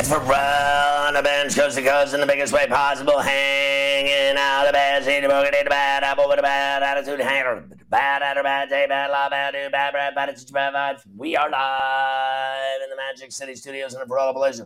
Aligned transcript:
It's 0.00 0.08
for 0.08 0.16
on 0.16 1.12
the 1.12 1.22
bench, 1.22 1.54
coast 1.54 1.76
to 1.76 1.82
coast 1.82 2.14
in 2.14 2.20
the 2.20 2.26
biggest 2.26 2.54
way 2.54 2.66
possible. 2.66 3.18
Hanging 3.18 4.34
out 4.38 4.62
of 4.62 4.68
the 4.68 4.72
bad 4.72 5.04
seat, 5.04 5.22
broken 5.26 5.52
in 5.54 5.64
the 5.64 5.68
bad 5.68 6.02
apple 6.02 6.26
with 6.26 6.38
a 6.38 6.42
bad 6.42 6.82
attitude. 6.82 7.20
Hang 7.20 7.70
bad 7.90 8.22
at 8.22 8.42
bad 8.42 8.70
day, 8.70 8.86
bad 8.88 9.10
law, 9.10 9.28
bad 9.28 9.52
do, 9.52 9.68
bad 9.68 9.92
bread, 9.92 10.14
bad 10.14 10.30
attitude, 10.30 10.54
bad 10.54 10.72
vibes. 10.72 11.02
We 11.14 11.36
are 11.36 11.50
live 11.50 12.80
in 12.82 12.88
the 12.88 12.96
Magic 12.96 13.30
City 13.30 13.54
Studios 13.54 13.92
in 13.92 14.00
the 14.00 14.06
Peralta 14.06 14.32
Palace. 14.32 14.62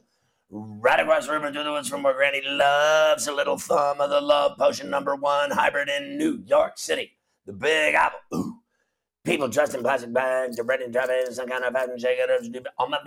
Right 0.50 1.00
across 1.00 1.26
the 1.26 1.32
river 1.32 1.50
to 1.50 1.62
the 1.64 1.72
woods 1.72 1.88
from 1.88 2.04
where 2.04 2.14
Granny 2.14 2.40
loves 2.44 3.26
a 3.26 3.32
little 3.32 3.58
thumb 3.58 4.00
of 4.00 4.10
the 4.10 4.20
love 4.20 4.56
potion 4.56 4.88
number 4.88 5.16
one 5.16 5.50
hybrid 5.50 5.88
in 5.88 6.16
New 6.16 6.44
York 6.46 6.78
City. 6.78 7.16
The 7.44 7.54
Big 7.54 7.96
Apple. 7.96 8.20
Ooh. 8.32 8.63
People 9.24 9.48
dressed 9.48 9.74
in 9.74 9.80
plastic 9.80 10.12
bags, 10.12 10.56
they're 10.56 10.66
ready 10.66 10.84
to 10.84 10.90
drive 10.90 11.08
in 11.08 11.32
some 11.32 11.48
kind 11.48 11.64
of 11.64 11.72
fashion 11.72 11.98
shaker. 11.98 12.30
On 12.78 12.90
my 12.90 12.98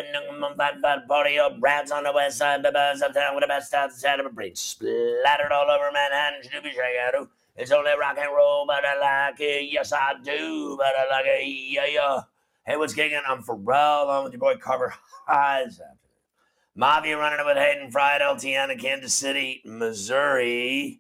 fat 0.58 0.82
fat 0.82 1.08
party 1.08 1.38
up, 1.38 1.58
rats 1.60 1.92
on 1.92 2.06
the 2.06 2.12
west 2.12 2.40
side, 2.40 2.64
the 2.64 2.72
babas 2.72 3.04
uptown 3.04 3.36
with 3.36 3.44
the 3.44 3.48
best 3.48 3.72
out 3.76 3.92
the 3.92 3.96
side 3.96 4.20
of 4.20 4.26
a 4.26 4.30
bridge. 4.30 4.58
Splattered 4.58 5.52
all 5.52 5.70
over 5.70 5.92
Manhattan, 5.94 6.42
Snoopy 6.42 6.72
shaker. 6.72 7.28
It's 7.56 7.72
only 7.72 7.92
rock 8.00 8.18
and 8.20 8.36
roll, 8.36 8.66
but 8.66 8.84
I 8.84 9.30
like 9.30 9.40
it. 9.40 9.72
Yes, 9.72 9.94
I 9.94 10.16
do, 10.24 10.76
but 10.76 10.88
I 10.88 11.08
like 11.08 11.26
it. 11.28 11.46
Yeah, 11.46 11.86
yeah. 11.86 12.22
Hey, 12.66 12.78
what's 12.78 12.96
kicking? 12.96 13.22
I'm 13.28 13.44
Pharrell, 13.44 14.06
along 14.06 14.24
with 14.24 14.34
your 14.34 14.40
boy 14.40 14.56
Carver 14.56 14.96
Highs. 15.28 15.80
Mafia 16.74 17.16
running 17.16 17.42
it 17.42 17.46
with 17.46 17.58
Hayden 17.58 17.92
Fried, 17.92 18.22
LTN 18.22 18.72
in 18.72 18.80
Kansas 18.80 19.14
City, 19.14 19.62
Missouri. 19.66 21.00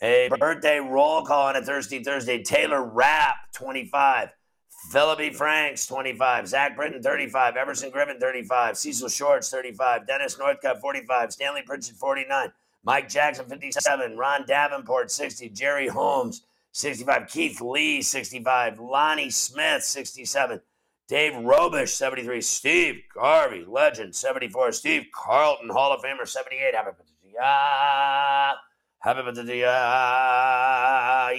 A 0.00 0.30
birthday 0.38 0.78
roll 0.78 1.22
call 1.22 1.48
on 1.48 1.56
a 1.56 1.62
Thirsty 1.62 2.02
Thursday. 2.02 2.42
Taylor 2.42 2.82
Rapp, 2.82 3.36
25. 3.52 4.30
Philippi 4.78 5.32
Franks, 5.32 5.86
25. 5.86 6.48
Zach 6.48 6.76
Britton, 6.76 7.02
35. 7.02 7.56
Everson 7.56 7.90
Griffen, 7.90 8.20
35. 8.20 8.78
Cecil 8.78 9.08
Shorts, 9.08 9.50
35. 9.50 10.06
Dennis 10.06 10.36
Northcutt, 10.36 10.80
45. 10.80 11.32
Stanley 11.32 11.62
Pritchett, 11.62 11.96
49. 11.96 12.52
Mike 12.84 13.08
Jackson, 13.08 13.46
57. 13.46 14.16
Ron 14.16 14.44
Davenport, 14.46 15.10
60. 15.10 15.48
Jerry 15.50 15.88
Holmes, 15.88 16.42
65. 16.72 17.28
Keith 17.28 17.60
Lee, 17.60 18.00
65. 18.00 18.78
Lonnie 18.78 19.30
Smith, 19.30 19.82
67. 19.82 20.60
Dave 21.08 21.32
Robisch, 21.32 21.88
73. 21.88 22.40
Steve 22.40 23.02
Garvey, 23.12 23.64
legend, 23.66 24.14
74. 24.14 24.70
Steve 24.72 25.06
Carlton, 25.12 25.70
Hall 25.70 25.92
of 25.92 26.02
Famer, 26.02 26.28
78. 26.28 26.74
Happy 26.74 26.90
birthday. 26.96 27.32
Yeah. 27.34 28.52
Happy 29.00 29.22
birthday. 29.22 29.60
Yeah. 29.60 31.30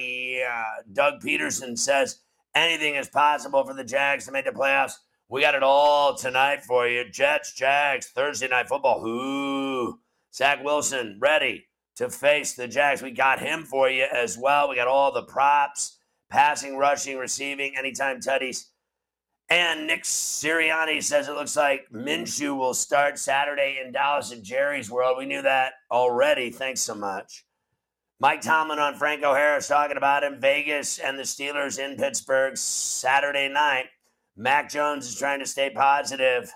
Doug 0.91 1.22
Pederson 1.22 1.78
says, 1.78 2.19
anything 2.56 2.96
is 2.96 3.10
possible 3.10 3.64
for 3.64 3.74
the 3.74 3.84
Jags 3.84 4.26
to 4.26 4.32
make 4.32 4.46
the 4.46 4.52
playoffs. 4.52 4.94
We 5.30 5.42
got 5.42 5.56
it 5.56 5.64
all 5.64 6.16
tonight 6.16 6.64
for 6.64 6.88
you. 6.88 7.10
Jets, 7.10 7.54
Jags, 7.54 8.08
Thursday 8.08 8.48
night 8.48 8.68
football. 8.68 9.02
Who? 9.02 10.00
Zach 10.34 10.64
Wilson 10.64 11.18
ready 11.20 11.68
to 11.98 12.09
face 12.09 12.54
the 12.54 12.68
Jags. 12.68 13.02
We 13.02 13.12
got 13.12 13.40
him 13.40 13.64
for 13.64 13.90
you 13.90 14.06
as 14.12 14.38
well. 14.38 14.70
We 14.70 14.76
got 14.76 14.88
all 14.88 15.12
the 15.12 15.24
props, 15.24 16.00
passing, 16.30 16.78
rushing, 16.78 17.18
receiving, 17.18 17.76
anytime 17.78 18.20
tutties. 18.20 18.66
And 19.50 19.88
Nick 19.88 20.04
Sirianni 20.04 21.04
says 21.04 21.28
it 21.28 21.34
looks 21.34 21.56
like 21.56 21.88
Minshew 21.92 22.56
will 22.56 22.76
start 22.76 23.18
Saturday 23.18 23.82
in 23.84 23.92
Dallas 23.92 24.32
at 24.32 24.44
Jerry's 24.44 24.92
World. 24.92 25.18
We 25.18 25.26
knew 25.26 25.42
that 25.42 25.74
already. 25.92 26.52
Thanks 26.52 26.82
so 26.82 26.94
much. 26.94 27.46
Mike 28.22 28.41
Tomlin 28.41 28.80
on 28.80 28.96
Franco 28.96 29.34
Harris 29.34 29.69
talking 29.69 29.96
about 29.96 30.25
him. 30.25 30.41
Vegas 30.41 31.00
and 31.00 31.18
the 31.18 31.24
Steelers 31.24 31.80
in 31.80 31.96
Pittsburgh 31.96 32.57
Saturday 32.57 33.47
night. 33.47 33.85
Mac 34.35 34.69
Jones 34.69 35.07
is 35.07 35.18
trying 35.18 35.40
to 35.40 35.46
stay 35.46 35.69
positive. 35.69 36.52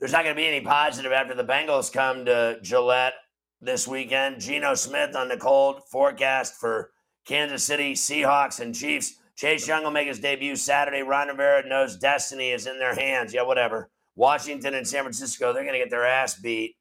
There's 0.00 0.10
not 0.10 0.24
going 0.24 0.34
to 0.34 0.40
be 0.40 0.48
any 0.48 0.60
positive 0.60 1.12
after 1.12 1.34
the 1.34 1.44
Bengals 1.44 1.92
come 1.92 2.24
to 2.24 2.58
Gillette 2.60 3.14
this 3.60 3.86
weekend. 3.86 4.40
Geno 4.40 4.74
Smith 4.74 5.14
on 5.14 5.28
the 5.28 5.36
cold 5.36 5.82
forecast 5.92 6.54
for 6.54 6.90
Kansas 7.24 7.62
City 7.62 7.94
Seahawks 7.94 8.58
and 8.58 8.74
Chiefs. 8.74 9.14
Chase 9.36 9.68
Young 9.68 9.84
will 9.84 9.92
make 9.92 10.08
his 10.08 10.18
debut 10.18 10.56
Saturday. 10.56 11.02
Ron 11.02 11.28
Rivera 11.28 11.68
knows 11.68 11.96
destiny 11.96 12.50
is 12.50 12.66
in 12.66 12.80
their 12.80 12.96
hands. 12.96 13.32
Yeah, 13.32 13.42
whatever. 13.42 13.90
Washington 14.16 14.74
and 14.74 14.88
San 14.88 15.02
Francisco, 15.02 15.52
they're 15.52 15.62
going 15.62 15.74
to 15.74 15.78
get 15.78 15.90
their 15.90 16.06
ass 16.06 16.34
beat. 16.34 16.74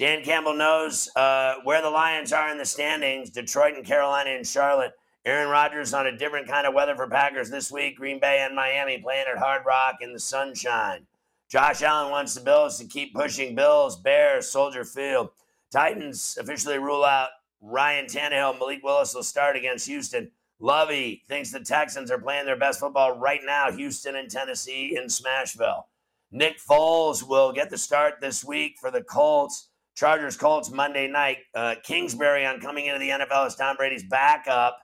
Dan 0.00 0.24
Campbell 0.24 0.54
knows 0.54 1.10
uh, 1.14 1.56
where 1.64 1.82
the 1.82 1.90
Lions 1.90 2.32
are 2.32 2.50
in 2.50 2.56
the 2.56 2.64
standings 2.64 3.28
Detroit 3.28 3.74
and 3.74 3.84
Carolina 3.84 4.30
and 4.30 4.46
Charlotte. 4.46 4.92
Aaron 5.26 5.50
Rodgers 5.50 5.92
on 5.92 6.06
a 6.06 6.16
different 6.16 6.48
kind 6.48 6.66
of 6.66 6.72
weather 6.72 6.96
for 6.96 7.06
Packers 7.06 7.50
this 7.50 7.70
week. 7.70 7.98
Green 7.98 8.18
Bay 8.18 8.38
and 8.42 8.56
Miami 8.56 8.96
playing 8.96 9.26
at 9.30 9.36
Hard 9.36 9.66
Rock 9.66 9.96
in 10.00 10.14
the 10.14 10.18
sunshine. 10.18 11.06
Josh 11.50 11.82
Allen 11.82 12.10
wants 12.10 12.34
the 12.34 12.40
Bills 12.40 12.78
to 12.78 12.86
keep 12.86 13.14
pushing 13.14 13.54
Bills, 13.54 13.98
Bears, 13.98 14.48
Soldier 14.48 14.86
Field. 14.86 15.32
Titans 15.70 16.38
officially 16.40 16.78
rule 16.78 17.04
out 17.04 17.28
Ryan 17.60 18.06
Tannehill. 18.06 18.58
Malik 18.58 18.82
Willis 18.82 19.14
will 19.14 19.22
start 19.22 19.54
against 19.54 19.86
Houston. 19.86 20.30
Lovie 20.60 21.24
thinks 21.28 21.52
the 21.52 21.60
Texans 21.60 22.10
are 22.10 22.18
playing 22.18 22.46
their 22.46 22.56
best 22.56 22.80
football 22.80 23.18
right 23.18 23.42
now. 23.44 23.70
Houston 23.70 24.16
and 24.16 24.30
Tennessee 24.30 24.96
in 24.96 25.08
Smashville. 25.08 25.84
Nick 26.32 26.58
Foles 26.58 27.22
will 27.22 27.52
get 27.52 27.68
the 27.68 27.76
start 27.76 28.14
this 28.22 28.42
week 28.42 28.76
for 28.80 28.90
the 28.90 29.02
Colts. 29.02 29.66
Chargers 29.94 30.36
Colts 30.36 30.70
Monday 30.70 31.08
night. 31.08 31.38
Uh, 31.54 31.74
Kingsbury 31.82 32.46
on 32.46 32.60
coming 32.60 32.86
into 32.86 32.98
the 32.98 33.10
NFL 33.10 33.46
as 33.46 33.56
Tom 33.56 33.76
Brady's 33.76 34.04
backup. 34.04 34.78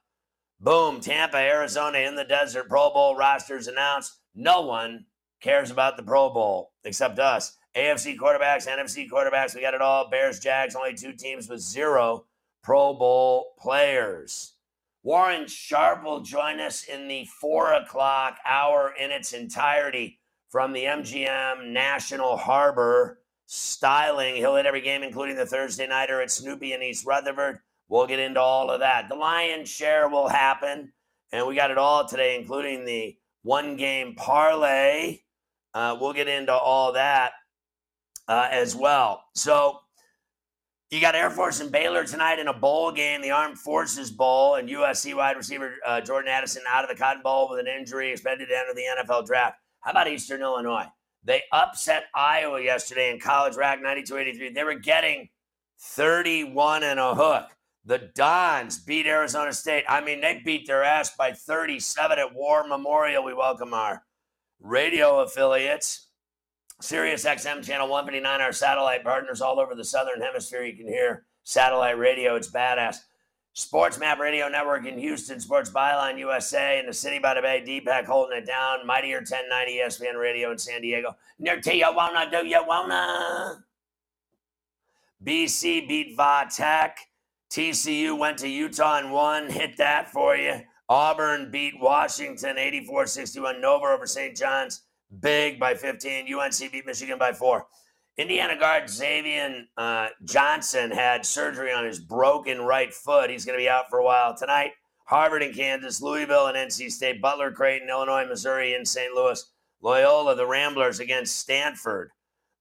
Boom, 0.61 1.01
Tampa, 1.01 1.37
Arizona 1.37 1.99
in 1.99 2.15
the 2.15 2.25
desert. 2.25 2.69
Pro 2.69 2.91
Bowl 2.93 3.17
rosters 3.17 3.67
announced. 3.67 4.21
No 4.35 4.63
one 4.63 5.07
cares 5.41 5.71
about 5.71 5.97
the 5.97 6.03
Pro 6.03 6.31
Bowl 6.31 6.73
except 6.85 7.19
us. 7.19 7.57
AFC 7.77 8.17
quarterbacks, 8.17 8.67
NFC 8.67 9.07
quarterbacks, 9.09 9.55
we 9.55 9.61
got 9.61 9.75
it 9.75 9.83
all. 9.83 10.09
Bears, 10.09 10.41
Jags, 10.41 10.75
only 10.75 10.95
two 10.95 11.13
teams 11.13 11.49
with 11.49 11.61
zero 11.61 12.25
Pro 12.63 12.95
Bowl 12.95 13.55
players. 13.59 14.55
Warren 15.03 15.47
Sharp 15.47 16.03
will 16.03 16.21
join 16.21 16.59
us 16.59 16.85
in 16.85 17.07
the 17.07 17.27
four 17.41 17.75
o'clock 17.75 18.39
hour 18.45 18.93
in 18.99 19.11
its 19.11 19.33
entirety 19.33 20.19
from 20.49 20.73
the 20.73 20.85
MGM 20.85 21.71
National 21.71 22.37
Harbor 22.37 23.21
styling. 23.47 24.37
He'll 24.37 24.57
hit 24.57 24.67
every 24.67 24.81
game, 24.81 25.03
including 25.03 25.37
the 25.37 25.47
Thursday 25.47 25.87
nighter 25.87 26.21
at 26.21 26.31
Snoopy 26.31 26.73
in 26.73 26.83
East 26.83 27.07
Rutherford. 27.07 27.61
We'll 27.89 28.07
get 28.07 28.19
into 28.19 28.41
all 28.41 28.71
of 28.71 28.81
that. 28.81 29.09
The 29.09 29.15
lion's 29.15 29.69
share 29.69 30.09
will 30.09 30.29
happen, 30.29 30.93
and 31.33 31.47
we 31.47 31.55
got 31.55 31.71
it 31.71 31.79
all 31.79 32.07
today, 32.07 32.39
including 32.39 32.85
the 32.85 33.17
one 33.43 33.77
game 33.77 34.15
parlay. 34.17 35.21
Uh, 35.73 35.97
we'll 36.01 36.13
get 36.13 36.29
into 36.29 36.53
all 36.53 36.93
that 36.95 37.33
uh, 38.29 38.49
as 38.51 38.75
well. 38.75 39.23
So 39.35 39.81
you 40.91 41.01
got 41.01 41.15
Air 41.15 41.31
Force 41.31 41.61
and 41.61 41.71
Baylor 41.71 42.05
tonight 42.05 42.39
in 42.39 42.49
a 42.49 42.53
bowl 42.53 42.91
game, 42.91 43.23
the 43.23 43.31
Armed 43.31 43.59
Forces 43.59 44.11
Bowl, 44.11 44.57
and 44.57 44.69
USC 44.69 45.15
wide 45.15 45.37
receiver 45.37 45.75
uh, 45.87 46.01
Jordan 46.01 46.31
Addison 46.31 46.63
out 46.69 46.83
of 46.83 46.91
the 46.91 46.97
Cotton 46.97 47.23
Bowl 47.23 47.49
with 47.51 47.61
an 47.61 47.67
injury, 47.67 48.11
expected 48.11 48.49
to 48.49 48.57
enter 48.57 48.75
the 48.75 49.03
NFL 49.03 49.27
draft. 49.27 49.59
How 49.81 49.93
about 49.93 50.09
Eastern 50.09 50.43
Illinois? 50.43 50.87
They 51.27 51.43
upset 51.53 52.05
Iowa 52.15 52.63
yesterday 52.63 53.11
in 53.11 53.19
College 53.19 53.57
Rack 53.57 53.83
92 53.83 54.17
83. 54.17 54.53
They 54.53 54.63
were 54.63 54.75
getting 54.75 55.29
31 55.81 56.85
and 56.85 57.01
a 57.01 57.15
hook. 57.17 57.51
The 57.85 58.11
Dons 58.15 58.79
beat 58.79 59.07
Arizona 59.07 59.53
State. 59.53 59.85
I 59.89 60.01
mean, 60.01 60.21
they 60.21 60.41
beat 60.45 60.69
their 60.69 60.85
ass 60.85 61.17
by 61.17 61.33
37 61.33 62.19
at 62.19 62.35
War 62.35 62.67
Memorial. 62.67 63.25
We 63.25 63.35
welcome 63.35 63.75
our 63.75 64.05
radio 64.61 65.21
affiliates. 65.21 66.11
Sirius 66.81 67.25
XM 67.25 67.65
channel 67.65 67.89
159, 67.89 68.41
our 68.41 68.53
satellite 68.53 69.03
partners 69.03 69.41
all 69.41 69.59
over 69.59 69.75
the 69.75 69.85
southern 69.85 70.21
hemisphere. 70.21 70.63
You 70.63 70.77
can 70.77 70.87
hear 70.87 71.25
satellite 71.43 71.99
radio. 71.99 72.37
It's 72.37 72.51
badass. 72.51 72.99
Sports 73.57 73.99
Map 73.99 74.19
Radio 74.19 74.49
Network 74.49 74.85
in 74.85 74.99
Houston, 74.99 75.41
Sports 75.41 75.71
Byline 75.71 76.19
USA 76.19 76.79
in 76.79 76.85
the 76.85 76.93
city 76.93 77.19
by 77.19 77.33
the 77.33 77.41
bay, 77.41 77.65
Deepak 77.67 78.05
holding 78.05 78.37
it 78.37 78.47
down, 78.47 78.87
Mightier 78.87 79.17
1090 79.21 79.79
ESPN 79.79 80.21
Radio 80.21 80.53
in 80.53 80.59
San 80.59 80.83
Diego. 80.83 81.17
Near 81.39 81.59
wanna, 81.65 82.31
do 82.31 82.47
you 82.47 82.63
wanna? 82.67 83.65
BC 85.25 85.89
beat 85.89 86.15
Va 86.19 86.47
Tech. 86.55 86.99
TCU 87.49 88.19
went 88.19 88.37
to 88.39 88.49
Utah 88.49 88.99
and 88.99 89.11
won. 89.11 89.49
Hit 89.49 89.79
that 89.79 90.13
for 90.13 90.37
you. 90.37 90.61
Auburn 90.91 91.51
beat 91.51 91.81
Washington 91.81 92.59
84 92.59 93.07
61. 93.07 93.63
Nova 93.63 93.87
over 93.87 94.07
St. 94.07 94.37
John's. 94.37 94.83
Big 95.21 95.59
by 95.59 95.75
15. 95.75 96.27
UNC 96.31 96.73
beat 96.73 96.85
Michigan 96.85 97.19
by 97.19 97.33
four. 97.33 97.67
Indiana 98.19 98.59
guard 98.59 98.89
Xavier 98.89 99.65
uh, 99.77 100.09
Johnson 100.25 100.91
had 100.91 101.27
surgery 101.27 101.71
on 101.73 101.85
his 101.85 101.99
broken 101.99 102.63
right 102.63 102.93
foot. 102.93 103.29
He's 103.29 103.45
going 103.45 103.59
to 103.59 103.63
be 103.63 103.69
out 103.69 103.91
for 103.91 103.99
a 103.99 104.05
while 104.05 104.35
tonight. 104.35 104.73
Harvard 105.05 105.43
and 105.43 105.55
Kansas, 105.55 106.01
Louisville 106.01 106.47
and 106.47 106.57
NC 106.57 106.91
State, 106.91 107.21
Butler, 107.21 107.53
Creighton, 107.53 107.89
Illinois, 107.89 108.27
Missouri, 108.27 108.75
and 108.75 108.89
St. 108.89 109.13
Louis. 109.13 109.45
Loyola, 109.83 110.35
the 110.35 110.47
Ramblers 110.47 110.99
against 110.99 111.39
Stanford. 111.39 112.11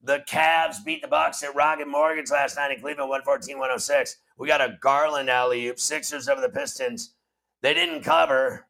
The 0.04 0.20
Cavs 0.30 0.84
beat 0.84 1.02
the 1.02 1.08
Bucks 1.08 1.42
at 1.42 1.56
Rocket 1.56 1.88
Mortgage 1.88 2.30
last 2.30 2.58
night 2.58 2.72
in 2.72 2.82
Cleveland, 2.82 3.10
114-106. 3.26 4.16
We 4.38 4.48
got 4.48 4.62
a 4.62 4.78
Garland 4.82 5.30
alley 5.30 5.68
oop. 5.68 5.80
Sixers 5.80 6.28
over 6.28 6.42
the 6.42 6.50
Pistons. 6.50 7.16
They 7.62 7.74
didn't 7.74 8.04
cover. 8.04 8.68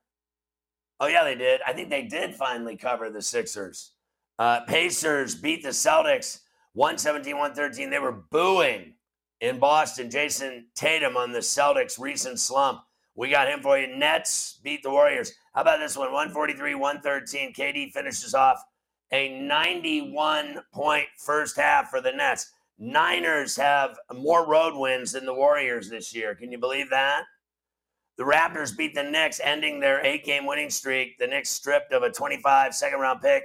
Oh 1.00 1.08
yeah, 1.08 1.26
they 1.26 1.36
did. 1.36 1.60
I 1.68 1.74
think 1.74 1.90
they 1.90 2.04
did 2.04 2.36
finally 2.36 2.78
cover 2.78 3.10
the 3.10 3.22
Sixers. 3.22 3.92
Uh, 4.40 4.62
Pacers 4.62 5.36
beat 5.36 5.64
the 5.64 5.70
Celtics 5.70 6.42
117-113. 6.78 7.90
They 7.90 8.00
were 8.00 8.24
booing 8.32 8.94
in 9.42 9.60
Boston. 9.60 10.10
Jayson 10.10 10.66
Tatum 10.76 11.18
on 11.18 11.32
the 11.32 11.40
Celtics' 11.40 12.00
recent 12.00 12.40
slump. 12.40 12.82
We 13.16 13.30
got 13.30 13.48
him 13.48 13.62
for 13.62 13.78
you. 13.78 13.96
Nets 13.96 14.60
beat 14.64 14.84
the 14.84 14.90
Warriors. 14.90 15.32
How 15.54 15.62
about 15.62 15.80
this 15.80 15.98
one? 15.98 16.10
143-113. 16.10 17.56
KD 17.56 17.92
finishes 17.92 18.34
off 18.34 18.62
a 19.12 19.40
91 19.40 20.60
point 20.74 21.08
first 21.18 21.56
half 21.56 21.90
for 21.90 22.02
the 22.02 22.12
Nets. 22.12 22.52
Niners 22.78 23.56
have 23.56 23.98
more 24.14 24.46
road 24.46 24.74
wins 24.76 25.14
than 25.14 25.26
the 25.26 25.34
Warriors 25.34 25.90
this 25.90 26.14
year. 26.14 26.36
Can 26.36 26.52
you 26.52 26.58
believe 26.58 26.90
that? 26.90 27.24
The 28.18 28.24
Raptors 28.24 28.76
beat 28.76 28.96
the 28.96 29.04
Knicks, 29.04 29.42
ending 29.44 29.80
their 29.80 30.06
eight 30.06 30.26
game 30.26 30.46
winning 30.46 30.70
streak. 30.70 31.18
The 31.18 31.28
Knicks 31.28 31.50
stripped 31.50 31.94
of 31.94 32.04
a 32.04 32.12
25 32.12 32.76
second 32.76 33.00
round 33.00 33.22
pick 33.22 33.44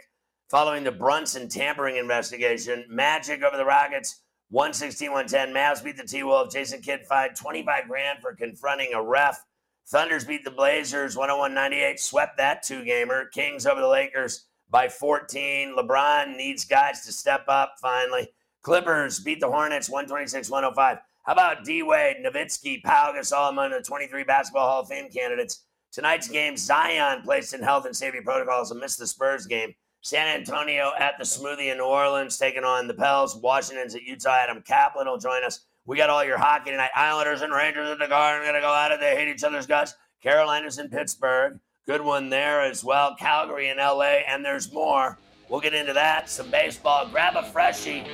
following 0.50 0.82
the 0.82 0.90
Brunson 0.90 1.48
tampering 1.48 1.96
investigation. 1.96 2.84
Magic 2.88 3.42
over 3.42 3.56
the 3.56 3.64
Rockets, 3.64 4.22
116 4.50 5.10
110. 5.12 5.54
Mavs 5.54 5.82
beat 5.82 5.96
the 5.96 6.04
T 6.04 6.24
Wolves. 6.24 6.52
Jason 6.52 6.82
Kidd 6.82 7.06
fined 7.06 7.36
25 7.36 7.88
grand 7.88 8.18
for 8.20 8.34
confronting 8.34 8.92
a 8.92 9.02
ref. 9.02 9.40
Thunders 9.86 10.24
beat 10.24 10.44
the 10.44 10.50
Blazers 10.50 11.16
101 11.16 11.54
98, 11.54 12.00
swept 12.00 12.36
that 12.36 12.62
two 12.62 12.84
gamer. 12.84 13.26
Kings 13.26 13.64
over 13.64 13.80
the 13.80 13.88
Lakers 13.88 14.46
by 14.68 14.88
14. 14.88 15.74
LeBron 15.76 16.36
needs 16.36 16.64
guys 16.64 17.04
to 17.06 17.12
step 17.12 17.44
up 17.48 17.76
finally. 17.80 18.28
Clippers 18.62 19.20
beat 19.20 19.40
the 19.40 19.50
Hornets 19.50 19.88
126 19.88 20.50
105. 20.50 20.98
How 21.22 21.32
about 21.32 21.64
D 21.64 21.82
Wade, 21.82 22.16
Nowitzki, 22.24 22.82
Pau 22.82 23.12
Gasol 23.16 23.50
among 23.50 23.70
the 23.70 23.82
23 23.82 24.24
Basketball 24.24 24.68
Hall 24.68 24.82
of 24.82 24.88
Fame 24.88 25.10
candidates? 25.10 25.64
Tonight's 25.92 26.28
game, 26.28 26.56
Zion 26.56 27.22
placed 27.22 27.52
in 27.52 27.62
health 27.62 27.84
and 27.84 27.94
safety 27.94 28.20
protocols 28.20 28.70
and 28.70 28.80
missed 28.80 28.98
the 28.98 29.06
Spurs 29.06 29.46
game. 29.46 29.74
San 30.02 30.26
Antonio 30.28 30.92
at 30.98 31.18
the 31.18 31.24
Smoothie 31.24 31.70
in 31.70 31.78
New 31.78 31.84
Orleans, 31.84 32.38
taking 32.38 32.64
on 32.64 32.86
the 32.88 32.94
Pels. 32.94 33.36
Washington's 33.36 33.94
at 33.94 34.02
Utah. 34.02 34.30
Adam 34.30 34.62
Kaplan 34.62 35.06
will 35.06 35.18
join 35.18 35.44
us. 35.44 35.60
We 35.84 35.96
got 35.96 36.08
all 36.08 36.24
your 36.24 36.38
hockey 36.38 36.70
tonight. 36.70 36.90
Islanders 36.94 37.42
and 37.42 37.52
Rangers 37.52 37.90
in 37.90 37.98
the 37.98 38.06
garden. 38.06 38.42
Going 38.44 38.54
to 38.54 38.60
go 38.60 38.68
out 38.68 38.92
it. 38.92 39.00
They 39.00 39.14
hate 39.14 39.28
each 39.28 39.44
other's 39.44 39.66
guts. 39.66 39.94
Carolina's 40.22 40.78
in 40.78 40.88
Pittsburgh. 40.88 41.58
Good 41.86 42.00
one 42.00 42.30
there 42.30 42.62
as 42.62 42.82
well. 42.82 43.14
Calgary 43.16 43.68
and 43.68 43.78
LA. 43.78 44.22
And 44.26 44.44
there's 44.44 44.72
more. 44.72 45.18
We'll 45.48 45.60
get 45.60 45.74
into 45.74 45.92
that. 45.92 46.30
Some 46.30 46.50
baseball. 46.50 47.06
Grab 47.08 47.36
a 47.36 47.42
freshie. 47.42 48.04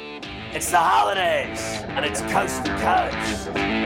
It's 0.53 0.71
the 0.71 0.79
holidays, 0.79 1.61
and 1.89 2.05
it's 2.05 2.23
coast 2.33 2.65
to 2.65 2.73
coast. 2.79 3.86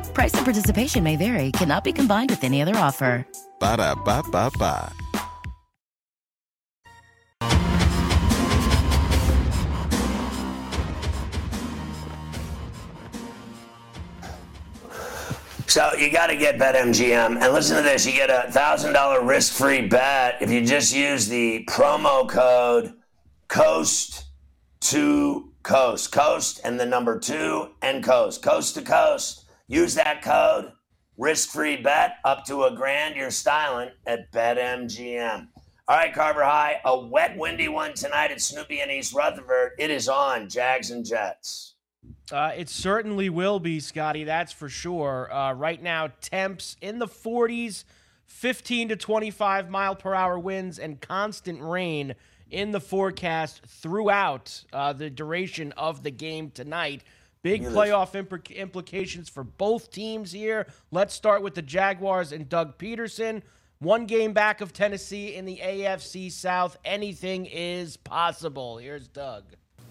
Price 0.13 0.33
and 0.33 0.45
participation 0.45 1.03
may 1.03 1.15
vary, 1.15 1.51
cannot 1.51 1.83
be 1.83 1.93
combined 1.93 2.29
with 2.29 2.43
any 2.43 2.61
other 2.61 2.75
offer. 2.75 3.25
Ba 3.59 3.77
da 3.77 3.95
ba 3.95 4.23
ba 4.31 4.51
ba. 4.57 4.93
So 15.71 15.93
you 15.97 16.11
got 16.11 16.27
to 16.27 16.35
get 16.35 16.57
BetMGM. 16.59 17.41
And 17.41 17.53
listen 17.53 17.77
to 17.77 17.81
this 17.81 18.05
you 18.05 18.11
get 18.11 18.29
a 18.29 18.51
$1,000 18.51 19.25
risk 19.25 19.53
free 19.53 19.87
bet 19.87 20.41
if 20.41 20.51
you 20.51 20.65
just 20.65 20.93
use 20.93 21.29
the 21.29 21.63
promo 21.63 22.27
code 22.27 22.93
COAST 23.47 24.25
to 24.81 25.53
Coast. 25.63 26.11
Coast 26.11 26.59
and 26.65 26.77
the 26.77 26.85
number 26.85 27.17
two 27.17 27.69
and 27.81 28.03
Coast. 28.03 28.43
Coast 28.43 28.75
to 28.75 28.81
Coast. 28.81 29.40
Use 29.71 29.95
that 29.95 30.21
code. 30.21 30.73
Risk 31.17 31.51
free 31.51 31.77
bet 31.77 32.17
up 32.25 32.43
to 32.47 32.65
a 32.65 32.75
grand. 32.75 33.15
You're 33.15 33.31
styling 33.31 33.91
at 34.05 34.29
BetMGM. 34.33 35.47
All 35.87 35.95
right, 35.95 36.13
Carver 36.13 36.43
High. 36.43 36.81
A 36.83 36.99
wet, 36.99 37.37
windy 37.37 37.69
one 37.69 37.93
tonight 37.93 38.31
at 38.31 38.41
Snoopy 38.41 38.81
and 38.81 38.91
East 38.91 39.13
Rutherford. 39.13 39.71
It 39.79 39.89
is 39.89 40.09
on 40.09 40.49
Jags 40.49 40.91
and 40.91 41.05
Jets. 41.05 41.75
Uh, 42.33 42.51
it 42.53 42.67
certainly 42.67 43.29
will 43.29 43.61
be, 43.61 43.79
Scotty. 43.79 44.25
That's 44.25 44.51
for 44.51 44.67
sure. 44.67 45.33
Uh, 45.33 45.53
right 45.53 45.81
now, 45.81 46.09
temps 46.19 46.75
in 46.81 46.99
the 46.99 47.07
40s, 47.07 47.85
15 48.25 48.89
to 48.89 48.97
25 48.97 49.69
mile 49.69 49.95
per 49.95 50.13
hour 50.13 50.37
winds, 50.37 50.79
and 50.79 50.99
constant 50.99 51.61
rain 51.61 52.15
in 52.49 52.71
the 52.71 52.81
forecast 52.81 53.61
throughout 53.65 54.65
uh, 54.73 54.91
the 54.91 55.09
duration 55.09 55.71
of 55.77 56.03
the 56.03 56.11
game 56.11 56.51
tonight. 56.51 57.05
Big 57.43 57.63
playoff 57.63 58.13
imp- 58.13 58.51
implications 58.51 59.27
for 59.27 59.43
both 59.43 59.89
teams 59.89 60.31
here. 60.31 60.67
Let's 60.91 61.15
start 61.15 61.41
with 61.41 61.55
the 61.55 61.63
Jaguars 61.63 62.31
and 62.31 62.47
Doug 62.47 62.77
Pederson. 62.77 63.41
One 63.79 64.05
game 64.05 64.31
back 64.31 64.61
of 64.61 64.73
Tennessee 64.73 65.33
in 65.33 65.45
the 65.45 65.57
AFC 65.57 66.31
South. 66.31 66.77
Anything 66.85 67.47
is 67.47 67.97
possible. 67.97 68.77
Here's 68.77 69.07
Doug. 69.07 69.43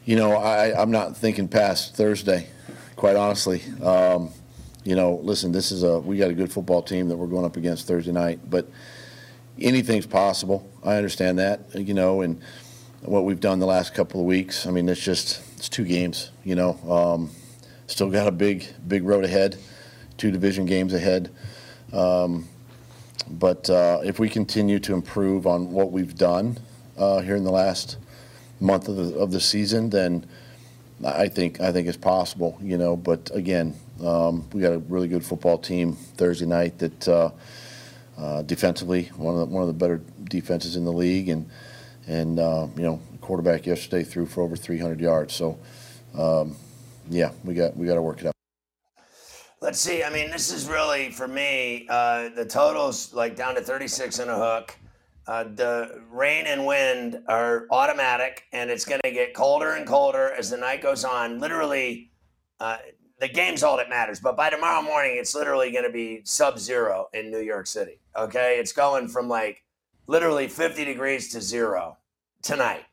You 0.04 0.14
know, 0.14 0.36
I, 0.36 0.80
I'm 0.80 0.92
not 0.92 1.16
thinking 1.16 1.48
past 1.48 1.96
Thursday, 1.96 2.46
quite 2.94 3.16
honestly. 3.16 3.62
Um, 3.82 4.30
you 4.84 4.94
know, 4.94 5.16
listen, 5.16 5.50
this 5.50 5.72
is 5.72 5.82
a 5.82 5.98
we 5.98 6.18
got 6.18 6.30
a 6.30 6.34
good 6.34 6.52
football 6.52 6.82
team 6.82 7.08
that 7.08 7.16
we're 7.16 7.26
going 7.26 7.44
up 7.44 7.56
against 7.56 7.88
Thursday 7.88 8.12
night, 8.12 8.38
but 8.48 8.68
anything's 9.60 10.06
possible. 10.06 10.70
I 10.84 10.94
understand 10.94 11.40
that, 11.40 11.62
you 11.74 11.94
know, 11.94 12.20
and 12.20 12.40
what 13.02 13.24
we've 13.24 13.40
done 13.40 13.58
the 13.58 13.66
last 13.66 13.92
couple 13.92 14.20
of 14.20 14.26
weeks. 14.26 14.66
I 14.66 14.70
mean, 14.70 14.88
it's 14.88 15.00
just 15.00 15.42
it's 15.56 15.68
two 15.68 15.84
games, 15.84 16.30
you 16.44 16.54
know. 16.54 16.78
Um, 16.88 17.30
still 17.90 18.08
got 18.08 18.28
a 18.28 18.32
big 18.32 18.66
big 18.86 19.02
road 19.04 19.24
ahead, 19.24 19.58
two 20.16 20.30
division 20.30 20.64
games 20.64 20.94
ahead. 20.94 21.30
Um, 21.92 22.48
but 23.28 23.68
uh, 23.68 24.00
if 24.04 24.18
we 24.18 24.28
continue 24.28 24.78
to 24.80 24.94
improve 24.94 25.46
on 25.46 25.72
what 25.72 25.90
we've 25.90 26.16
done 26.16 26.58
uh, 26.96 27.20
here 27.20 27.36
in 27.36 27.44
the 27.44 27.50
last 27.50 27.98
month 28.60 28.88
of 28.88 28.96
the, 28.96 29.14
of 29.16 29.32
the 29.32 29.40
season, 29.40 29.90
then 29.90 30.26
I 31.04 31.28
think 31.28 31.60
I 31.60 31.72
think 31.72 31.88
it's 31.88 31.96
possible, 31.96 32.58
you 32.62 32.78
know. 32.78 32.96
But 32.96 33.30
again, 33.34 33.74
um, 34.04 34.48
we 34.52 34.60
got 34.60 34.72
a 34.72 34.78
really 34.78 35.08
good 35.08 35.24
football 35.24 35.58
team 35.58 35.94
Thursday 35.94 36.46
night 36.46 36.78
that 36.78 37.08
uh, 37.08 37.30
uh, 38.16 38.42
defensively 38.42 39.04
one 39.16 39.34
of 39.34 39.40
the, 39.40 39.54
one 39.54 39.62
of 39.62 39.68
the 39.68 39.74
better 39.74 40.00
defenses 40.24 40.76
in 40.76 40.84
the 40.84 40.92
league, 40.92 41.28
and 41.28 41.50
and 42.06 42.38
uh, 42.38 42.68
you 42.76 42.82
know, 42.82 43.00
quarterback 43.20 43.66
yesterday 43.66 44.04
threw 44.04 44.26
for 44.26 44.42
over 44.42 44.56
300 44.56 45.00
yards. 45.00 45.34
So 45.34 45.58
um, 46.16 46.56
yeah, 47.10 47.32
we 47.44 47.54
got 47.54 47.76
we 47.76 47.86
got 47.86 47.96
to 47.96 48.02
work 48.02 48.20
it 48.20 48.26
out. 48.26 48.34
Let's 49.60 49.78
see. 49.78 50.02
I 50.02 50.10
mean, 50.10 50.30
this 50.30 50.52
is 50.52 50.68
really 50.68 51.10
for 51.10 51.28
me. 51.28 51.86
Uh, 51.90 52.30
the 52.30 52.46
totals 52.46 53.12
like 53.12 53.36
down 53.36 53.56
to 53.56 53.60
36 53.60 54.20
and 54.20 54.30
a 54.30 54.36
hook. 54.36 54.76
Uh, 55.26 55.44
the 55.54 56.02
rain 56.10 56.46
and 56.46 56.64
wind 56.64 57.22
are 57.28 57.66
automatic, 57.70 58.44
and 58.52 58.70
it's 58.70 58.84
going 58.84 59.00
to 59.04 59.10
get 59.10 59.34
colder 59.34 59.74
and 59.74 59.86
colder 59.86 60.32
as 60.32 60.50
the 60.50 60.56
night 60.56 60.82
goes 60.82 61.04
on. 61.04 61.38
Literally, 61.38 62.10
uh, 62.58 62.78
the 63.20 63.28
game's 63.28 63.62
all 63.62 63.76
that 63.76 63.90
matters. 63.90 64.18
But 64.18 64.36
by 64.36 64.48
tomorrow 64.48 64.80
morning, 64.80 65.18
it's 65.18 65.34
literally 65.34 65.70
going 65.70 65.84
to 65.84 65.92
be 65.92 66.22
sub-zero 66.24 67.08
in 67.12 67.30
New 67.30 67.40
York 67.40 67.66
City. 67.66 68.00
Okay, 68.16 68.58
it's 68.58 68.72
going 68.72 69.08
from 69.08 69.28
like 69.28 69.62
literally 70.06 70.48
50 70.48 70.84
degrees 70.84 71.30
to 71.32 71.40
zero 71.40 71.98
tonight 72.42 72.84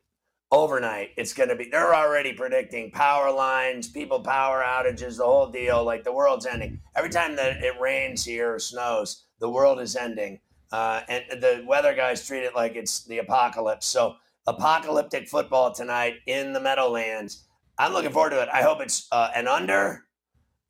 overnight 0.50 1.10
it's 1.16 1.34
going 1.34 1.48
to 1.48 1.56
be 1.56 1.68
they're 1.70 1.94
already 1.94 2.32
predicting 2.32 2.90
power 2.90 3.30
lines 3.30 3.86
people 3.88 4.20
power 4.20 4.62
outages 4.66 5.18
the 5.18 5.24
whole 5.24 5.50
deal 5.50 5.84
like 5.84 6.04
the 6.04 6.12
world's 6.12 6.46
ending. 6.46 6.80
Every 6.96 7.10
time 7.10 7.36
that 7.36 7.62
it 7.62 7.78
rains 7.80 8.24
here 8.24 8.54
or 8.54 8.58
snows 8.58 9.24
the 9.40 9.50
world 9.50 9.80
is 9.80 9.94
ending 9.94 10.40
uh, 10.72 11.00
and 11.08 11.24
the 11.42 11.64
weather 11.66 11.94
guys 11.94 12.26
treat 12.26 12.44
it 12.44 12.54
like 12.54 12.76
it's 12.76 13.04
the 13.04 13.18
apocalypse. 13.18 13.86
So 13.86 14.16
apocalyptic 14.46 15.28
football 15.28 15.72
tonight 15.72 16.14
in 16.26 16.52
the 16.52 16.60
meadowlands. 16.60 17.44
I'm 17.78 17.92
looking 17.92 18.10
forward 18.10 18.30
to 18.30 18.42
it. 18.42 18.48
I 18.52 18.62
hope 18.62 18.80
it's 18.80 19.06
uh, 19.12 19.30
an 19.34 19.48
under. 19.48 20.04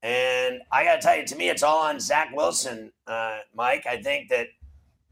And 0.02 0.60
i 0.70 0.84
gotta 0.84 1.00
tell 1.00 1.16
you 1.16 1.26
to 1.26 1.36
me 1.36 1.48
it's 1.48 1.64
all 1.64 1.84
on 1.84 2.00
zach 2.00 2.30
wilson 2.34 2.92
uh, 3.06 3.38
mike. 3.54 3.86
I 3.86 4.02
think 4.02 4.28
that 4.30 4.48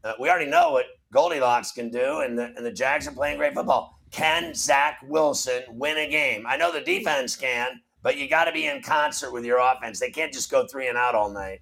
uh, 0.03 0.13
we 0.19 0.29
already 0.29 0.49
know 0.49 0.71
what 0.71 0.85
goldilocks 1.13 1.71
can 1.71 1.89
do 1.89 2.19
and 2.19 2.37
the, 2.37 2.53
and 2.55 2.65
the 2.65 2.71
jags 2.71 3.07
are 3.07 3.11
playing 3.11 3.37
great 3.37 3.53
football 3.53 3.96
can 4.11 4.53
Zach 4.53 4.99
Wilson 5.05 5.63
win 5.69 5.97
a 5.97 6.09
game? 6.09 6.45
I 6.47 6.57
know 6.57 6.71
the 6.71 6.81
defense 6.81 7.35
can, 7.35 7.81
but 8.01 8.17
you 8.17 8.29
got 8.29 8.45
to 8.45 8.51
be 8.51 8.65
in 8.65 8.81
concert 8.81 9.31
with 9.31 9.45
your 9.45 9.59
offense. 9.59 9.99
They 9.99 10.11
can't 10.11 10.33
just 10.33 10.49
go 10.49 10.65
three 10.67 10.87
and 10.87 10.97
out 10.97 11.15
all 11.15 11.29
night. 11.29 11.61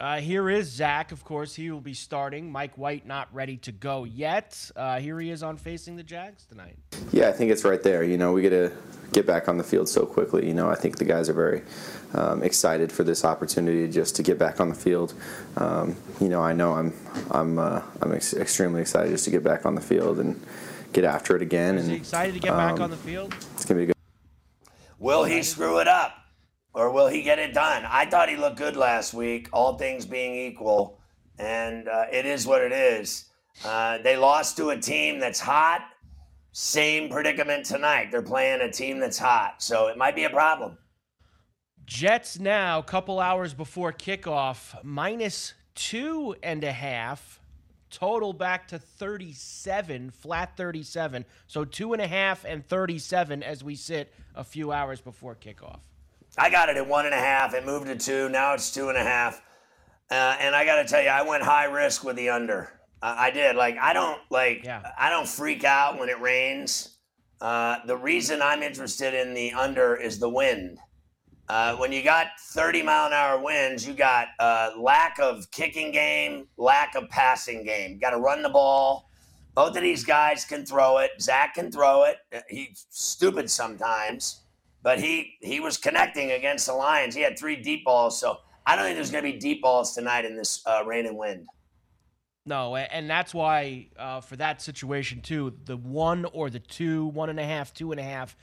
Uh, 0.00 0.16
here 0.18 0.50
is 0.50 0.68
Zach. 0.68 1.12
Of 1.12 1.24
course, 1.24 1.54
he 1.54 1.70
will 1.70 1.80
be 1.80 1.94
starting. 1.94 2.50
Mike 2.50 2.76
White 2.76 3.06
not 3.06 3.32
ready 3.32 3.56
to 3.58 3.70
go 3.70 4.02
yet. 4.02 4.70
Uh, 4.74 4.98
here 4.98 5.20
he 5.20 5.30
is 5.30 5.42
on 5.44 5.56
facing 5.56 5.94
the 5.94 6.02
Jags 6.02 6.44
tonight. 6.46 6.76
Yeah, 7.12 7.28
I 7.28 7.32
think 7.32 7.52
it's 7.52 7.64
right 7.64 7.80
there. 7.80 8.02
You 8.02 8.18
know, 8.18 8.32
we 8.32 8.42
get 8.42 8.50
to 8.50 8.72
get 9.12 9.24
back 9.24 9.48
on 9.48 9.56
the 9.56 9.62
field 9.62 9.88
so 9.88 10.04
quickly. 10.04 10.48
You 10.48 10.54
know, 10.54 10.68
I 10.68 10.74
think 10.74 10.98
the 10.98 11.04
guys 11.04 11.28
are 11.28 11.32
very 11.32 11.62
um, 12.12 12.42
excited 12.42 12.90
for 12.90 13.04
this 13.04 13.24
opportunity 13.24 13.88
just 13.88 14.16
to 14.16 14.24
get 14.24 14.36
back 14.36 14.60
on 14.60 14.68
the 14.68 14.74
field. 14.74 15.14
Um, 15.56 15.96
you 16.20 16.28
know, 16.28 16.42
I 16.42 16.52
know 16.52 16.72
I'm 16.72 16.92
I'm 17.30 17.58
uh, 17.60 17.80
I'm 18.02 18.12
ex- 18.12 18.34
extremely 18.34 18.80
excited 18.80 19.10
just 19.10 19.24
to 19.26 19.30
get 19.30 19.44
back 19.44 19.64
on 19.64 19.76
the 19.76 19.80
field 19.80 20.18
and 20.18 20.44
get 20.94 21.04
after 21.04 21.36
it 21.36 21.42
again. 21.42 21.76
Is 21.76 21.84
and 21.84 21.92
he 21.92 21.98
excited 21.98 22.34
to 22.34 22.40
get 22.40 22.52
um, 22.52 22.56
back 22.56 22.80
on 22.80 22.90
the 22.90 22.96
field? 22.96 23.34
It's 23.52 23.64
gonna 23.64 23.80
be 23.80 23.86
good. 23.86 23.96
Will 24.98 25.24
he 25.24 25.42
screw 25.42 25.80
it 25.80 25.88
up? 25.88 26.14
Or 26.72 26.90
will 26.90 27.06
he 27.06 27.22
get 27.22 27.38
it 27.38 27.54
done? 27.54 27.84
I 27.88 28.04
thought 28.06 28.28
he 28.28 28.36
looked 28.36 28.56
good 28.56 28.76
last 28.76 29.14
week, 29.14 29.48
all 29.52 29.76
things 29.78 30.06
being 30.06 30.34
equal. 30.34 30.98
And 31.38 31.88
uh, 31.88 32.06
it 32.10 32.26
is 32.26 32.46
what 32.46 32.62
it 32.62 32.72
is. 32.72 33.26
Uh, 33.64 33.98
they 33.98 34.16
lost 34.16 34.56
to 34.56 34.70
a 34.70 34.78
team 34.78 35.20
that's 35.20 35.38
hot. 35.38 35.82
Same 36.50 37.08
predicament 37.08 37.66
tonight. 37.66 38.10
They're 38.10 38.22
playing 38.22 38.60
a 38.60 38.70
team 38.70 38.98
that's 38.98 39.18
hot. 39.18 39.62
So 39.62 39.86
it 39.86 39.96
might 39.96 40.16
be 40.16 40.24
a 40.24 40.30
problem. 40.30 40.78
Jets 41.84 42.38
now, 42.38 42.80
couple 42.82 43.20
hours 43.20 43.54
before 43.54 43.92
kickoff, 43.92 44.74
minus 44.82 45.54
two 45.74 46.34
and 46.42 46.64
a 46.64 46.72
half. 46.72 47.40
Total 47.94 48.32
back 48.32 48.66
to 48.68 48.78
37, 48.80 50.10
flat 50.10 50.56
37. 50.56 51.24
So 51.46 51.64
two 51.64 51.92
and 51.92 52.02
a 52.02 52.08
half 52.08 52.44
and 52.44 52.66
37 52.66 53.44
as 53.44 53.62
we 53.62 53.76
sit 53.76 54.12
a 54.34 54.42
few 54.42 54.72
hours 54.72 55.00
before 55.00 55.36
kickoff. 55.36 55.78
I 56.36 56.50
got 56.50 56.68
it 56.70 56.76
at 56.76 56.88
one 56.88 57.04
and 57.06 57.14
a 57.14 57.18
half. 57.18 57.54
It 57.54 57.64
moved 57.64 57.86
to 57.86 57.96
two. 57.96 58.28
Now 58.30 58.54
it's 58.54 58.74
two 58.74 58.88
and 58.88 58.98
a 58.98 59.02
half. 59.04 59.40
Uh, 60.10 60.34
and 60.40 60.56
I 60.56 60.64
got 60.64 60.82
to 60.82 60.88
tell 60.88 61.00
you, 61.00 61.08
I 61.08 61.22
went 61.22 61.44
high 61.44 61.66
risk 61.66 62.02
with 62.02 62.16
the 62.16 62.30
under. 62.30 62.68
Uh, 63.00 63.14
I 63.16 63.30
did. 63.30 63.54
Like 63.54 63.78
I 63.80 63.92
don't 63.92 64.20
like. 64.28 64.64
Yeah. 64.64 64.82
I 64.98 65.08
don't 65.08 65.28
freak 65.28 65.62
out 65.62 65.96
when 65.96 66.08
it 66.08 66.20
rains. 66.20 66.96
Uh, 67.40 67.76
the 67.86 67.96
reason 67.96 68.42
I'm 68.42 68.64
interested 68.64 69.14
in 69.14 69.34
the 69.34 69.52
under 69.52 69.94
is 69.94 70.18
the 70.18 70.28
wind. 70.28 70.78
Uh, 71.48 71.76
when 71.76 71.92
you 71.92 72.02
got 72.02 72.28
30 72.40 72.82
mile 72.82 73.06
an 73.06 73.12
hour 73.12 73.38
winds, 73.38 73.86
you 73.86 73.92
got 73.92 74.28
uh, 74.38 74.70
lack 74.78 75.18
of 75.20 75.50
kicking 75.50 75.92
game, 75.92 76.46
lack 76.56 76.94
of 76.94 77.08
passing 77.10 77.64
game. 77.64 77.98
Got 77.98 78.10
to 78.10 78.18
run 78.18 78.42
the 78.42 78.48
ball. 78.48 79.10
Both 79.54 79.76
of 79.76 79.82
these 79.82 80.04
guys 80.04 80.44
can 80.44 80.64
throw 80.64 80.98
it. 80.98 81.10
Zach 81.20 81.54
can 81.54 81.70
throw 81.70 82.04
it. 82.04 82.16
Uh, 82.34 82.40
He's 82.48 82.86
stupid 82.88 83.50
sometimes, 83.50 84.40
but 84.82 84.98
he 84.98 85.34
he 85.42 85.60
was 85.60 85.76
connecting 85.76 86.32
against 86.32 86.66
the 86.66 86.72
Lions. 86.72 87.14
He 87.14 87.20
had 87.20 87.38
three 87.38 87.56
deep 87.56 87.84
balls, 87.84 88.18
so 88.18 88.38
I 88.66 88.74
don't 88.74 88.86
think 88.86 88.96
there's 88.96 89.10
going 89.10 89.24
to 89.24 89.32
be 89.32 89.38
deep 89.38 89.62
balls 89.62 89.94
tonight 89.94 90.24
in 90.24 90.36
this 90.36 90.62
uh, 90.66 90.82
rain 90.86 91.06
and 91.06 91.16
wind. 91.16 91.46
No, 92.46 92.76
and 92.76 93.08
that's 93.08 93.32
why 93.32 93.88
uh, 93.98 94.20
for 94.20 94.36
that 94.36 94.60
situation 94.60 95.20
too, 95.20 95.54
the 95.64 95.76
one 95.76 96.26
or 96.26 96.50
the 96.50 96.58
two, 96.58 97.06
one 97.06 97.30
and 97.30 97.40
a 97.40 97.44
half, 97.44 97.72
two 97.72 97.90
and 97.90 98.00
a 98.00 98.04
half, 98.04 98.36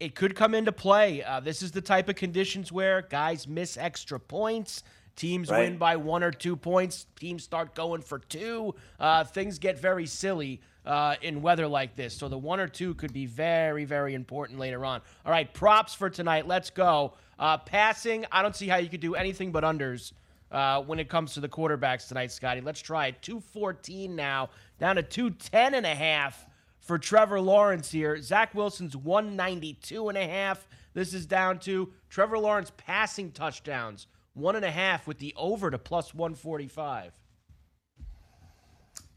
it 0.00 0.14
could 0.14 0.34
come 0.34 0.54
into 0.54 0.72
play. 0.72 1.22
Uh, 1.22 1.40
this 1.40 1.62
is 1.62 1.72
the 1.72 1.80
type 1.80 2.08
of 2.08 2.16
conditions 2.16 2.70
where 2.70 3.02
guys 3.02 3.48
miss 3.48 3.76
extra 3.76 4.20
points. 4.20 4.82
Teams 5.16 5.50
Right. 5.50 5.60
win 5.60 5.78
by 5.78 5.96
one 5.96 6.22
or 6.22 6.30
two 6.30 6.56
points. 6.56 7.06
Teams 7.18 7.42
start 7.42 7.74
going 7.74 8.02
for 8.02 8.18
two. 8.18 8.74
Uh, 9.00 9.24
things 9.24 9.58
get 9.58 9.78
very 9.80 10.04
silly 10.06 10.60
uh, 10.84 11.16
in 11.22 11.40
weather 11.40 11.66
like 11.66 11.96
this. 11.96 12.14
So 12.14 12.28
the 12.28 12.36
one 12.36 12.60
or 12.60 12.68
two 12.68 12.92
could 12.94 13.12
be 13.14 13.24
very, 13.24 13.86
very 13.86 14.12
important 14.14 14.58
later 14.58 14.84
on. 14.84 15.00
All 15.24 15.32
right, 15.32 15.52
props 15.52 15.94
for 15.94 16.10
tonight. 16.10 16.46
Let's 16.46 16.68
go. 16.68 17.14
Uh, 17.38 17.56
passing, 17.58 18.26
I 18.30 18.42
don't 18.42 18.54
see 18.54 18.68
how 18.68 18.76
you 18.76 18.88
could 18.90 19.00
do 19.00 19.14
anything 19.14 19.52
but 19.52 19.64
unders 19.64 20.12
uh, 20.52 20.82
when 20.82 20.98
it 20.98 21.08
comes 21.08 21.32
to 21.34 21.40
the 21.40 21.48
quarterbacks 21.48 22.08
tonight, 22.08 22.30
Scotty. 22.30 22.60
Let's 22.60 22.80
try 22.80 23.06
it. 23.08 23.22
214 23.22 24.14
now, 24.14 24.50
down 24.78 24.96
to 24.96 25.02
210 25.02 25.74
and 25.74 25.86
a 25.86 25.94
half 25.94 26.46
for 26.86 26.98
Trevor 26.98 27.40
Lawrence 27.40 27.90
here. 27.90 28.20
Zach 28.22 28.54
Wilson's 28.54 28.96
192 28.96 30.08
and 30.08 30.16
a 30.16 30.26
half. 30.26 30.66
This 30.94 31.12
is 31.12 31.26
down 31.26 31.58
to 31.60 31.92
Trevor 32.08 32.38
Lawrence 32.38 32.72
passing 32.76 33.32
touchdowns, 33.32 34.06
one 34.34 34.56
and 34.56 34.64
a 34.64 34.70
half 34.70 35.06
with 35.06 35.18
the 35.18 35.34
over 35.36 35.70
to 35.70 35.78
plus 35.78 36.14
145. 36.14 37.12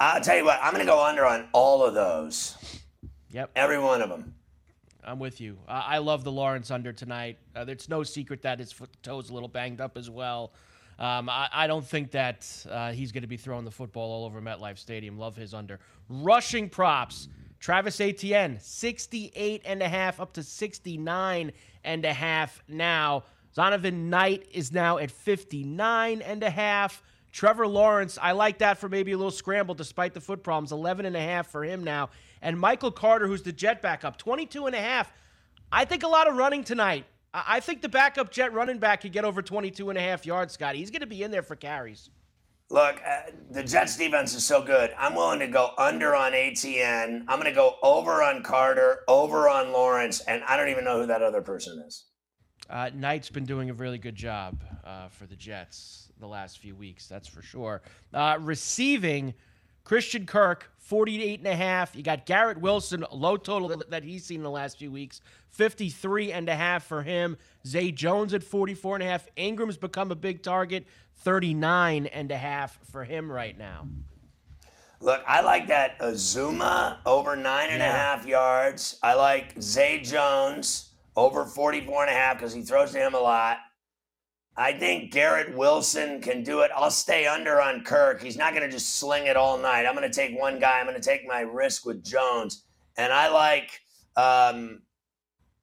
I'll 0.01 0.21
tell 0.21 0.37
you 0.37 0.45
what, 0.45 0.59
I'm 0.61 0.73
going 0.73 0.85
to 0.85 0.91
go 0.91 1.03
under 1.03 1.25
on 1.25 1.47
all 1.53 1.85
of 1.85 1.93
those, 1.93 2.57
Yep, 3.31 3.51
every 3.55 3.77
one 3.77 4.01
of 4.01 4.09
them. 4.09 4.33
I'm 5.03 5.19
with 5.19 5.39
you. 5.39 5.57
Uh, 5.67 5.83
I 5.85 5.97
love 5.99 6.23
the 6.23 6.31
Lawrence 6.31 6.71
under 6.71 6.91
tonight. 6.91 7.37
Uh, 7.55 7.65
it's 7.67 7.87
no 7.89 8.03
secret 8.03 8.41
that 8.41 8.59
his 8.59 8.71
foot, 8.71 8.89
toe's 9.03 9.29
a 9.29 9.33
little 9.33 9.49
banged 9.49 9.81
up 9.81 9.97
as 9.97 10.09
well. 10.09 10.53
Um, 10.97 11.29
I, 11.29 11.47
I 11.53 11.67
don't 11.67 11.85
think 11.85 12.11
that 12.11 12.47
uh, 12.69 12.91
he's 12.91 13.11
going 13.11 13.21
to 13.21 13.27
be 13.27 13.37
throwing 13.37 13.65
the 13.65 13.71
football 13.71 14.11
all 14.11 14.25
over 14.25 14.41
MetLife 14.41 14.77
Stadium. 14.77 15.17
Love 15.17 15.35
his 15.35 15.53
under. 15.53 15.79
Rushing 16.09 16.69
props. 16.69 17.29
Travis 17.59 17.99
Etienne, 17.99 18.57
68 18.61 19.61
and 19.65 19.81
a 19.81 19.89
half 19.89 20.19
up 20.19 20.33
to 20.33 20.43
69 20.43 21.51
and 21.83 22.05
a 22.05 22.13
half 22.13 22.63
now. 22.67 23.23
Zonovan 23.55 24.09
Knight 24.09 24.47
is 24.51 24.71
now 24.71 24.97
at 24.97 25.11
59 25.11 26.21
and 26.21 26.43
a 26.43 26.49
half. 26.49 27.03
Trevor 27.31 27.67
Lawrence, 27.67 28.17
I 28.21 28.31
like 28.31 28.59
that 28.59 28.77
for 28.77 28.89
maybe 28.89 29.11
a 29.11 29.17
little 29.17 29.31
scramble 29.31 29.75
despite 29.75 30.13
the 30.13 30.21
foot 30.21 30.43
problems. 30.43 30.71
11 30.71 31.05
and 31.05 31.15
a 31.15 31.21
half 31.21 31.47
for 31.47 31.63
him 31.63 31.83
now. 31.83 32.09
And 32.41 32.59
Michael 32.59 32.91
Carter, 32.91 33.27
who's 33.27 33.43
the 33.43 33.51
jet 33.51 33.81
backup, 33.81 34.17
22 34.17 34.65
and 34.65 34.75
a 34.75 34.79
half. 34.81 35.11
I 35.71 35.85
think 35.85 36.03
a 36.03 36.07
lot 36.07 36.27
of 36.27 36.35
running 36.35 36.63
tonight. 36.63 37.05
I 37.33 37.59
think 37.59 37.81
the 37.81 37.89
backup 37.89 38.31
Jet 38.31 38.53
running 38.53 38.79
back 38.79 39.01
could 39.01 39.11
get 39.11 39.23
over 39.23 39.41
22 39.41 39.89
and 39.89 39.99
a 39.99 40.01
half 40.01 40.25
yards, 40.25 40.53
Scotty. 40.53 40.79
He's 40.79 40.89
going 40.89 41.01
to 41.01 41.07
be 41.07 41.21
in 41.21 41.29
there 41.29 41.43
for 41.43 41.55
carries. 41.55 42.09
Look, 42.71 43.01
uh, 43.03 43.31
the 43.49 43.63
Jets 43.63 43.97
defense 43.97 44.35
is 44.35 44.45
so 44.45 44.61
good. 44.61 44.91
I'm 44.97 45.15
willing 45.15 45.39
to 45.39 45.47
go 45.47 45.71
under 45.79 46.15
on 46.15 46.33
ATN. 46.33 47.25
I'm 47.27 47.39
going 47.39 47.45
to 47.45 47.51
go 47.51 47.77
over 47.81 48.21
on 48.21 48.43
Carter, 48.43 48.99
over 49.07 49.49
on 49.49 49.71
Lawrence, 49.71 50.19
and 50.21 50.43
I 50.43 50.55
don't 50.55 50.69
even 50.69 50.83
know 50.83 51.01
who 51.01 51.07
that 51.07 51.23
other 51.23 51.41
person 51.41 51.83
is. 51.87 52.05
Uh, 52.69 52.91
Knight's 52.93 53.31
been 53.31 53.45
doing 53.45 53.71
a 53.71 53.73
really 53.73 53.97
good 53.97 54.15
job 54.15 54.63
uh, 54.85 55.07
for 55.07 55.25
the 55.25 55.35
Jets 55.35 56.11
the 56.19 56.27
last 56.27 56.59
few 56.59 56.75
weeks, 56.75 57.07
that's 57.07 57.27
for 57.27 57.41
sure. 57.41 57.81
Uh, 58.13 58.37
receiving, 58.39 59.33
Christian 59.83 60.27
Kirk, 60.27 60.71
48 60.77 61.39
and 61.39 61.47
a 61.47 61.55
half. 61.55 61.95
You 61.95 62.03
got 62.03 62.27
Garrett 62.27 62.59
Wilson, 62.59 63.03
low 63.11 63.37
total 63.37 63.81
that 63.89 64.03
he's 64.03 64.25
seen 64.25 64.37
in 64.37 64.43
the 64.43 64.51
last 64.51 64.77
few 64.77 64.91
weeks, 64.91 65.21
53 65.49 66.31
and 66.31 66.47
a 66.47 66.55
half 66.55 66.83
for 66.83 67.01
him. 67.01 67.37
Zay 67.65 67.91
Jones 67.91 68.35
at 68.35 68.43
44 68.43 68.97
and 68.97 69.03
a 69.03 69.07
half. 69.07 69.27
Engram's 69.35 69.77
become 69.77 70.11
a 70.11 70.15
big 70.15 70.43
target, 70.43 70.85
39 71.19 72.07
and 72.07 72.31
a 72.31 72.37
half 72.37 72.79
for 72.91 73.03
him 73.03 73.31
right 73.31 73.57
now. 73.57 73.87
Look, 75.01 75.23
I 75.27 75.41
like 75.41 75.67
that 75.67 75.95
Azuma 76.01 76.99
over 77.05 77.35
nine 77.35 77.69
and 77.69 77.79
yeah. 77.79 77.89
a 77.89 77.97
half 77.97 78.25
yards. 78.25 78.99
I 79.01 79.13
like 79.13 79.61
Zay 79.61 80.01
Jones 80.01 80.89
over 81.15 81.45
44 81.45 82.03
and 82.03 82.11
a 82.11 82.13
half 82.13 82.37
because 82.37 82.53
he 82.53 82.61
throws 82.61 82.91
to 82.91 82.99
him 82.99 83.13
a 83.13 83.19
lot. 83.19 83.57
I 84.57 84.73
think 84.73 85.11
Garrett 85.11 85.55
Wilson 85.55 86.19
can 86.19 86.43
do 86.43 86.61
it. 86.61 86.71
I'll 86.75 86.91
stay 86.91 87.27
under 87.27 87.61
on 87.61 87.83
Kirk. 87.83 88.21
He's 88.21 88.37
not 88.37 88.53
going 88.53 88.65
to 88.65 88.71
just 88.71 88.97
sling 88.97 89.27
it 89.27 89.37
all 89.37 89.57
night. 89.57 89.85
I'm 89.85 89.95
going 89.95 90.09
to 90.09 90.13
take 90.13 90.37
one 90.37 90.59
guy. 90.59 90.79
I'm 90.79 90.85
going 90.85 90.99
to 90.99 91.01
take 91.01 91.25
my 91.25 91.41
risk 91.41 91.85
with 91.85 92.03
Jones. 92.03 92.65
And 92.97 93.13
I 93.13 93.29
like 93.29 93.79
um, 94.17 94.81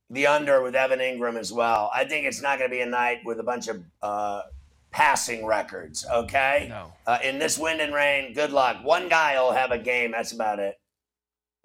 the 0.08 0.26
under 0.26 0.62
with 0.62 0.74
Evan 0.74 1.00
Engram 1.00 1.38
as 1.38 1.52
well. 1.52 1.90
I 1.94 2.06
think 2.06 2.26
it's 2.26 2.40
not 2.40 2.58
going 2.58 2.70
to 2.70 2.74
be 2.74 2.80
a 2.80 2.86
night 2.86 3.18
with 3.26 3.38
a 3.38 3.42
bunch 3.42 3.68
of 3.68 3.82
uh, 4.00 4.42
passing 4.96 5.44
records, 5.44 6.06
okay? 6.10 6.68
No. 6.70 6.90
Uh, 7.06 7.18
in 7.22 7.38
this 7.38 7.58
wind 7.58 7.82
and 7.82 7.92
rain, 7.92 8.32
good 8.32 8.50
luck. 8.50 8.82
One 8.82 9.10
guy 9.10 9.38
will 9.38 9.52
have 9.52 9.70
a 9.70 9.78
game. 9.78 10.12
That's 10.12 10.32
about 10.32 10.58
it. 10.58 10.80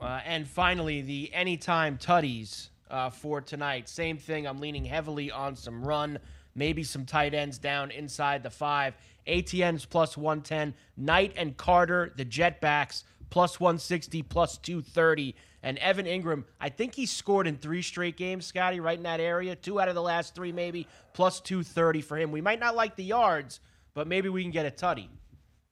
Uh, 0.02 0.20
and 0.26 0.46
finally, 0.46 1.02
the 1.02 1.34
anytime 1.34 1.98
tutties 1.98 2.72
uh, 2.90 3.10
for 3.10 3.40
tonight. 3.40 3.88
Same 3.88 4.18
thing. 4.18 4.46
I'm 4.46 4.60
leaning 4.60 4.84
heavily 4.84 5.32
on 5.32 5.56
some 5.56 5.82
run, 5.82 6.20
maybe 6.56 6.84
some 6.84 7.06
tight 7.06 7.34
ends 7.34 7.58
down 7.58 7.90
inside 7.92 8.44
the 8.44 8.50
five. 8.50 8.98
ATN's 9.26 9.86
plus 9.86 10.18
110. 10.18 10.74
Knight 10.98 11.32
and 11.38 11.56
Carter, 11.56 12.12
the 12.18 12.26
Jetbacks, 12.26 13.06
plus 13.30 13.62
160, 13.62 14.24
plus 14.24 14.58
230. 14.58 15.36
And 15.64 15.78
Evan 15.78 16.06
Engram, 16.06 16.46
I 16.60 16.70
think 16.70 16.96
he 16.96 17.06
scored 17.06 17.46
in 17.46 17.58
three 17.58 17.82
straight 17.82 18.18
games, 18.18 18.46
Scotty, 18.46 18.80
right 18.80 18.98
in 18.98 19.04
that 19.04 19.20
area. 19.20 19.56
Two 19.56 19.80
out 19.80 19.90
of 19.90 19.96
the 19.96 20.02
last 20.02 20.34
three, 20.34 20.52
maybe, 20.52 20.88
plus 21.14 21.40
230 21.40 22.02
for 22.02 22.18
him. 22.18 22.32
We 22.32 22.42
might 22.42 22.60
not 22.60 22.76
like 22.76 22.96
the 22.96 23.04
yards, 23.04 23.60
but 23.94 24.08
maybe 24.08 24.30
we 24.30 24.42
can 24.42 24.52
get 24.52 24.66
a 24.66 24.72
tutty. 24.72 25.08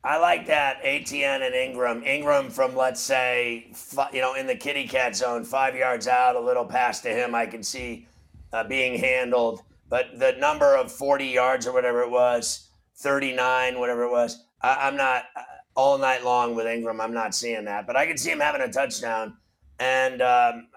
I 0.04 0.18
like 0.18 0.46
that 0.48 0.82
ATN 0.84 1.42
and 1.46 1.54
Engram. 1.54 2.06
Engram 2.08 2.52
from 2.52 2.76
let's 2.76 3.02
say, 3.02 3.74
you 4.14 4.22
know, 4.22 4.36
in 4.36 4.48
the 4.48 4.56
kitty 4.56 4.88
cat 4.88 5.16
zone, 5.16 5.44
five 5.44 5.76
yards 5.76 6.08
out, 6.08 6.36
a 6.36 6.40
little 6.40 6.66
pass 6.66 7.02
to 7.02 7.10
him, 7.10 7.36
I 7.36 7.46
can 7.46 7.64
see 7.64 8.08
uh, 8.54 8.64
being 8.64 8.98
handled. 8.98 9.62
But 9.90 10.18
the 10.18 10.34
number 10.34 10.76
of 10.76 10.92
40 10.92 11.26
yards 11.26 11.68
or 11.68 11.74
whatever 11.74 12.02
it 12.02 12.12
was, 12.12 12.70
39, 12.98 13.80
whatever 13.80 14.04
it 14.04 14.12
was, 14.12 14.42
I, 14.62 14.88
am 14.88 14.96
not 14.96 15.24
uh, 15.36 15.42
all 15.76 15.98
night 15.98 16.24
long 16.24 16.56
with 16.56 16.66
Engram. 16.66 17.02
I'm 17.02 17.14
not 17.14 17.36
seeing 17.36 17.66
that, 17.66 17.86
but 17.86 17.98
I 17.98 18.06
can 18.06 18.18
see 18.18 18.32
him 18.32 18.40
having 18.40 18.62
a 18.62 18.72
touchdown 18.72 19.36
and 19.80 20.22
um, 20.22 20.68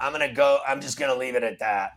I'm 0.00 0.12
gonna 0.12 0.32
go. 0.32 0.58
I'm 0.66 0.80
just 0.80 0.98
gonna 0.98 1.14
leave 1.14 1.34
it 1.34 1.42
at 1.42 1.58
that. 1.60 1.92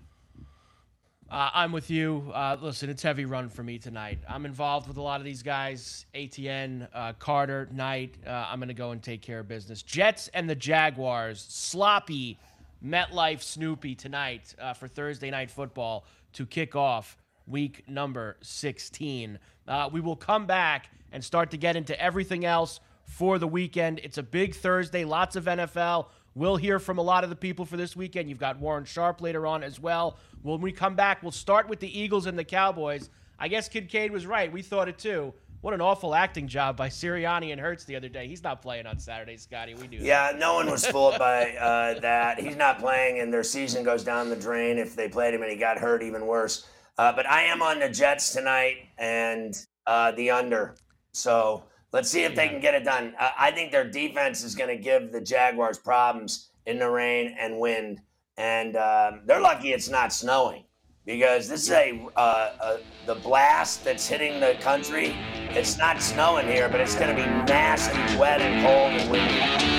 Uh, 1.31 1.49
I'm 1.53 1.71
with 1.71 1.91
you. 1.91 2.31
Uh, 2.33 2.57
listen, 2.59 2.89
it's 2.89 3.03
heavy 3.03 3.25
run 3.25 3.49
for 3.49 3.61
me 3.61 3.77
tonight. 3.77 4.17
I'm 4.27 4.47
involved 4.47 4.87
with 4.87 4.97
a 4.97 5.01
lot 5.01 5.21
of 5.21 5.25
these 5.25 5.43
guys 5.43 6.07
ATN, 6.15 6.87
uh, 6.91 7.13
Carter, 7.13 7.69
Knight. 7.71 8.15
Uh, 8.25 8.47
I'm 8.49 8.59
to 8.61 8.73
go 8.73 8.91
and 8.91 9.03
take 9.03 9.21
care 9.21 9.39
of 9.39 9.47
business. 9.47 9.83
Jets 9.83 10.29
and 10.33 10.49
the 10.49 10.55
Jaguars, 10.55 11.45
sloppy 11.47 12.39
MetLife 12.83 13.43
Snoopy 13.43 13.93
tonight 13.93 14.55
uh, 14.59 14.73
for 14.73 14.87
Thursday 14.87 15.29
night 15.29 15.51
football 15.51 16.05
to 16.33 16.47
kick 16.47 16.75
off 16.75 17.15
week 17.45 17.83
number 17.87 18.37
16. 18.41 19.37
Uh, 19.67 19.89
we 19.91 20.01
will 20.01 20.15
come 20.15 20.47
back 20.47 20.89
and 21.11 21.23
start 21.23 21.51
to 21.51 21.57
get 21.57 21.75
into 21.75 21.99
everything 22.01 22.45
else 22.45 22.79
for 23.05 23.37
the 23.37 23.47
weekend. 23.47 23.99
It's 24.03 24.17
a 24.17 24.23
big 24.23 24.55
Thursday, 24.55 25.03
lots 25.03 25.35
of 25.35 25.45
NFL. 25.45 26.07
We'll 26.39 26.55
hear 26.55 26.79
from 26.79 26.99
a 26.99 27.01
lot 27.01 27.25
of 27.25 27.29
the 27.29 27.35
people 27.35 27.65
for 27.65 27.75
this 27.75 27.97
weekend. 27.97 28.29
You've 28.29 28.39
got 28.39 28.59
Warren 28.59 28.85
Sharp 28.85 29.19
later 29.19 29.45
on 29.45 29.61
as 29.61 29.77
well. 29.77 30.17
When 30.41 30.61
we 30.61 30.71
come 30.71 30.95
back, 30.95 31.21
we'll 31.21 31.33
start 31.33 31.67
with 31.67 31.81
the 31.81 31.99
Eagles 31.99 32.27
and 32.27 32.39
the 32.39 32.45
Cowboys. 32.45 33.09
I 33.37 33.49
guess 33.49 33.67
Kincaid 33.67 34.09
was 34.09 34.25
right. 34.25 34.49
We 34.49 34.61
thought 34.61 34.87
it 34.87 34.97
too. 34.97 35.33
What 35.59 35.73
an 35.73 35.81
awful 35.81 36.15
acting 36.15 36.47
job 36.47 36.77
by 36.77 36.87
Sirianni 36.87 37.51
and 37.51 37.59
Hurts 37.59 37.83
the 37.83 37.97
other 37.97 38.07
day. 38.07 38.25
He's 38.25 38.41
not 38.41 38.61
playing 38.61 38.85
on 38.85 38.97
Saturday, 38.99 39.35
Scotty. 39.35 39.73
We 39.73 39.87
do. 39.87 39.97
Yeah, 39.97 40.31
no 40.39 40.53
one 40.53 40.71
was 40.71 40.87
fooled 40.87 41.19
by 41.19 41.57
uh, 41.57 41.99
that. 41.99 42.39
He's 42.39 42.55
not 42.55 42.79
playing, 42.79 43.19
and 43.19 43.33
their 43.33 43.43
season 43.43 43.83
goes 43.83 44.05
down 44.05 44.29
the 44.29 44.37
drain 44.37 44.77
if 44.77 44.95
they 44.95 45.09
played 45.09 45.33
him 45.33 45.41
and 45.41 45.51
he 45.51 45.57
got 45.57 45.77
hurt, 45.77 46.01
even 46.01 46.25
worse. 46.25 46.65
Uh, 46.97 47.11
but 47.11 47.29
I 47.29 47.43
am 47.43 47.61
on 47.61 47.79
the 47.79 47.89
Jets 47.89 48.31
tonight 48.31 48.77
and 48.97 49.53
uh, 49.85 50.13
the 50.13 50.29
under. 50.29 50.77
So 51.11 51.65
Let's 51.91 52.09
see 52.09 52.23
if 52.23 52.35
they 52.35 52.47
can 52.47 52.59
get 52.59 52.75
it 52.75 52.83
done. 52.83 53.15
I 53.19 53.51
think 53.51 53.71
their 53.71 53.89
defense 53.89 54.43
is 54.43 54.55
going 54.55 54.69
to 54.69 54.81
give 54.81 55.11
the 55.11 55.21
Jaguars 55.21 55.79
problems 55.79 56.49
in 56.67 56.77
the 56.77 56.89
rain 56.89 57.35
and 57.39 57.59
wind, 57.59 58.01
and 58.37 58.75
um, 58.75 59.21
they're 59.25 59.41
lucky 59.41 59.73
it's 59.73 59.89
not 59.89 60.13
snowing 60.13 60.65
because 61.05 61.49
this 61.49 61.63
is 61.63 61.71
a, 61.71 62.07
uh, 62.15 62.77
the 63.07 63.15
blast 63.15 63.83
that's 63.83 64.07
hitting 64.07 64.39
the 64.39 64.55
country. 64.61 65.15
It's 65.49 65.79
not 65.79 65.99
snowing 65.99 66.45
here, 66.45 66.69
but 66.69 66.79
it's 66.79 66.93
going 66.93 67.09
to 67.09 67.15
be 67.15 67.27
nasty, 67.27 67.97
wet, 68.19 68.41
and 68.41 68.63
cold 68.63 69.01
and 69.01 69.11
windy. 69.11 69.78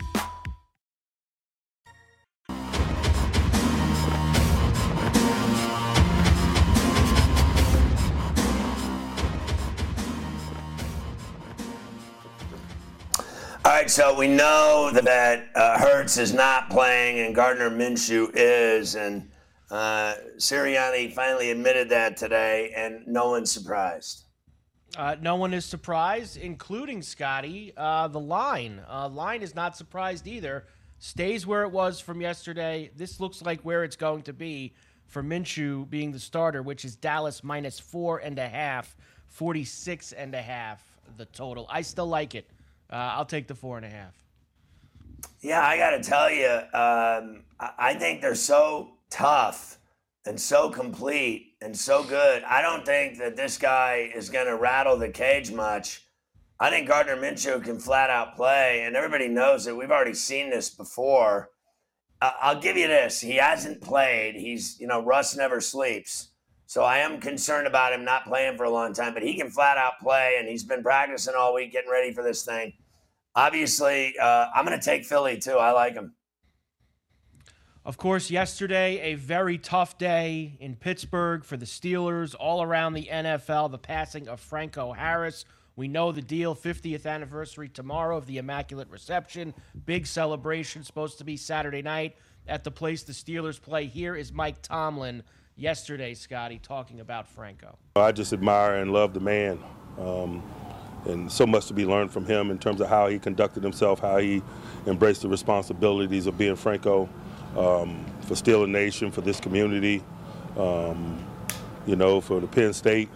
All 13.71 13.77
right, 13.77 13.89
so 13.89 14.13
we 14.13 14.27
know 14.27 14.91
that 14.91 15.47
uh, 15.55 15.79
Hurts 15.79 16.17
is 16.17 16.33
not 16.33 16.69
playing 16.69 17.25
and 17.25 17.33
Gardner 17.33 17.69
Minshew 17.69 18.29
is, 18.35 18.95
and 18.95 19.29
uh, 19.69 20.15
Sirianni 20.35 21.13
finally 21.13 21.51
admitted 21.51 21.87
that 21.87 22.17
today, 22.17 22.73
and 22.75 23.07
no 23.07 23.29
one's 23.29 23.49
surprised. 23.49 24.25
Uh, 24.97 25.15
no 25.21 25.37
one 25.37 25.53
is 25.53 25.63
surprised, 25.63 26.35
including 26.35 27.01
Scotty. 27.01 27.71
Uh, 27.77 28.09
the 28.09 28.19
line, 28.19 28.81
uh, 28.89 29.07
line 29.07 29.41
is 29.41 29.55
not 29.55 29.77
surprised 29.77 30.27
either. 30.27 30.65
Stays 30.99 31.47
where 31.47 31.63
it 31.63 31.71
was 31.71 32.01
from 32.01 32.19
yesterday. 32.19 32.91
This 32.97 33.21
looks 33.21 33.41
like 33.41 33.61
where 33.61 33.85
it's 33.85 33.95
going 33.95 34.23
to 34.23 34.33
be 34.33 34.73
for 35.07 35.23
Minshew 35.23 35.89
being 35.89 36.11
the 36.11 36.19
starter, 36.19 36.61
which 36.61 36.83
is 36.83 36.97
Dallas 36.97 37.41
minus 37.41 37.79
four 37.79 38.17
and 38.17 38.37
a 38.37 38.49
half, 38.49 38.97
46 39.27 40.11
and 40.11 40.35
a 40.35 40.41
half 40.41 40.83
the 41.15 41.25
total. 41.27 41.67
I 41.69 41.83
still 41.83 42.07
like 42.07 42.35
it. 42.35 42.49
Uh, 42.91 42.95
I'll 42.95 43.25
take 43.25 43.47
the 43.47 43.55
four 43.55 43.77
and 43.77 43.85
a 43.85 43.89
half. 43.89 44.13
Yeah, 45.41 45.65
I 45.65 45.77
got 45.77 45.91
to 45.91 46.03
tell 46.03 46.29
you, 46.29 46.49
um, 46.73 47.43
I 47.59 47.93
think 47.93 48.21
they're 48.21 48.35
so 48.35 48.91
tough 49.09 49.77
and 50.25 50.39
so 50.39 50.69
complete 50.69 51.55
and 51.61 51.77
so 51.77 52.03
good. 52.03 52.43
I 52.43 52.61
don't 52.61 52.85
think 52.85 53.17
that 53.19 53.35
this 53.35 53.57
guy 53.57 54.11
is 54.13 54.29
going 54.29 54.47
to 54.47 54.55
rattle 54.55 54.97
the 54.97 55.09
cage 55.09 55.51
much. 55.51 56.03
I 56.59 56.69
think 56.69 56.87
Gardner 56.87 57.17
Minshew 57.17 57.63
can 57.63 57.79
flat 57.79 58.09
out 58.09 58.35
play, 58.35 58.83
and 58.83 58.95
everybody 58.95 59.27
knows 59.27 59.65
it. 59.65 59.75
We've 59.75 59.91
already 59.91 60.13
seen 60.13 60.49
this 60.49 60.69
before. 60.69 61.49
I'll 62.21 62.59
give 62.59 62.77
you 62.77 62.87
this: 62.87 63.19
he 63.19 63.37
hasn't 63.37 63.81
played. 63.81 64.35
He's, 64.35 64.79
you 64.79 64.85
know, 64.85 65.01
Russ 65.01 65.35
never 65.35 65.59
sleeps. 65.59 66.30
So 66.71 66.85
I 66.85 66.99
am 66.99 67.19
concerned 67.19 67.67
about 67.67 67.91
him 67.91 68.05
not 68.05 68.23
playing 68.23 68.55
for 68.55 68.63
a 68.63 68.69
long 68.69 68.93
time, 68.93 69.13
but 69.13 69.23
he 69.23 69.33
can 69.33 69.49
flat 69.49 69.77
out 69.77 69.99
play, 69.99 70.37
and 70.39 70.47
he's 70.47 70.63
been 70.63 70.81
practicing 70.81 71.33
all 71.37 71.53
week, 71.53 71.73
getting 71.73 71.91
ready 71.91 72.13
for 72.13 72.23
this 72.23 72.45
thing. 72.45 72.71
Obviously, 73.35 74.17
uh, 74.17 74.45
I'm 74.55 74.65
going 74.65 74.79
to 74.79 74.85
take 74.85 75.03
Philly 75.03 75.37
too. 75.37 75.57
I 75.57 75.71
like 75.71 75.95
him. 75.95 76.13
Of 77.83 77.97
course, 77.97 78.31
yesterday, 78.31 79.01
a 79.01 79.15
very 79.15 79.57
tough 79.57 79.97
day 79.97 80.55
in 80.61 80.77
Pittsburgh 80.77 81.43
for 81.43 81.57
the 81.57 81.65
Steelers, 81.65 82.35
all 82.39 82.63
around 82.63 82.93
the 82.93 83.09
NFL. 83.11 83.69
The 83.69 83.77
passing 83.77 84.29
of 84.29 84.39
Franco 84.39 84.93
Harris. 84.93 85.43
We 85.75 85.89
know 85.89 86.13
the 86.13 86.21
deal 86.21 86.55
50th 86.55 87.05
anniversary 87.05 87.67
tomorrow 87.67 88.15
of 88.15 88.27
the 88.27 88.37
Immaculate 88.37 88.89
Reception. 88.89 89.53
Big 89.85 90.07
celebration, 90.07 90.85
supposed 90.85 91.17
to 91.17 91.25
be 91.25 91.35
Saturday 91.35 91.81
night 91.81 92.15
at 92.47 92.63
the 92.63 92.71
place 92.71 93.03
the 93.03 93.11
Steelers 93.11 93.61
play. 93.61 93.87
Here 93.87 94.15
is 94.15 94.31
Mike 94.31 94.61
Tomlin 94.61 95.23
yesterday, 95.61 96.13
Scotty, 96.15 96.59
talking 96.59 96.99
about 96.99 97.27
Franco. 97.27 97.77
I 97.95 98.11
just 98.11 98.33
admire 98.33 98.77
and 98.77 98.91
love 98.91 99.13
the 99.13 99.19
man. 99.19 99.59
Um, 99.99 100.43
and 101.05 101.31
so 101.31 101.45
much 101.45 101.67
to 101.67 101.73
be 101.73 101.85
learned 101.85 102.11
from 102.11 102.25
him 102.25 102.51
in 102.51 102.59
terms 102.59 102.81
of 102.81 102.87
how 102.87 103.07
he 103.07 103.19
conducted 103.19 103.63
himself, 103.63 103.99
how 103.99 104.17
he 104.17 104.41
embraced 104.87 105.21
the 105.21 105.29
responsibilities 105.29 106.27
of 106.27 106.37
being 106.37 106.55
Franco 106.55 107.09
um, 107.57 108.05
for 108.21 108.35
Steeler 108.35 108.69
Nation, 108.69 109.11
for 109.11 109.21
this 109.21 109.39
community, 109.39 110.03
um, 110.57 111.25
you 111.85 111.95
know, 111.95 112.21
for 112.21 112.39
the 112.39 112.47
Penn 112.47 112.73
State 112.73 113.09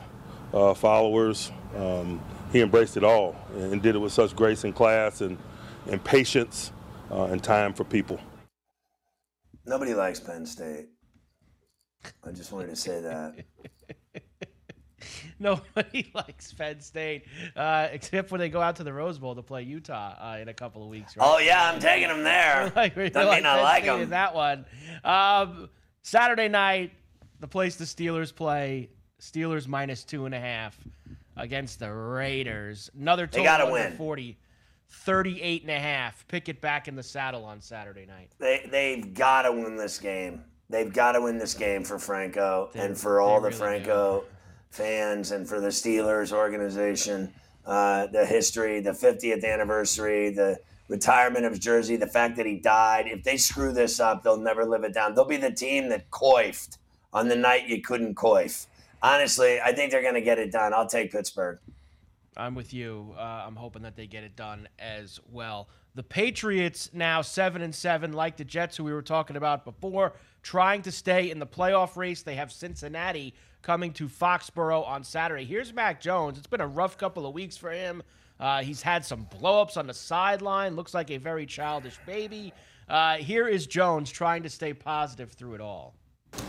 uh, 0.54 0.74
followers. 0.74 1.52
Um, 1.76 2.22
he 2.52 2.62
embraced 2.62 2.98
it 2.98 3.04
all 3.04 3.36
and 3.56 3.82
did 3.82 3.96
it 3.96 4.00
with 4.00 4.14
such 4.14 4.36
grace 4.36 4.64
and 4.64 4.74
class 4.74 5.22
and, 5.22 5.38
and 5.90 6.04
patience 6.04 6.72
uh, 7.12 7.26
and 7.26 7.44
time 7.44 7.74
for 7.74 7.84
people. 7.84 8.20
Nobody 9.66 9.94
likes 9.94 10.20
Penn 10.20 10.46
State. 10.46 10.88
I 12.24 12.32
just 12.32 12.52
wanted 12.52 12.70
to 12.70 12.76
say 12.76 13.02
that. 13.02 13.36
Nobody 15.40 16.12
likes 16.16 16.54
Penn 16.54 16.80
State, 16.82 17.26
uh, 17.56 17.90
except 17.92 18.32
when 18.32 18.40
they 18.40 18.50
go 18.50 18.62
out 18.62 18.78
to 18.78 18.84
the 18.84 18.94
Rose 18.94 19.20
Bowl 19.20 19.36
to 19.36 19.42
play 19.42 19.64
Utah 19.64 20.16
uh, 20.20 20.38
in 20.40 20.48
a 20.48 20.54
couple 20.54 20.84
of 20.84 20.90
weeks. 20.90 21.16
Right? 21.18 21.28
Oh 21.28 21.38
yeah, 21.40 21.72
I'm 21.72 21.80
taking 21.80 22.08
them 22.08 22.24
there. 22.24 22.72
like, 22.76 22.96
Doesn't 22.96 23.14
like 23.16 23.44
mean 23.44 23.46
I 23.46 23.62
like 23.62 23.86
them. 23.86 24.02
In 24.02 24.10
that 24.12 24.34
one. 24.34 24.66
Um, 25.04 25.70
Saturday 26.02 26.48
night, 26.48 26.92
the 27.40 27.48
place 27.48 27.76
the 27.76 27.86
Steelers 27.86 28.34
play. 28.34 28.90
Steelers 29.20 29.68
minus 29.68 30.04
two 30.04 30.26
and 30.26 30.36
a 30.36 30.40
half 30.40 30.78
against 31.38 31.80
the 31.80 31.92
Raiders. 31.92 32.90
Another 33.00 33.28
total 33.28 33.44
they 33.44 33.46
gotta 33.46 33.72
win. 33.72 33.94
40. 33.94 34.38
38 34.88 35.64
and 35.64 35.72
a 35.72 35.80
half. 35.80 36.28
Pick 36.28 36.48
it 36.48 36.62
back 36.62 36.88
in 36.88 36.96
the 36.96 37.04
saddle 37.04 37.44
on 37.44 37.60
Saturday 37.60 38.06
night. 38.06 38.32
They 38.40 38.68
they've 38.70 39.14
got 39.14 39.44
to 39.44 39.52
win 39.52 39.76
this 39.76 40.00
game. 40.00 40.44
They've 40.70 40.92
got 40.92 41.14
to 41.14 41.22
win 41.22 41.38
this 41.38 41.54
game 41.54 41.84
for 41.84 42.00
Franco 42.00 42.70
they, 42.74 42.80
and 42.80 42.98
for 42.98 43.22
all 43.22 43.40
the 43.40 43.50
really 43.50 43.58
Franco 43.58 44.22
do. 44.22 44.26
fans 44.72 45.32
and 45.32 45.48
for 45.48 45.60
the 45.60 45.68
Steelers 45.70 46.32
organization. 46.32 47.34
Uh, 47.66 48.06
the 48.08 48.26
history, 48.26 48.80
the 48.80 48.92
50th 48.92 49.44
anniversary, 49.44 50.30
the 50.30 50.60
retirement 50.88 51.46
of 51.46 51.60
jersey, 51.60 51.96
the 51.96 52.08
fact 52.08 52.36
that 52.38 52.46
he 52.46 52.58
died. 52.58 53.08
If 53.08 53.24
they 53.24 53.38
screw 53.38 53.74
this 53.74 54.00
up, 54.00 54.24
they'll 54.24 54.38
never 54.38 54.66
live 54.66 54.84
it 54.84 54.94
down. 54.94 55.16
They'll 55.16 55.26
be 55.26 55.38
the 55.38 55.52
team 55.52 55.90
that 55.90 56.12
coiffed 56.12 56.78
on 57.12 57.28
the 57.28 57.36
night 57.36 57.68
you 57.68 57.82
couldn't 57.82 58.16
coif. 58.16 58.68
Honestly, 59.02 59.60
I 59.60 59.74
think 59.74 59.92
they're 59.92 60.02
going 60.02 60.16
to 60.16 60.22
get 60.22 60.38
it 60.38 60.52
done. 60.52 60.74
I'll 60.74 60.88
take 60.88 61.12
Pittsburgh. 61.12 61.60
I'm 62.38 62.54
with 62.54 62.74
you. 62.74 63.16
Uh, 63.18 63.44
I'm 63.48 63.56
hoping 63.56 63.84
that 63.84 63.96
they 63.96 64.08
get 64.08 64.24
it 64.24 64.36
done 64.36 64.68
as 64.78 65.20
well. 65.32 65.70
The 65.96 66.04
Patriots 66.04 66.90
now 66.94 67.22
seven 67.22 67.62
and 67.62 67.74
seven, 67.74 68.12
like 68.12 68.36
the 68.36 68.44
Jets, 68.44 68.76
who 68.76 68.84
we 68.84 68.92
were 68.92 69.02
talking 69.02 69.38
about 69.38 69.64
before, 69.64 70.14
trying 70.46 70.84
to 70.84 70.92
stay 70.92 71.32
in 71.32 71.40
the 71.40 71.48
playoff 71.48 71.98
race. 71.98 72.22
They 72.22 72.36
have 72.36 72.52
Cincinnati 72.52 73.34
coming 73.64 73.92
to 73.94 74.08
Foxborough 74.08 74.88
on 74.88 75.04
Saturday. 75.04 75.44
Here's 75.44 75.74
Mac 75.74 76.00
Jones. 76.00 76.38
It's 76.38 76.46
been 76.46 76.62
a 76.62 76.68
rough 76.68 77.00
couple 77.00 77.26
of 77.26 77.34
weeks 77.34 77.58
for 77.58 77.72
him. 77.72 78.04
Uh, 78.40 78.62
he's 78.62 78.84
had 78.84 79.04
some 79.04 79.26
blowups 79.26 79.76
on 79.76 79.88
the 79.88 79.94
sideline. 79.94 80.76
Looks 80.76 80.94
like 80.94 81.10
a 81.10 81.18
very 81.18 81.48
childish 81.48 81.98
baby. 82.06 82.54
Uh, 82.88 83.16
here 83.16 83.48
is 83.48 83.66
Jones 83.66 84.12
trying 84.12 84.44
to 84.44 84.50
stay 84.50 84.72
positive 84.72 85.32
through 85.32 85.56
it 85.56 85.62
all. 85.62 85.96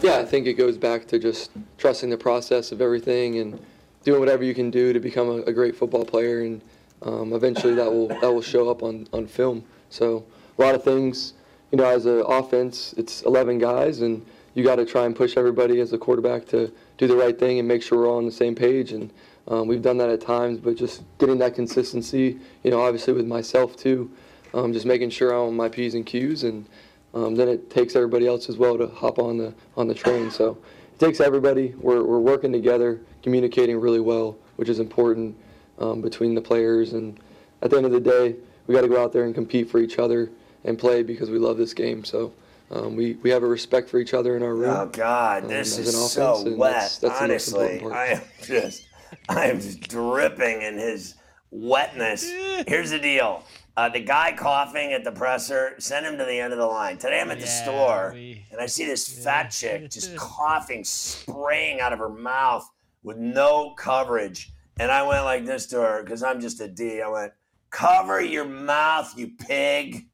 Yeah, 0.02 0.18
I 0.18 0.26
think 0.26 0.46
it 0.46 0.54
goes 0.54 0.76
back 0.76 1.06
to 1.06 1.18
just 1.18 1.52
trusting 1.78 2.10
the 2.10 2.18
process 2.18 2.72
of 2.72 2.82
everything 2.82 3.38
and 3.38 3.58
doing 4.04 4.20
whatever 4.20 4.44
you 4.44 4.52
can 4.52 4.70
do 4.70 4.92
to 4.92 5.00
become 5.00 5.28
a, 5.28 5.36
a 5.44 5.52
great 5.54 5.74
football 5.74 6.04
player. 6.04 6.40
And 6.40 6.60
um, 7.00 7.32
eventually 7.32 7.74
that 7.74 7.90
will 7.90 8.08
that 8.08 8.30
will 8.30 8.42
show 8.42 8.68
up 8.68 8.82
on, 8.82 9.08
on 9.14 9.26
film. 9.26 9.64
So 9.88 10.26
a 10.58 10.62
lot 10.62 10.74
of 10.74 10.84
things, 10.84 11.32
you 11.70 11.78
know, 11.78 11.84
as 11.84 12.06
an 12.06 12.22
offense, 12.26 12.94
it's 12.96 13.22
11 13.22 13.58
guys, 13.58 14.00
and 14.00 14.24
you 14.54 14.64
got 14.64 14.76
to 14.76 14.86
try 14.86 15.04
and 15.04 15.14
push 15.14 15.36
everybody 15.36 15.80
as 15.80 15.92
a 15.92 15.98
quarterback 15.98 16.46
to 16.46 16.72
do 16.96 17.06
the 17.06 17.16
right 17.16 17.38
thing 17.38 17.58
and 17.58 17.66
make 17.66 17.82
sure 17.82 17.98
we're 17.98 18.08
all 18.08 18.18
on 18.18 18.26
the 18.26 18.32
same 18.32 18.54
page. 18.54 18.92
And 18.92 19.12
um, 19.48 19.68
we've 19.68 19.82
done 19.82 19.98
that 19.98 20.08
at 20.08 20.20
times, 20.20 20.58
but 20.58 20.76
just 20.76 21.02
getting 21.18 21.38
that 21.38 21.54
consistency, 21.54 22.38
you 22.62 22.70
know, 22.70 22.80
obviously 22.80 23.12
with 23.12 23.26
myself 23.26 23.76
too, 23.76 24.10
um, 24.54 24.72
just 24.72 24.86
making 24.86 25.10
sure 25.10 25.32
I'm 25.32 25.48
on 25.48 25.56
my 25.56 25.68
p's 25.68 25.94
and 25.94 26.06
q's, 26.06 26.44
and 26.44 26.66
um, 27.14 27.34
then 27.34 27.48
it 27.48 27.70
takes 27.70 27.96
everybody 27.96 28.26
else 28.26 28.48
as 28.48 28.56
well 28.56 28.78
to 28.78 28.86
hop 28.88 29.18
on 29.18 29.36
the 29.36 29.52
on 29.76 29.88
the 29.88 29.94
train. 29.94 30.30
So 30.30 30.56
it 30.94 30.98
takes 30.98 31.20
everybody. 31.20 31.74
We're 31.78 32.02
we're 32.02 32.20
working 32.20 32.52
together, 32.52 33.00
communicating 33.22 33.78
really 33.78 34.00
well, 34.00 34.36
which 34.56 34.68
is 34.68 34.78
important 34.78 35.36
um, 35.78 36.00
between 36.00 36.34
the 36.34 36.40
players. 36.40 36.92
And 36.92 37.18
at 37.62 37.70
the 37.70 37.76
end 37.76 37.86
of 37.86 37.92
the 37.92 38.00
day, 38.00 38.36
we 38.66 38.74
got 38.74 38.82
to 38.82 38.88
go 38.88 39.02
out 39.02 39.12
there 39.12 39.24
and 39.24 39.34
compete 39.34 39.68
for 39.68 39.78
each 39.78 39.98
other 39.98 40.30
and 40.66 40.78
play 40.78 41.02
because 41.02 41.30
we 41.30 41.38
love 41.38 41.56
this 41.56 41.72
game. 41.72 42.04
So 42.04 42.32
um, 42.70 42.96
we, 42.96 43.14
we 43.22 43.30
have 43.30 43.42
a 43.42 43.46
respect 43.46 43.88
for 43.88 43.98
each 43.98 44.12
other 44.12 44.36
in 44.36 44.42
our 44.42 44.54
room. 44.54 44.70
Oh 44.70 44.86
God, 44.86 45.44
um, 45.44 45.48
this 45.48 45.78
is 45.78 45.94
offense, 45.94 46.12
so 46.12 46.56
wet. 46.56 46.72
That's, 46.72 46.98
that's 46.98 47.20
Honestly, 47.22 47.80
I 47.84 48.06
am 48.06 48.22
just 48.42 48.86
I 49.28 49.46
am 49.46 49.60
just 49.60 49.88
dripping 49.88 50.62
in 50.62 50.76
his 50.76 51.14
wetness. 51.50 52.24
Here's 52.66 52.90
the 52.90 52.98
deal. 52.98 53.44
Uh, 53.76 53.90
the 53.90 54.00
guy 54.00 54.32
coughing 54.32 54.94
at 54.94 55.04
the 55.04 55.12
presser, 55.12 55.74
send 55.78 56.06
him 56.06 56.16
to 56.16 56.24
the 56.24 56.40
end 56.40 56.52
of 56.52 56.58
the 56.58 56.66
line. 56.66 56.96
Today 56.96 57.20
I'm 57.20 57.30
at 57.30 57.38
the 57.38 57.44
yeah, 57.44 57.62
store 57.62 58.10
we, 58.14 58.42
and 58.50 58.58
I 58.58 58.66
see 58.66 58.86
this 58.86 59.18
yeah. 59.18 59.24
fat 59.24 59.48
chick 59.50 59.90
just 59.90 60.16
coughing, 60.16 60.82
spraying 60.82 61.80
out 61.80 61.92
of 61.92 61.98
her 61.98 62.08
mouth 62.08 62.68
with 63.02 63.18
no 63.18 63.74
coverage. 63.74 64.50
And 64.80 64.90
I 64.90 65.06
went 65.06 65.24
like 65.24 65.44
this 65.44 65.66
to 65.66 65.80
her 65.80 66.02
because 66.02 66.22
I'm 66.22 66.40
just 66.40 66.60
a 66.60 66.68
D. 66.68 67.02
I 67.02 67.08
went, 67.08 67.32
cover 67.70 68.20
your 68.20 68.46
mouth, 68.46 69.12
you 69.16 69.28
pig. 69.38 70.06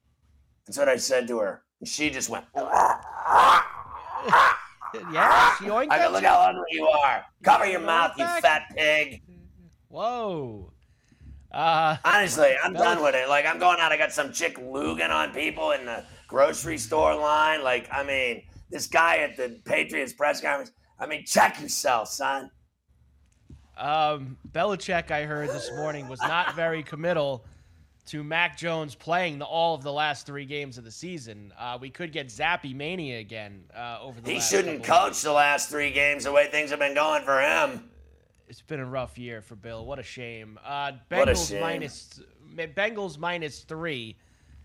That's 0.66 0.78
what 0.78 0.88
I 0.88 0.96
said 0.96 1.26
to 1.28 1.38
her. 1.38 1.62
And 1.80 1.88
she 1.88 2.10
just 2.10 2.28
went, 2.28 2.44
yeah, 5.12 5.56
she 5.56 5.64
yoinked 5.64 5.90
I 5.90 5.98
go, 5.98 6.10
look 6.12 6.24
how 6.24 6.38
ugly 6.38 6.62
you 6.70 6.86
are. 6.86 7.24
Cover 7.42 7.66
your 7.66 7.80
mouth, 7.80 8.12
you 8.16 8.24
fat 8.24 8.64
pig. 8.76 9.22
Whoa. 9.88 10.72
Uh, 11.50 11.96
Honestly, 12.04 12.54
I'm 12.62 12.72
done 12.72 13.02
with 13.02 13.14
it. 13.14 13.28
Like, 13.28 13.44
I'm 13.44 13.58
going 13.58 13.78
out. 13.78 13.92
I 13.92 13.96
got 13.98 14.12
some 14.12 14.32
chick 14.32 14.56
luging 14.58 15.10
on 15.10 15.32
people 15.32 15.72
in 15.72 15.84
the 15.84 16.04
grocery 16.26 16.78
store 16.78 17.14
line. 17.14 17.62
Like, 17.62 17.88
I 17.92 18.02
mean, 18.04 18.44
this 18.70 18.86
guy 18.86 19.18
at 19.18 19.36
the 19.36 19.60
Patriots 19.64 20.14
press 20.14 20.40
conference. 20.40 20.72
I 20.98 21.06
mean, 21.06 21.24
check 21.26 21.60
yourself, 21.60 22.08
son. 22.08 22.50
Um, 23.76 24.38
Belichick, 24.50 25.10
I 25.10 25.24
heard 25.24 25.50
this 25.50 25.70
morning, 25.72 26.08
was 26.08 26.20
not 26.20 26.54
very 26.54 26.82
committal 26.82 27.44
to 28.06 28.24
Mac 28.24 28.56
Jones 28.56 28.94
playing 28.94 29.38
the, 29.38 29.44
all 29.44 29.74
of 29.74 29.82
the 29.82 29.92
last 29.92 30.26
three 30.26 30.44
games 30.44 30.78
of 30.78 30.84
the 30.84 30.90
season. 30.90 31.52
Uh, 31.58 31.78
we 31.80 31.90
could 31.90 32.12
get 32.12 32.28
Zappe 32.28 32.74
mania 32.74 33.20
again 33.20 33.64
uh, 33.76 33.98
over 34.00 34.20
the. 34.20 34.32
He 34.32 34.40
shouldn't 34.40 34.84
coach 34.84 35.22
the 35.22 35.32
last 35.32 35.70
three 35.70 35.92
games 35.92 36.24
the 36.24 36.32
way 36.32 36.48
things 36.48 36.70
have 36.70 36.78
been 36.78 36.94
going 36.94 37.22
for 37.22 37.40
him. 37.40 37.88
It's 38.48 38.60
been 38.60 38.80
a 38.80 38.86
rough 38.86 39.16
year 39.18 39.40
for 39.40 39.54
Bill. 39.54 39.84
What 39.84 39.98
a 39.98 40.02
shame. 40.02 40.58
Uh, 40.64 40.92
Bengals 41.10 41.48
shame. 41.48 41.60
minus 41.60 42.20
Bengals 42.54 43.18
minus 43.18 43.60
three 43.60 44.16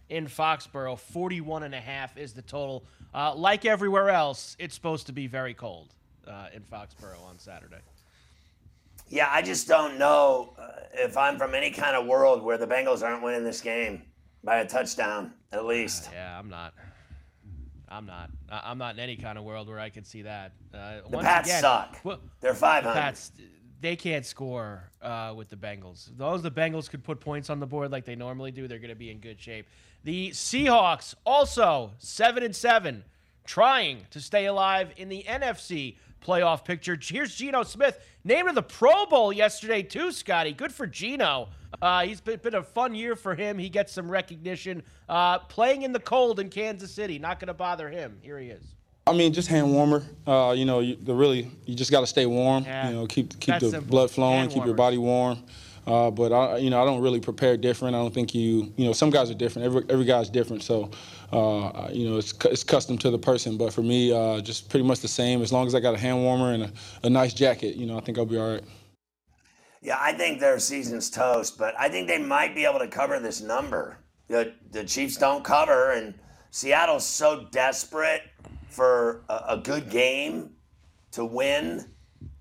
in 0.10 0.28
Foxborough. 0.28 0.98
41 1.00 1.64
and 1.64 1.76
a 1.76 1.80
half 1.80 2.18
is 2.18 2.34
the 2.34 2.42
total. 2.42 2.84
Uh, 3.14 3.34
like 3.36 3.66
everywhere 3.66 4.10
else, 4.10 4.56
it's 4.60 4.76
supposed 4.76 5.08
to 5.08 5.14
be 5.14 5.28
very 5.28 5.54
cold 5.54 5.94
uh, 6.28 6.48
in 6.54 6.64
Foxborough 6.64 7.24
on 7.30 7.40
Saturday. 7.40 7.78
Yeah, 9.10 9.30
I 9.32 9.42
just 9.42 9.68
don't 9.68 9.98
know 9.98 10.54
uh, 10.58 10.68
if 10.94 11.16
I'm 11.18 11.38
from 11.38 11.56
any 11.56 11.72
kind 11.72 11.96
of 11.96 12.06
world 12.06 12.44
where 12.44 12.58
the 12.58 12.68
Bengals 12.68 13.04
aren't 13.04 13.24
winning 13.24 13.44
this 13.44 13.62
game 13.62 14.04
by 14.44 14.58
a 14.58 14.68
touchdown 14.68 15.34
at 15.52 15.66
least. 15.66 16.10
Yeah, 16.14 16.38
I'm 16.38 16.50
not. 16.50 16.74
I'm 17.90 18.06
not. 18.06 18.30
I'm 18.50 18.78
not 18.78 18.96
in 18.96 19.00
any 19.00 19.16
kind 19.16 19.38
of 19.38 19.46
world 19.46 19.70
where 19.70 19.80
I 19.80 19.90
can 19.90 20.04
see 20.04 20.24
that. 20.24 20.54
Uh, 20.74 20.98
the 21.10 21.20
Pats 21.20 21.48
again, 21.48 21.62
suck. 21.62 22.00
Well, 22.04 22.20
They're 22.42 22.54
500. 22.54 22.90
The 22.90 23.00
Pats, 23.00 23.32
they 23.80 23.96
can't 23.96 24.26
score 24.26 24.90
uh, 25.02 25.34
with 25.36 25.50
the 25.50 25.56
Bengals. 25.56 26.10
Those 26.18 26.42
the 26.42 26.52
Bengals 26.52 26.90
could 26.90 27.04
put 27.04 27.22
points 27.22 27.50
on 27.50 27.60
the 27.60 27.66
board 27.66 27.92
like 27.92 28.04
they 28.04 28.16
normally 28.16 28.52
do. 28.52 28.68
They're 28.68 28.80
going 28.80 28.90
to 28.90 28.96
be 28.96 29.10
in 29.10 29.20
good 29.20 29.40
shape. 29.40 29.68
The 30.04 30.32
Seahawks 30.32 31.16
also 31.26 31.92
seven 32.00 32.44
and 32.44 32.56
seven, 32.56 33.04
trying 33.46 34.06
to 34.12 34.20
stay 34.20 34.48
alive 34.48 34.92
in 34.98 35.08
the 35.08 35.24
NFC 35.24 35.96
playoff 36.22 36.66
picture. 36.66 36.98
Here's 37.02 37.36
Geno 37.36 37.64
Smith, 37.64 38.00
named 38.24 38.50
to 38.50 38.54
the 38.54 38.64
Pro 38.64 39.06
Bowl 39.06 39.32
yesterday 39.32 39.84
too. 39.84 40.12
Scotty, 40.12 40.54
good 40.54 40.72
for 40.72 40.88
Geno. 40.88 41.50
Uh, 41.82 42.04
he's 42.04 42.22
been, 42.22 42.40
been, 42.40 42.56
a 42.56 42.64
fun 42.64 42.96
year 42.96 43.16
for 43.16 43.36
him. 43.36 43.58
He 43.58 43.70
gets 43.70 43.92
some 43.92 44.10
recognition. 44.10 44.84
Uh, 45.08 45.40
playing 45.40 45.84
in 45.84 45.92
the 45.92 46.00
cold 46.00 46.40
in 46.40 46.50
Kansas 46.50 46.92
City, 46.92 47.20
not 47.20 47.40
going 47.40 47.48
to 47.48 47.54
bother 47.54 47.90
him. 47.90 48.18
Here 48.22 48.40
he 48.40 48.50
is. 48.50 48.64
I 49.06 49.14
mean, 49.14 49.32
just 49.34 49.48
hand 49.48 49.72
warmer. 49.74 50.04
Uh, 50.26 50.54
you 50.56 50.66
know, 50.66 50.80
you, 50.80 50.98
the 50.98 51.14
really 51.14 51.50
you 51.66 51.76
just 51.76 51.92
got 51.92 52.02
to 52.02 52.08
stay 52.08 52.26
warm. 52.26 52.64
Yeah, 52.64 52.90
you 52.90 52.96
know, 52.96 53.06
keep 53.08 53.40
keep 53.40 53.60
the 53.60 53.70
simple. 53.70 53.90
blood 53.90 54.12
flowing, 54.12 54.50
keep 54.50 54.66
your 54.66 54.76
body 54.76 54.98
warm. 54.98 55.44
Uh, 55.86 56.12
but 56.12 56.34
I, 56.34 56.58
you 56.58 56.70
know, 56.70 56.82
I 56.82 56.86
don't 56.86 57.02
really 57.02 57.22
prepare 57.22 57.56
different. 57.56 57.96
I 57.96 58.00
don't 58.00 58.14
think 58.14 58.36
you, 58.36 58.74
you 58.76 58.86
know, 58.86 58.92
some 58.92 59.10
guys 59.10 59.32
are 59.32 59.36
different. 59.36 59.66
Every 59.66 59.86
every 59.90 60.06
guy's 60.06 60.30
different. 60.30 60.62
So, 60.64 60.92
uh, 61.32 61.90
you 61.92 62.10
know, 62.10 62.18
it's 62.18 62.34
it's 62.46 62.64
custom 62.64 62.98
to 63.00 63.12
the 63.12 63.20
person. 63.20 63.58
But 63.58 63.74
for 63.74 63.84
me, 63.84 64.12
uh, 64.12 64.42
just 64.42 64.70
pretty 64.70 64.86
much 64.86 65.00
the 65.00 65.08
same. 65.08 65.42
As 65.42 65.52
long 65.52 65.68
as 65.68 65.76
I 65.76 65.80
got 65.80 65.94
a 65.94 65.98
hand 65.98 66.24
warmer 66.24 66.54
and 66.54 66.64
a, 66.64 66.72
a 67.04 67.10
nice 67.10 67.34
jacket, 67.34 67.76
you 67.76 67.86
know, 67.86 67.98
I 67.98 68.02
think 68.02 68.18
I'll 68.18 68.26
be 68.26 68.38
all 68.38 68.54
right. 68.54 68.64
Yeah, 69.82 69.98
I 70.00 70.14
think 70.14 70.40
their 70.40 70.60
season's 70.60 71.10
toast, 71.10 71.58
but 71.58 71.76
I 71.80 71.90
think 71.90 72.08
they 72.08 72.18
might 72.18 72.56
be 72.56 72.66
able 72.66 72.80
to 72.80 72.88
cover 72.88 73.20
this 73.20 73.42
number. 73.42 74.00
The 74.28 74.54
the 74.72 74.84
Chiefs 74.84 75.18
don't 75.18 75.44
cover, 75.44 75.92
and 75.92 76.14
Seattle's 76.52 77.06
so 77.06 77.48
desperate 77.52 78.24
for 78.70 79.24
a, 79.30 79.44
a 79.50 79.58
good 79.58 79.90
game 79.90 80.52
to 81.12 81.26
win, 81.26 81.86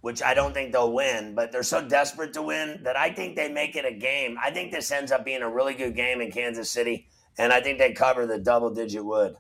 which 0.01 0.23
I 0.23 0.35
don't 0.35 0.55
think 0.55 0.73
they'll 0.73 0.93
win, 0.93 1.35
but 1.35 1.53
they're 1.53 1.63
so 1.63 1.87
desperate 1.87 2.33
to 2.35 2.43
win 2.43 2.81
that 2.85 2.97
I 2.97 3.11
think 3.11 3.37
they 3.37 3.49
make 3.49 3.77
it 3.77 3.85
a 3.85 3.93
game. 3.93 4.37
I 4.43 4.51
think 4.51 4.73
this 4.73 4.91
ends 4.91 5.13
up 5.13 5.25
being 5.25 5.43
a 5.43 5.51
really 5.51 5.75
good 5.75 5.95
game 5.95 6.21
in 6.21 6.31
Kansas 6.31 6.71
City, 6.71 7.09
and 7.39 7.53
I 7.53 7.61
think 7.61 7.79
they 7.79 7.93
cover 7.93 8.27
the 8.27 8.39
double 8.39 8.71
digit 8.71 9.05
wood. 9.05 9.37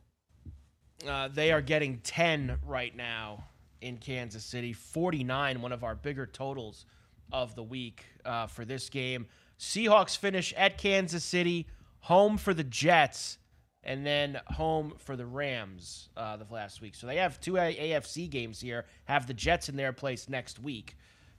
Uh, 1.07 1.29
they 1.29 1.53
are 1.53 1.61
getting 1.61 1.99
10 1.99 2.59
right 2.65 2.95
now 2.95 3.45
in 3.81 3.99
Kansas 3.99 4.45
City. 4.45 4.73
49, 4.73 5.61
one 5.61 5.73
of 5.73 5.85
our 5.85 5.95
bigger 5.95 6.27
totals 6.27 6.87
of 7.33 7.55
the 7.55 7.63
week 7.63 8.05
uh, 8.25 8.47
for 8.47 8.65
this 8.65 8.89
game. 8.89 9.27
Seahawks 9.59 10.17
finish 10.17 10.53
at 10.57 10.79
Kansas 10.79 11.25
City, 11.25 11.67
home 12.01 12.37
for 12.39 12.55
the 12.55 12.65
Jets, 12.65 13.39
and 13.83 14.05
then 14.05 14.41
home 14.49 14.95
for 14.99 15.17
the 15.17 15.27
Rams 15.27 16.09
uh, 16.17 16.37
the 16.37 16.47
last 16.51 16.81
week. 16.81 16.95
So 16.95 17.07
they 17.07 17.17
have 17.17 17.41
two 17.41 17.53
AFC 17.53 18.29
games 18.29 18.61
here. 18.61 18.87
Have 19.05 19.27
the 19.27 19.35
Jets 19.35 19.69
in 19.69 19.77
their 19.77 19.93
place 19.93 20.29
next 20.29 20.59
week. 20.59 20.97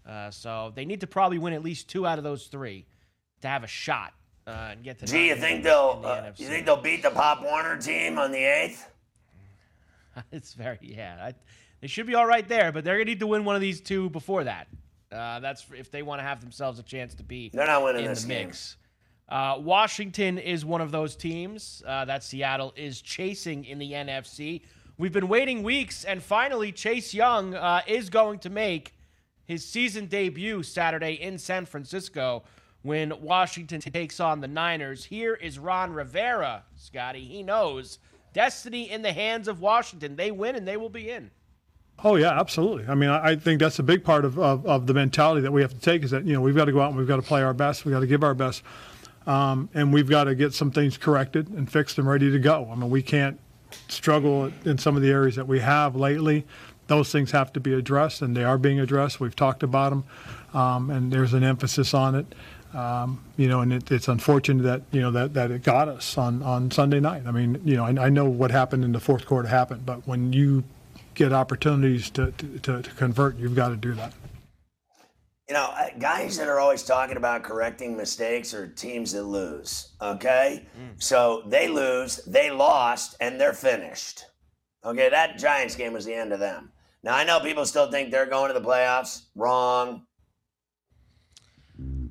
Uh, 0.07 0.31
so 0.31 0.71
they 0.73 0.85
need 0.85 1.01
to 1.01 1.07
probably 1.07 1.37
win 1.37 1.53
at 1.53 1.63
least 1.63 1.89
two 1.89 2.07
out 2.07 2.17
of 2.17 2.23
those 2.23 2.47
three 2.47 2.85
to 3.41 3.47
have 3.47 3.63
a 3.63 3.67
shot 3.67 4.13
uh, 4.47 4.69
and 4.71 4.83
get 4.83 4.99
to. 4.99 5.05
Gee, 5.05 5.27
you 5.27 5.35
think 5.35 5.63
they'll 5.63 5.99
the 5.99 6.07
uh, 6.07 6.31
you 6.37 6.47
think 6.47 6.65
they'll 6.65 6.81
beat 6.81 7.03
the 7.03 7.11
Pop 7.11 7.43
Warner 7.43 7.77
team 7.77 8.17
on 8.17 8.31
the 8.31 8.43
eighth? 8.43 8.89
it's 10.31 10.53
very 10.53 10.79
yeah. 10.81 11.17
I, 11.21 11.33
they 11.81 11.87
should 11.87 12.07
be 12.07 12.15
all 12.15 12.25
right 12.25 12.47
there, 12.47 12.71
but 12.71 12.83
they're 12.83 12.95
gonna 12.95 13.05
need 13.05 13.19
to 13.19 13.27
win 13.27 13.45
one 13.45 13.55
of 13.55 13.61
these 13.61 13.81
two 13.81 14.09
before 14.09 14.45
that. 14.45 14.67
Uh, 15.11 15.39
that's 15.39 15.65
if 15.77 15.91
they 15.91 16.01
want 16.01 16.19
to 16.19 16.23
have 16.23 16.41
themselves 16.41 16.79
a 16.79 16.83
chance 16.83 17.13
to 17.15 17.23
be. 17.23 17.51
They're 17.53 17.67
not 17.67 17.83
winning 17.83 18.05
in 18.05 18.09
this 18.09 18.23
the 18.23 18.29
game. 18.29 18.47
mix. 18.47 18.77
Uh, 19.29 19.57
Washington 19.59 20.37
is 20.37 20.63
one 20.63 20.79
of 20.79 20.91
those 20.91 21.15
teams 21.15 21.83
uh, 21.85 22.05
that 22.05 22.23
Seattle 22.23 22.73
is 22.77 23.01
chasing 23.01 23.65
in 23.65 23.77
the 23.77 23.91
NFC. 23.91 24.61
We've 24.97 25.11
been 25.11 25.27
waiting 25.27 25.63
weeks, 25.63 26.05
and 26.05 26.23
finally, 26.23 26.71
Chase 26.71 27.13
Young 27.13 27.53
uh, 27.53 27.81
is 27.87 28.09
going 28.09 28.39
to 28.39 28.49
make 28.49 28.93
his 29.45 29.65
season 29.65 30.05
debut 30.05 30.63
Saturday 30.63 31.13
in 31.13 31.37
San 31.37 31.65
Francisco 31.65 32.43
when 32.87 33.13
Washington 33.21 33.81
takes 33.81 34.21
on 34.21 34.39
the 34.39 34.47
Niners. 34.47 35.03
Here 35.03 35.33
is 35.33 35.59
Ron 35.59 35.91
Rivera, 35.91 36.63
Scotty. 36.77 37.25
He 37.25 37.43
knows 37.43 37.99
destiny 38.31 38.89
in 38.89 39.01
the 39.01 39.11
hands 39.11 39.49
of 39.49 39.59
Washington. 39.59 40.15
They 40.15 40.31
win, 40.31 40.55
and 40.55 40.65
they 40.65 40.77
will 40.77 40.89
be 40.89 41.09
in. 41.11 41.29
Oh 42.01 42.15
yeah, 42.15 42.39
absolutely. 42.39 42.85
I 42.87 42.95
mean, 42.95 43.09
I 43.09 43.35
think 43.35 43.59
that's 43.59 43.79
a 43.79 43.83
big 43.83 44.05
part 44.05 44.23
of, 44.23 44.39
of, 44.39 44.65
of 44.65 44.87
the 44.87 44.93
mentality 44.93 45.41
that 45.41 45.51
we 45.51 45.61
have 45.61 45.73
to 45.73 45.79
take 45.79 46.03
is 46.03 46.11
that 46.11 46.25
you 46.25 46.33
know 46.33 46.39
we've 46.39 46.55
got 46.55 46.65
to 46.65 46.71
go 46.71 46.79
out 46.79 46.89
and 46.89 46.97
we've 46.97 47.07
got 47.07 47.17
to 47.17 47.21
play 47.21 47.43
our 47.43 47.53
best. 47.53 47.83
We've 47.83 47.93
got 47.93 47.99
to 47.99 48.07
give 48.07 48.23
our 48.23 48.33
best, 48.33 48.63
um, 49.25 49.69
and 49.73 49.91
we've 49.91 50.09
got 50.09 50.25
to 50.25 50.35
get 50.35 50.53
some 50.53 50.71
things 50.71 50.97
corrected 50.97 51.49
and 51.49 51.69
fixed 51.69 51.97
and 51.97 52.07
ready 52.07 52.31
to 52.31 52.39
go. 52.39 52.69
I 52.71 52.75
mean, 52.75 52.89
we 52.89 53.01
can't 53.01 53.37
struggle 53.89 54.49
in 54.63 54.77
some 54.77 54.95
of 54.95 55.01
the 55.01 55.09
areas 55.09 55.35
that 55.35 55.47
we 55.47 55.59
have 55.59 55.97
lately. 55.97 56.45
Those 56.85 57.11
things 57.11 57.31
have 57.31 57.51
to 57.51 57.59
be 57.59 57.73
addressed, 57.73 58.21
and 58.21 58.37
they 58.37 58.45
are 58.45 58.57
being 58.57 58.79
addressed. 58.79 59.19
We've 59.19 59.35
talked 59.35 59.61
about 59.61 59.89
them, 59.89 60.03
um, 60.53 60.89
and 60.89 61.11
there's 61.11 61.33
an 61.33 61.43
emphasis 61.43 61.93
on 61.93 62.15
it. 62.15 62.33
Um, 62.73 63.23
you 63.37 63.47
know, 63.47 63.61
and 63.61 63.71
it, 63.71 63.91
it's 63.91 64.07
unfortunate 64.07 64.63
that 64.63 64.81
you 64.91 65.01
know 65.01 65.11
that, 65.11 65.33
that 65.33 65.51
it 65.51 65.63
got 65.63 65.87
us 65.87 66.17
on, 66.17 66.43
on 66.43 66.69
Sunday 66.69 66.99
night. 66.99 67.23
I 67.25 67.31
mean, 67.31 67.61
you 67.63 67.77
know, 67.77 67.85
I, 67.85 68.07
I 68.07 68.09
know 68.09 68.25
what 68.25 68.51
happened 68.51 68.83
in 68.83 68.91
the 68.91 68.99
fourth 68.99 69.25
quarter 69.25 69.47
happened, 69.47 69.85
but 69.85 70.05
when 70.07 70.33
you 70.33 70.63
get 71.13 71.33
opportunities 71.33 72.09
to, 72.11 72.31
to, 72.31 72.59
to, 72.59 72.81
to 72.81 72.89
convert, 72.91 73.37
you've 73.37 73.55
got 73.55 73.69
to 73.69 73.77
do 73.77 73.93
that. 73.93 74.13
You 75.47 75.53
know, 75.53 75.69
uh, 75.77 75.87
guys 75.97 76.37
that 76.37 76.49
are 76.49 76.59
always 76.59 76.83
talking 76.83 77.15
about 77.15 77.43
correcting 77.43 77.95
mistakes 77.95 78.53
are 78.53 78.67
teams 78.67 79.13
that 79.13 79.23
lose. 79.23 79.93
Okay, 80.01 80.67
so 80.97 81.43
they 81.47 81.69
lose, 81.69 82.17
they 82.25 82.51
lost, 82.51 83.15
and 83.21 83.39
they're 83.39 83.53
finished. 83.53 84.25
Okay, 84.83 85.09
that 85.09 85.37
Giants 85.37 85.75
game 85.75 85.93
was 85.93 86.05
the 86.05 86.13
end 86.13 86.33
of 86.33 86.39
them. 86.39 86.71
Now 87.01 87.15
I 87.15 87.23
know 87.23 87.39
people 87.39 87.65
still 87.65 87.89
think 87.89 88.11
they're 88.11 88.25
going 88.25 88.53
to 88.53 88.59
the 88.59 88.65
playoffs. 88.65 89.27
Wrong. 89.35 90.06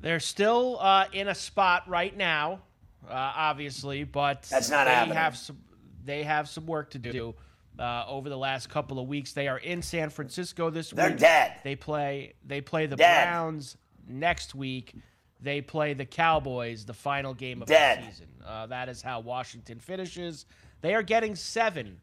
They're 0.07 0.21
still 0.21 0.77
uh, 0.79 1.07
in 1.11 1.27
a 1.27 1.35
spot 1.35 1.83
right 1.89 2.15
now, 2.15 2.61
uh, 3.09 3.13
obviously, 3.13 4.05
but 4.05 4.43
That's 4.43 4.69
not 4.69 4.85
they 4.85 4.91
happening. 4.91 5.17
have 5.17 5.35
some. 5.35 5.57
They 6.05 6.23
have 6.23 6.47
some 6.47 6.65
work 6.65 6.91
to 6.91 6.97
do 6.97 7.35
uh, 7.77 8.05
over 8.07 8.29
the 8.29 8.37
last 8.37 8.69
couple 8.69 8.99
of 8.99 9.09
weeks. 9.09 9.33
They 9.33 9.49
are 9.49 9.57
in 9.57 9.81
San 9.81 10.09
Francisco 10.09 10.69
this 10.69 10.91
They're 10.91 11.09
week. 11.09 11.17
dead. 11.17 11.55
They 11.65 11.75
play. 11.75 12.35
They 12.45 12.61
play 12.61 12.85
the 12.85 12.95
Dead. 12.95 13.25
Browns 13.25 13.75
next 14.07 14.55
week. 14.55 14.95
They 15.41 15.59
play 15.59 15.93
the 15.93 16.05
Cowboys 16.05 16.85
the 16.85 16.93
final 16.93 17.33
game 17.33 17.61
of 17.61 17.67
Dead. 17.67 18.01
the 18.01 18.05
season. 18.09 18.27
Uh, 18.47 18.65
that 18.67 18.87
is 18.87 19.01
how 19.01 19.19
Washington 19.19 19.81
finishes. 19.81 20.45
They 20.79 20.95
are 20.95 21.03
getting 21.03 21.35
seven 21.35 21.99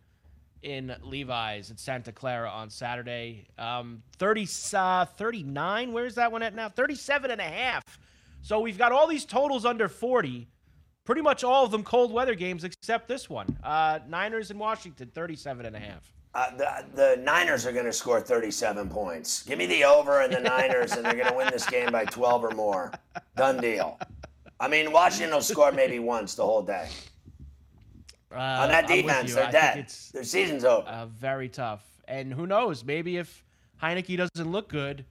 in 0.65 0.95
Levi's 1.03 1.71
at 1.71 1.79
Santa 1.79 2.11
Clara 2.11 2.49
on 2.49 2.71
Saturday. 2.71 3.47
Um, 3.59 4.03
30, 4.17 4.49
uh, 4.75 5.05
39, 5.05 5.93
where's 5.93 6.15
that 6.15 6.33
one 6.33 6.43
at 6.43 6.55
now? 6.55 6.69
37 6.69 7.31
and 7.31 7.41
a 7.41 7.45
half. 7.45 7.83
So 8.43 8.61
we've 8.61 8.79
got 8.79 8.91
all 8.91 9.07
these 9.07 9.25
totals 9.25 9.65
under 9.65 9.89
40. 9.89 10.49
Pretty 11.05 11.21
much 11.21 11.45
all 11.45 11.67
of 11.67 11.71
them 11.71 11.85
cold 11.85 12.13
weather 12.13 12.35
games 12.35 12.65
except 12.65 13.09
this 13.09 13.29
one. 13.29 13.57
Uh, 13.63 14.01
Niners 14.09 14.51
in 14.51 14.59
Washington, 14.59 15.11
37 15.15 15.67
and 15.67 15.77
a 15.77 15.79
half. 15.79 16.11
Uh, 16.35 16.51
the, 16.57 16.85
the 16.95 17.23
Niners 17.23 17.65
are 17.65 17.73
going 17.73 17.85
to 17.85 17.93
score 17.93 18.21
37 18.21 18.89
points. 18.89 19.43
Give 19.45 19.59
me 19.59 19.67
the 19.67 19.85
over 19.85 20.23
and 20.23 20.33
the 20.33 20.41
Niners, 20.41 20.93
and 20.93 21.05
they're 21.05 21.15
going 21.15 21.29
to 21.29 21.35
win 21.35 21.49
this 21.53 21.69
game 21.69 21.93
by 21.93 22.07
12 22.07 22.45
or 22.45 22.51
more. 22.51 22.91
Done 23.37 23.59
deal. 23.61 23.99
I 24.59 24.67
mean, 24.69 24.93
Washington 24.93 25.35
will 25.35 25.43
score 25.43 25.71
maybe 25.73 25.99
once 25.99 26.35
the 26.35 26.45
whole 26.45 26.63
day. 26.63 26.89
Uh, 28.35 28.63
On 28.63 28.69
that 28.69 28.87
defense, 28.87 29.35
they're 29.35 29.47
I 29.47 29.51
dead. 29.51 29.89
Their 30.13 30.25
season's 30.25 30.65
over. 30.65 30.87
uh, 30.89 31.07
very 31.07 31.49
tough. 31.49 31.83
And 32.09 32.33
who 32.33 32.47
knows? 32.47 32.85
Maybe 32.85 33.17
if 33.17 33.45
Heinicke 33.83 34.17
doesn't 34.17 34.51
look 34.51 34.69
good, 34.69 35.05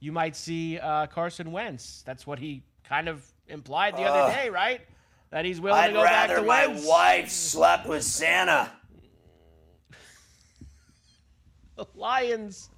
you 0.00 0.12
might 0.12 0.34
see 0.34 0.78
uh, 0.78 1.06
Carson 1.06 1.52
Wentz. 1.52 2.02
That's 2.06 2.26
what 2.26 2.38
he 2.38 2.62
kind 2.84 3.08
of 3.08 3.24
implied 3.48 3.96
the 3.96 4.02
other 4.02 4.32
day, 4.32 4.48
right? 4.48 4.80
That 5.30 5.44
he's 5.44 5.60
willing 5.60 5.80
I'd 5.80 5.88
to 5.88 5.92
go 5.92 6.02
back 6.04 6.28
rather 6.30 6.40
to 6.40 6.46
my 6.46 6.66
Wentz. 6.66 6.86
wife 6.86 7.30
slept 7.30 7.86
with 7.86 8.02
Santa. 8.02 8.70
The 11.76 11.86
Lions 11.94 12.68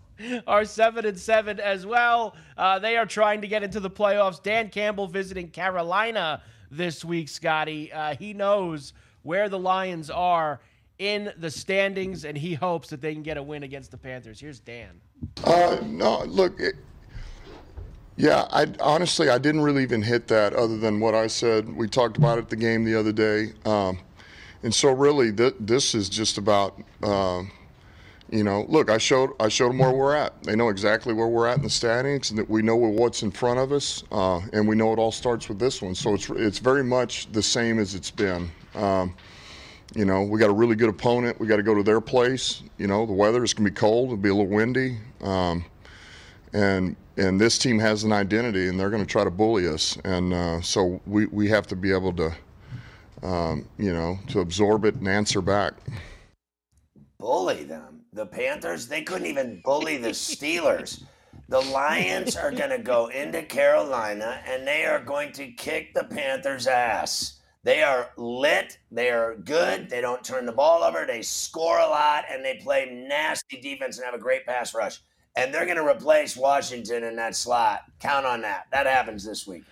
are 0.46 0.64
seven 0.64 1.04
and 1.06 1.18
seven 1.18 1.58
as 1.58 1.84
well. 1.84 2.36
Uh, 2.56 2.78
they 2.78 2.96
are 2.96 3.06
trying 3.06 3.40
to 3.40 3.48
get 3.48 3.62
into 3.64 3.80
the 3.80 3.90
playoffs. 3.90 4.40
Dan 4.42 4.68
Campbell 4.68 5.08
visiting 5.08 5.48
Carolina 5.48 6.42
this 6.70 7.04
week, 7.04 7.28
Scotty. 7.28 7.92
Uh, 7.92 8.14
he 8.14 8.32
knows 8.32 8.92
where 9.22 9.48
the 9.48 9.58
Lions 9.58 10.10
are 10.10 10.60
in 10.98 11.32
the 11.38 11.50
standings, 11.50 12.24
and 12.24 12.36
he 12.36 12.54
hopes 12.54 12.88
that 12.90 13.00
they 13.00 13.12
can 13.12 13.22
get 13.22 13.36
a 13.36 13.42
win 13.42 13.62
against 13.62 13.90
the 13.90 13.96
Panthers. 13.96 14.40
Here's 14.40 14.60
Dan. 14.60 15.00
Uh, 15.44 15.78
no, 15.84 16.22
look, 16.24 16.60
it, 16.60 16.76
Yeah, 18.16 18.46
I 18.50 18.66
honestly 18.78 19.28
I 19.28 19.38
didn't 19.38 19.62
really 19.62 19.82
even 19.82 20.02
hit 20.02 20.28
that 20.28 20.52
other 20.52 20.78
than 20.78 21.00
what 21.00 21.14
I 21.14 21.26
said. 21.26 21.74
We 21.74 21.88
talked 21.88 22.18
about 22.18 22.38
it 22.38 22.42
at 22.42 22.50
the 22.50 22.56
game 22.56 22.84
the 22.84 22.98
other 22.98 23.12
day, 23.12 23.52
um, 23.64 23.98
and 24.62 24.74
so 24.74 24.92
really 24.92 25.32
th- 25.32 25.54
this 25.58 25.94
is 25.94 26.08
just 26.08 26.38
about. 26.38 26.80
Uh, 27.02 27.44
you 28.30 28.44
know, 28.44 28.64
look, 28.68 28.90
I 28.90 28.96
showed 28.96 29.32
I 29.38 29.48
showed 29.48 29.70
them 29.70 29.78
where 29.78 29.92
we're 29.92 30.14
at. 30.16 30.42
They 30.42 30.56
know 30.56 30.70
exactly 30.70 31.12
where 31.12 31.26
we're 31.26 31.46
at 31.46 31.58
in 31.58 31.64
the 31.64 31.70
standings, 31.70 32.30
and 32.30 32.38
that 32.38 32.48
we 32.48 32.62
know 32.62 32.76
what's 32.76 33.22
in 33.22 33.30
front 33.30 33.58
of 33.58 33.72
us, 33.72 34.04
uh, 34.10 34.40
and 34.54 34.66
we 34.66 34.74
know 34.74 34.90
it 34.94 34.98
all 34.98 35.12
starts 35.12 35.50
with 35.50 35.58
this 35.58 35.82
one. 35.82 35.94
So 35.94 36.14
it's 36.14 36.30
it's 36.30 36.58
very 36.58 36.82
much 36.82 37.30
the 37.32 37.42
same 37.42 37.78
as 37.78 37.94
it's 37.94 38.10
been. 38.10 38.50
Um, 38.74 39.14
you 39.94 40.04
know, 40.04 40.22
we 40.22 40.38
got 40.38 40.48
a 40.48 40.54
really 40.54 40.74
good 40.74 40.88
opponent. 40.88 41.38
We 41.38 41.46
got 41.46 41.56
to 41.56 41.62
go 41.62 41.74
to 41.74 41.82
their 41.82 42.00
place. 42.00 42.62
You 42.78 42.86
know, 42.86 43.04
the 43.04 43.12
weather 43.12 43.44
is 43.44 43.52
going 43.52 43.66
to 43.66 43.70
be 43.70 43.74
cold. 43.74 44.06
It'll 44.06 44.16
be 44.16 44.30
a 44.30 44.34
little 44.34 44.50
windy, 44.50 44.98
um, 45.20 45.64
and 46.52 46.96
and 47.18 47.38
this 47.38 47.58
team 47.58 47.78
has 47.78 48.04
an 48.04 48.12
identity, 48.12 48.68
and 48.68 48.80
they're 48.80 48.90
going 48.90 49.04
to 49.04 49.10
try 49.10 49.24
to 49.24 49.30
bully 49.30 49.68
us. 49.68 49.98
And 50.04 50.32
uh, 50.32 50.60
so 50.62 51.00
we 51.06 51.26
we 51.26 51.48
have 51.48 51.66
to 51.66 51.76
be 51.76 51.92
able 51.92 52.14
to, 52.14 52.34
um, 53.22 53.68
you 53.76 53.92
know, 53.92 54.18
to 54.28 54.40
absorb 54.40 54.86
it 54.86 54.94
and 54.94 55.06
answer 55.06 55.42
back. 55.42 55.74
Bully 57.18 57.64
them 57.64 58.02
the 58.14 58.26
Panthers, 58.26 58.88
they 58.88 59.02
couldn't 59.02 59.26
even 59.26 59.60
bully 59.64 59.96
the 59.96 60.10
Steelers. 60.10 61.02
The 61.48 61.60
Lions 61.60 62.36
are 62.36 62.50
going 62.50 62.70
to 62.70 62.78
go 62.78 63.06
into 63.06 63.42
Carolina 63.42 64.42
and 64.46 64.66
they 64.66 64.84
are 64.84 65.00
going 65.00 65.32
to 65.32 65.50
kick 65.52 65.94
the 65.94 66.04
Panthers' 66.04 66.66
ass. 66.66 67.40
They 67.64 67.82
are 67.82 68.10
lit. 68.16 68.78
They 68.90 69.10
are 69.10 69.36
good. 69.36 69.88
They 69.88 70.00
don't 70.00 70.24
turn 70.24 70.46
the 70.46 70.52
ball 70.52 70.82
over. 70.82 71.04
They 71.06 71.22
score 71.22 71.78
a 71.78 71.86
lot 71.86 72.24
and 72.30 72.44
they 72.44 72.58
play 72.62 72.90
nasty 73.08 73.60
defense 73.60 73.98
and 73.98 74.04
have 74.04 74.14
a 74.14 74.18
great 74.18 74.44
pass 74.46 74.74
rush. 74.74 75.00
And 75.36 75.54
they're 75.54 75.64
going 75.64 75.76
to 75.78 75.86
replace 75.86 76.36
Washington 76.36 77.04
in 77.04 77.16
that 77.16 77.36
slot. 77.36 77.82
Count 78.00 78.26
on 78.26 78.42
that. 78.42 78.66
That 78.72 78.86
happens 78.86 79.24
this 79.24 79.46
week. 79.46 79.64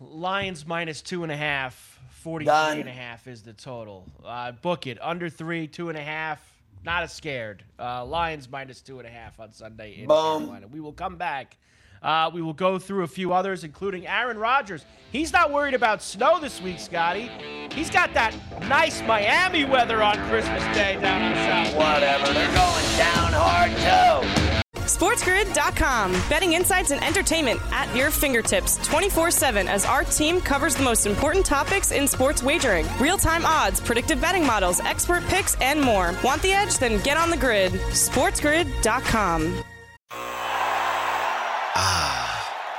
Lions 0.00 0.66
minus 0.66 1.02
two 1.02 1.22
and 1.24 1.32
a 1.32 1.36
half. 1.36 1.94
43 2.22 2.46
Done. 2.46 2.78
and 2.80 2.88
a 2.88 2.92
half 2.92 3.28
is 3.28 3.42
the 3.42 3.52
total. 3.52 4.04
Uh, 4.24 4.50
book 4.52 4.86
it. 4.86 4.98
Under 5.00 5.28
three, 5.28 5.68
two 5.68 5.88
and 5.90 5.98
a 5.98 6.02
half 6.02 6.40
not 6.86 7.02
as 7.02 7.12
scared. 7.12 7.64
Uh, 7.78 8.04
Lions 8.04 8.48
minus 8.48 8.80
two 8.80 8.98
and 8.98 9.06
a 9.06 9.10
half 9.10 9.40
on 9.40 9.52
Sunday 9.52 9.98
in 9.98 10.06
Boom. 10.06 10.44
Carolina. 10.44 10.68
We 10.68 10.80
will 10.80 10.92
come 10.92 11.16
back. 11.16 11.58
Uh, 12.06 12.30
we 12.32 12.40
will 12.40 12.52
go 12.52 12.78
through 12.78 13.02
a 13.02 13.08
few 13.08 13.32
others, 13.32 13.64
including 13.64 14.06
Aaron 14.06 14.38
Rodgers. 14.38 14.86
He's 15.10 15.32
not 15.32 15.52
worried 15.52 15.74
about 15.74 16.00
snow 16.00 16.38
this 16.38 16.62
week, 16.62 16.78
Scotty. 16.78 17.28
He's 17.72 17.90
got 17.90 18.14
that 18.14 18.32
nice 18.68 19.02
Miami 19.02 19.64
weather 19.64 20.04
on 20.04 20.14
Christmas 20.28 20.62
Day 20.76 21.00
down 21.00 21.20
on 21.20 21.34
South. 21.34 21.76
Whatever. 21.76 22.32
They're 22.32 22.54
going 22.54 22.96
down 22.96 23.32
hard, 23.34 23.72
too. 23.72 24.52
SportsGrid.com. 24.82 26.12
Betting 26.28 26.52
insights 26.52 26.92
and 26.92 27.02
entertainment 27.02 27.60
at 27.72 27.92
your 27.96 28.12
fingertips 28.12 28.76
24 28.86 29.32
7 29.32 29.66
as 29.66 29.84
our 29.84 30.04
team 30.04 30.40
covers 30.40 30.76
the 30.76 30.84
most 30.84 31.06
important 31.06 31.44
topics 31.44 31.90
in 31.90 32.06
sports 32.06 32.40
wagering 32.40 32.86
real 33.00 33.18
time 33.18 33.44
odds, 33.44 33.80
predictive 33.80 34.20
betting 34.20 34.46
models, 34.46 34.78
expert 34.78 35.24
picks, 35.24 35.56
and 35.56 35.80
more. 35.80 36.14
Want 36.22 36.40
the 36.42 36.52
edge? 36.52 36.78
Then 36.78 37.02
get 37.02 37.16
on 37.16 37.30
the 37.30 37.36
grid. 37.36 37.72
SportsGrid.com. 37.72 39.64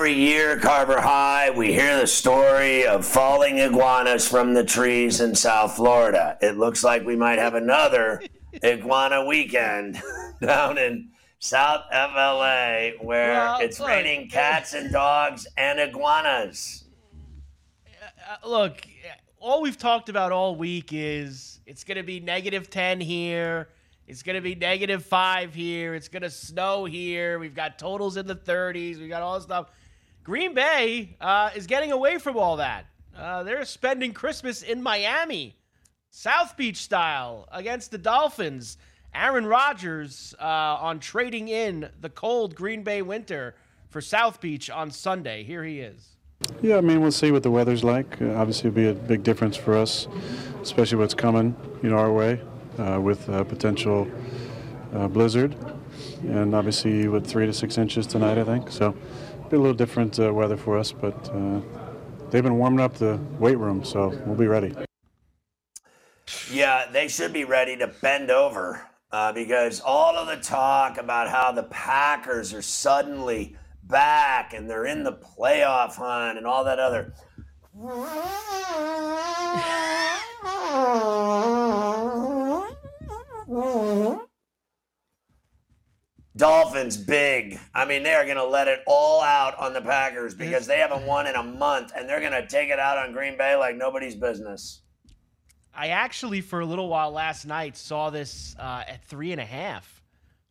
Every 0.00 0.14
year, 0.14 0.58
Carver 0.58 0.98
High, 0.98 1.50
we 1.50 1.74
hear 1.74 2.00
the 2.00 2.06
story 2.06 2.86
of 2.86 3.04
falling 3.04 3.58
iguanas 3.58 4.26
from 4.26 4.54
the 4.54 4.64
trees 4.64 5.20
in 5.20 5.34
South 5.34 5.76
Florida. 5.76 6.38
It 6.40 6.56
looks 6.56 6.82
like 6.82 7.04
we 7.04 7.16
might 7.16 7.38
have 7.38 7.54
another 7.54 8.22
iguana 8.64 9.26
weekend 9.26 10.00
down 10.40 10.78
in 10.78 11.10
South 11.38 11.84
FLA 11.90 12.92
where 13.02 13.34
well, 13.34 13.60
it's 13.60 13.78
look, 13.78 13.90
raining 13.90 14.30
cats 14.30 14.72
and 14.72 14.90
dogs 14.90 15.46
and 15.58 15.78
iguanas. 15.78 16.84
Uh, 17.86 18.48
look, 18.48 18.80
all 19.38 19.60
we've 19.60 19.76
talked 19.76 20.08
about 20.08 20.32
all 20.32 20.56
week 20.56 20.94
is 20.94 21.60
it's 21.66 21.84
going 21.84 21.98
to 21.98 22.02
be 22.02 22.20
negative 22.20 22.70
10 22.70 23.02
here. 23.02 23.68
It's 24.08 24.22
going 24.22 24.36
to 24.36 24.40
be 24.40 24.54
negative 24.54 25.04
five 25.04 25.52
here. 25.52 25.94
It's 25.94 26.08
going 26.08 26.22
to 26.22 26.30
snow 26.30 26.86
here. 26.86 27.38
We've 27.38 27.54
got 27.54 27.78
totals 27.78 28.16
in 28.16 28.26
the 28.26 28.34
30s. 28.34 28.98
We 28.98 29.06
got 29.06 29.20
all 29.20 29.34
this 29.34 29.44
stuff. 29.44 29.66
Green 30.22 30.54
Bay 30.54 31.16
uh, 31.20 31.50
is 31.54 31.66
getting 31.66 31.92
away 31.92 32.18
from 32.18 32.36
all 32.36 32.56
that. 32.56 32.86
Uh, 33.16 33.42
they're 33.42 33.64
spending 33.64 34.12
Christmas 34.12 34.62
in 34.62 34.82
Miami, 34.82 35.56
South 36.10 36.56
Beach 36.56 36.76
style, 36.76 37.48
against 37.52 37.90
the 37.90 37.98
Dolphins. 37.98 38.78
Aaron 39.14 39.46
Rodgers 39.46 40.34
uh, 40.40 40.44
on 40.44 41.00
trading 41.00 41.48
in 41.48 41.88
the 42.00 42.08
cold 42.08 42.54
Green 42.54 42.82
Bay 42.82 43.02
winter 43.02 43.56
for 43.88 44.00
South 44.00 44.40
Beach 44.40 44.70
on 44.70 44.90
Sunday. 44.90 45.42
Here 45.42 45.64
he 45.64 45.80
is. 45.80 46.16
Yeah, 46.62 46.76
I 46.76 46.80
mean, 46.80 47.00
we'll 47.00 47.12
see 47.12 47.32
what 47.32 47.42
the 47.42 47.50
weather's 47.50 47.82
like. 47.82 48.20
Uh, 48.22 48.34
obviously, 48.34 48.68
it'll 48.68 48.76
be 48.76 48.88
a 48.88 48.94
big 48.94 49.22
difference 49.22 49.56
for 49.56 49.76
us, 49.76 50.06
especially 50.62 50.98
what's 50.98 51.14
coming, 51.14 51.56
you 51.82 51.90
know, 51.90 51.98
our 51.98 52.12
way 52.12 52.40
uh, 52.78 53.00
with 53.00 53.28
a 53.28 53.44
potential 53.44 54.08
uh, 54.94 55.08
blizzard, 55.08 55.54
and 56.22 56.54
obviously 56.54 57.08
with 57.08 57.26
three 57.26 57.46
to 57.46 57.52
six 57.52 57.76
inches 57.78 58.06
tonight, 58.06 58.38
I 58.38 58.44
think. 58.44 58.70
So, 58.70 58.94
be 59.50 59.56
a 59.56 59.60
little 59.60 59.74
different 59.74 60.18
uh, 60.20 60.32
weather 60.32 60.56
for 60.56 60.78
us, 60.78 60.92
but 60.92 61.28
uh, 61.34 61.60
they've 62.30 62.44
been 62.44 62.56
warming 62.56 62.80
up 62.80 62.94
the 62.94 63.20
weight 63.38 63.58
room, 63.58 63.84
so 63.84 64.08
we'll 64.24 64.36
be 64.36 64.46
ready. 64.46 64.74
Yeah, 66.50 66.86
they 66.90 67.08
should 67.08 67.32
be 67.32 67.44
ready 67.44 67.76
to 67.76 67.88
bend 67.88 68.30
over 68.30 68.86
uh, 69.10 69.32
because 69.32 69.80
all 69.80 70.16
of 70.16 70.28
the 70.28 70.36
talk 70.36 70.98
about 70.98 71.28
how 71.28 71.50
the 71.50 71.64
Packers 71.64 72.54
are 72.54 72.62
suddenly 72.62 73.56
back 73.82 74.54
and 74.54 74.70
they're 74.70 74.86
in 74.86 75.02
the 75.02 75.14
playoff 75.14 75.96
hunt 75.96 76.38
and 76.38 76.46
all 76.46 76.62
that 76.64 76.78
other. 76.78 77.12
Dolphins 86.40 86.96
big. 86.96 87.60
I 87.74 87.84
mean, 87.84 88.02
they 88.02 88.14
are 88.14 88.24
going 88.24 88.36
to 88.36 88.44
let 88.44 88.66
it 88.66 88.80
all 88.86 89.22
out 89.22 89.58
on 89.58 89.72
the 89.72 89.80
Packers 89.80 90.34
because 90.34 90.66
they 90.66 90.78
haven't 90.78 91.06
won 91.06 91.26
in 91.26 91.34
a 91.34 91.42
month, 91.42 91.92
and 91.94 92.08
they're 92.08 92.20
going 92.20 92.32
to 92.32 92.46
take 92.46 92.70
it 92.70 92.78
out 92.78 92.98
on 92.98 93.12
Green 93.12 93.36
Bay 93.36 93.56
like 93.56 93.76
nobody's 93.76 94.14
business. 94.14 94.80
I 95.74 95.88
actually, 95.88 96.40
for 96.40 96.60
a 96.60 96.66
little 96.66 96.88
while 96.88 97.10
last 97.10 97.46
night, 97.46 97.76
saw 97.76 98.10
this 98.10 98.56
uh, 98.58 98.84
at 98.88 99.04
three 99.04 99.32
and 99.32 99.40
a 99.40 99.44
half. 99.44 100.02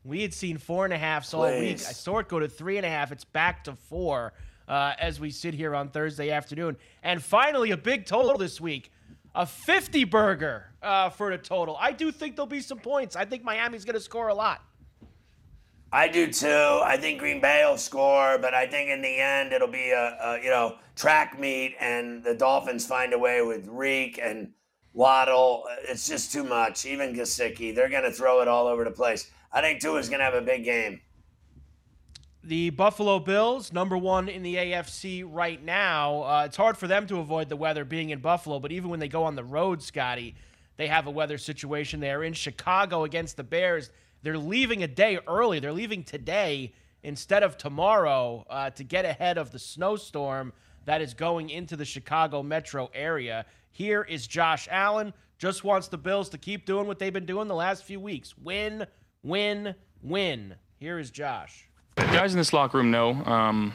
We 0.04 0.22
had 0.22 0.34
seen 0.34 0.58
four 0.58 0.86
and 0.86 0.94
a 0.94 0.98
half 0.98 1.34
all 1.34 1.50
week. 1.50 1.74
I 1.74 1.92
saw 1.92 2.20
it 2.20 2.28
go 2.28 2.40
to 2.40 2.48
three 2.48 2.78
and 2.78 2.86
a 2.86 2.90
half. 2.90 3.12
It's 3.12 3.26
back 3.26 3.64
to 3.66 3.74
four. 3.74 4.34
uh, 4.68 4.94
as 5.00 5.20
we 5.20 5.32
sit 5.32 5.56
here 5.56 5.76
on 5.76 5.90
Thursday 5.90 6.30
afternoon. 6.30 6.78
And 7.02 7.22
finally, 7.22 7.72
a 7.72 7.78
big 7.78 8.06
total 8.06 8.38
this 8.38 8.62
week 8.62 8.92
a 9.36 9.46
50 9.46 10.06
burger 10.06 10.66
uh, 10.82 11.10
for 11.10 11.32
the 11.32 11.38
total. 11.38 11.78
I 11.80 11.92
do 11.92 12.12
think 12.12 12.36
there'll 12.36 12.48
be 12.48 12.62
some 12.62 12.80
points. 12.80 13.16
I 13.16 13.26
think 13.26 13.44
Miami's 13.44 13.86
going 13.86 13.96
to 13.96 14.00
score 14.00 14.28
a 14.28 14.34
lot. 14.34 14.62
I 15.92 16.08
do 16.08 16.32
too. 16.32 16.82
I 16.84 16.98
think 16.98 17.20
Green 17.20 17.42
Bay 17.42 17.66
will 17.68 17.78
score, 17.78 18.38
but 18.38 18.54
I 18.54 18.68
think 18.68 18.90
in 18.90 19.02
the 19.02 19.20
end 19.20 19.54
it'll 19.54 19.68
be 19.68 19.90
a, 19.90 20.18
a 20.22 20.40
you 20.44 20.50
know 20.50 20.78
track 20.96 21.40
meet, 21.40 21.76
and 21.80 22.24
the 22.24 22.36
Dolphins 22.36 22.86
find 22.86 23.14
a 23.14 23.18
way 23.18 23.42
with 23.42 23.68
Reek 23.68 24.20
and 24.22 24.52
Waddle. 24.94 25.64
It's 25.88 26.08
just 26.08 26.32
too 26.32 26.44
much. 26.44 26.86
Even 26.86 27.16
Gesicki, 27.16 27.74
they're 27.74 27.90
going 27.90 28.04
to 28.04 28.12
throw 28.12 28.42
it 28.42 28.48
all 28.48 28.68
over 28.68 28.84
the 28.84 28.92
place. 28.92 29.32
I 29.52 29.62
think 29.62 29.82
Tua's 29.82 30.10
going 30.10 30.20
to 30.20 30.26
have 30.26 30.36
a 30.36 30.42
big 30.42 30.64
game. 30.64 31.02
The 32.44 32.70
Buffalo 32.70 33.20
Bills, 33.20 33.74
number 33.74 33.98
one 33.98 34.30
in 34.30 34.44
the 34.44 34.56
AFC 34.56 35.24
right 35.28 35.64
now. 35.64 36.22
Uh, 36.24 36.44
it's 36.46 36.56
hard 36.56 36.78
for 36.78 36.88
them 36.88 37.06
to 37.08 37.18
avoid 37.18 37.50
the 37.50 37.56
weather 37.56 37.84
being 37.84 38.12
in 38.12 38.20
Buffalo, 38.20 38.60
but 38.60 38.72
even 38.72 38.90
when 38.90 39.00
they 39.00 39.08
go 39.08 39.24
on 39.24 39.36
the 39.36 39.44
road, 39.44 39.82
Scotty, 39.82 40.36
they 40.78 40.88
have 40.88 41.08
a 41.08 41.12
weather 41.12 41.38
situation. 41.38 42.00
They 42.00 42.12
are 42.12 42.24
in 42.24 42.34
Chicago 42.34 43.04
against 43.04 43.38
the 43.38 43.44
Bears. 43.44 43.90
They're 44.24 44.38
leaving 44.38 44.84
a 44.84 44.88
day 44.88 45.20
early. 45.28 45.60
They're 45.60 45.74
leaving 45.74 46.04
today 46.04 46.74
instead 47.04 47.44
of 47.44 47.58
tomorrow 47.58 48.46
uh, 48.50 48.70
to 48.72 48.84
get 48.84 49.06
ahead 49.06 49.38
of 49.38 49.52
the 49.52 49.60
snowstorm 49.60 50.54
that 50.86 51.02
is 51.02 51.14
going 51.14 51.50
into 51.50 51.76
the 51.76 51.86
Chicago 51.86 52.44
metro 52.44 52.90
area. 52.94 53.46
Here 53.72 54.02
is 54.02 54.28
Josh 54.28 54.68
Allen. 54.72 55.14
Just 55.38 55.64
wants 55.64 55.88
the 55.88 55.98
Bills 55.98 56.30
to 56.30 56.38
keep 56.38 56.66
doing 56.66 56.88
what 56.88 57.00
they've 57.00 57.14
been 57.14 57.26
doing 57.26 57.48
the 57.48 57.56
last 57.56 57.84
few 57.84 58.00
weeks 58.00 58.38
win, 58.38 58.86
win, 59.24 59.76
win. 60.02 60.56
Here 60.78 61.00
is 61.00 61.12
Josh 61.12 61.70
guys 62.12 62.34
in 62.34 62.38
this 62.38 62.54
locker 62.54 62.78
room 62.78 62.92
know, 62.92 63.12
um, 63.26 63.74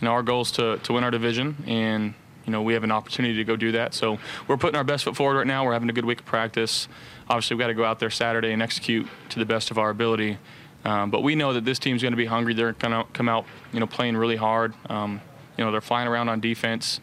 you 0.00 0.04
know, 0.04 0.12
our 0.12 0.22
goal 0.22 0.42
is 0.42 0.52
to, 0.52 0.78
to 0.78 0.92
win 0.92 1.04
our 1.04 1.10
division, 1.10 1.56
and 1.66 2.14
you 2.50 2.56
know 2.56 2.62
we 2.62 2.74
have 2.74 2.82
an 2.82 2.90
opportunity 2.90 3.36
to 3.36 3.44
go 3.44 3.54
do 3.54 3.70
that. 3.70 3.94
So 3.94 4.18
we're 4.48 4.56
putting 4.56 4.74
our 4.74 4.82
best 4.82 5.04
foot 5.04 5.14
forward 5.14 5.36
right 5.36 5.46
now. 5.46 5.64
We're 5.64 5.72
having 5.72 5.88
a 5.88 5.92
good 5.92 6.04
week 6.04 6.18
of 6.18 6.26
practice. 6.26 6.88
Obviously, 7.28 7.54
we've 7.54 7.60
got 7.60 7.68
to 7.68 7.74
go 7.74 7.84
out 7.84 8.00
there 8.00 8.10
Saturday 8.10 8.50
and 8.50 8.60
execute 8.60 9.06
to 9.28 9.38
the 9.38 9.44
best 9.44 9.70
of 9.70 9.78
our 9.78 9.88
ability. 9.88 10.36
Um, 10.84 11.12
but 11.12 11.22
we 11.22 11.36
know 11.36 11.52
that 11.52 11.64
this 11.64 11.78
team's 11.78 12.02
going 12.02 12.12
to 12.12 12.16
be 12.16 12.26
hungry. 12.26 12.52
They're 12.54 12.72
going 12.72 12.92
to 12.92 13.08
come 13.12 13.28
out, 13.28 13.44
you 13.72 13.78
know, 13.78 13.86
playing 13.86 14.16
really 14.16 14.34
hard. 14.34 14.74
Um, 14.88 15.20
you 15.56 15.64
know, 15.64 15.70
they're 15.70 15.80
flying 15.80 16.08
around 16.08 16.28
on 16.28 16.40
defense. 16.40 16.98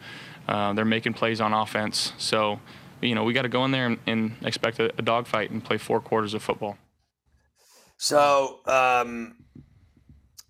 Uh, 0.46 0.74
they're 0.74 0.84
making 0.84 1.14
plays 1.14 1.40
on 1.40 1.54
offense. 1.54 2.12
So, 2.18 2.60
you 3.00 3.14
know, 3.14 3.24
we 3.24 3.32
got 3.32 3.42
to 3.42 3.48
go 3.48 3.64
in 3.64 3.70
there 3.70 3.86
and, 3.86 3.98
and 4.06 4.36
expect 4.42 4.80
a, 4.80 4.92
a 4.98 5.02
dogfight 5.02 5.50
and 5.50 5.64
play 5.64 5.78
four 5.78 6.00
quarters 6.00 6.34
of 6.34 6.42
football. 6.42 6.76
So, 7.96 8.60
um, 8.66 9.36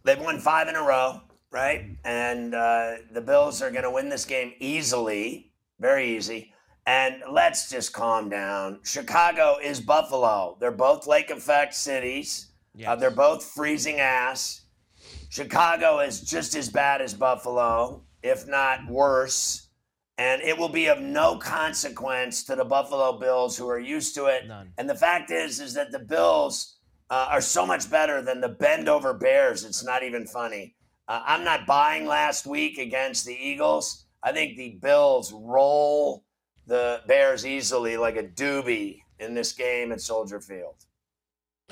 They've 0.09 0.19
won 0.19 0.41
five 0.41 0.69
in 0.69 0.75
a 0.75 0.83
row, 0.83 1.21
right? 1.51 1.97
And 2.05 2.55
uh, 2.55 2.97
the 3.13 3.21
Bills 3.21 3.63
are 3.63 3.71
going 3.71 3.85
to 3.85 3.91
win 3.91 4.09
this 4.09 4.25
game 4.25 4.53
easily, 4.61 5.53
very 5.79 6.17
easy. 6.17 6.53
And 6.87 7.23
let's 7.31 7.69
just 7.69 7.93
calm 7.93 8.31
down. 8.31 8.81
Chicago 8.83 9.57
is 9.63 9.81
Buffalo. 9.81 10.57
They're 10.59 10.71
both 10.71 11.07
lake 11.07 11.31
effect 11.31 11.75
cities. 11.75 12.49
Yes. 12.75 12.89
Uh, 12.89 12.97
they're 12.97 13.11
both 13.11 13.45
freezing 13.45 14.01
ass. 14.01 14.63
Chicago 15.29 16.01
is 16.01 16.23
just 16.23 16.55
as 16.55 16.71
bad 16.71 17.03
as 17.03 17.13
Buffalo, 17.13 18.03
if 18.23 18.47
not 18.47 18.89
worse. 18.89 19.69
And 20.17 20.41
it 20.43 20.57
will 20.57 20.71
be 20.71 20.87
of 20.87 21.01
no 21.01 21.37
consequence 21.37 22.43
to 22.45 22.57
the 22.57 22.65
Buffalo 22.65 23.19
Bills 23.19 23.57
who 23.57 23.69
are 23.69 23.79
used 23.79 24.15
to 24.15 24.27
it. 24.27 24.49
None. 24.49 24.73
And 24.79 24.89
the 24.89 24.95
fact 24.95 25.31
is, 25.31 25.61
is 25.61 25.75
that 25.75 25.93
the 25.93 25.99
Bills 25.99 26.79
uh, 27.11 27.29
are 27.31 27.41
so 27.41 27.67
much 27.67 27.91
better 27.91 28.23
than 28.23 28.41
the 28.41 28.49
bend 28.49 28.89
over 28.89 29.13
Bears. 29.13 29.65
It's 29.65 29.85
not 29.85 30.03
even 30.03 30.27
funny. 30.27 30.75
Uh, 31.09 31.23
I'm 31.25 31.43
not 31.43 31.67
buying 31.67 32.07
last 32.07 32.47
week 32.47 32.79
against 32.79 33.25
the 33.25 33.35
Eagles. 33.35 34.05
I 34.23 34.33
think 34.33 34.57
the 34.57 34.79
Bills 34.83 35.33
roll 35.33 36.25
the 36.67 37.01
Bears 37.07 37.47
easily 37.47 37.97
like 37.97 38.17
a 38.17 38.25
doobie 38.25 39.01
in 39.19 39.35
this 39.35 39.53
game 39.53 39.91
at 39.91 40.03
Soldier 40.03 40.41
Field. 40.41 40.75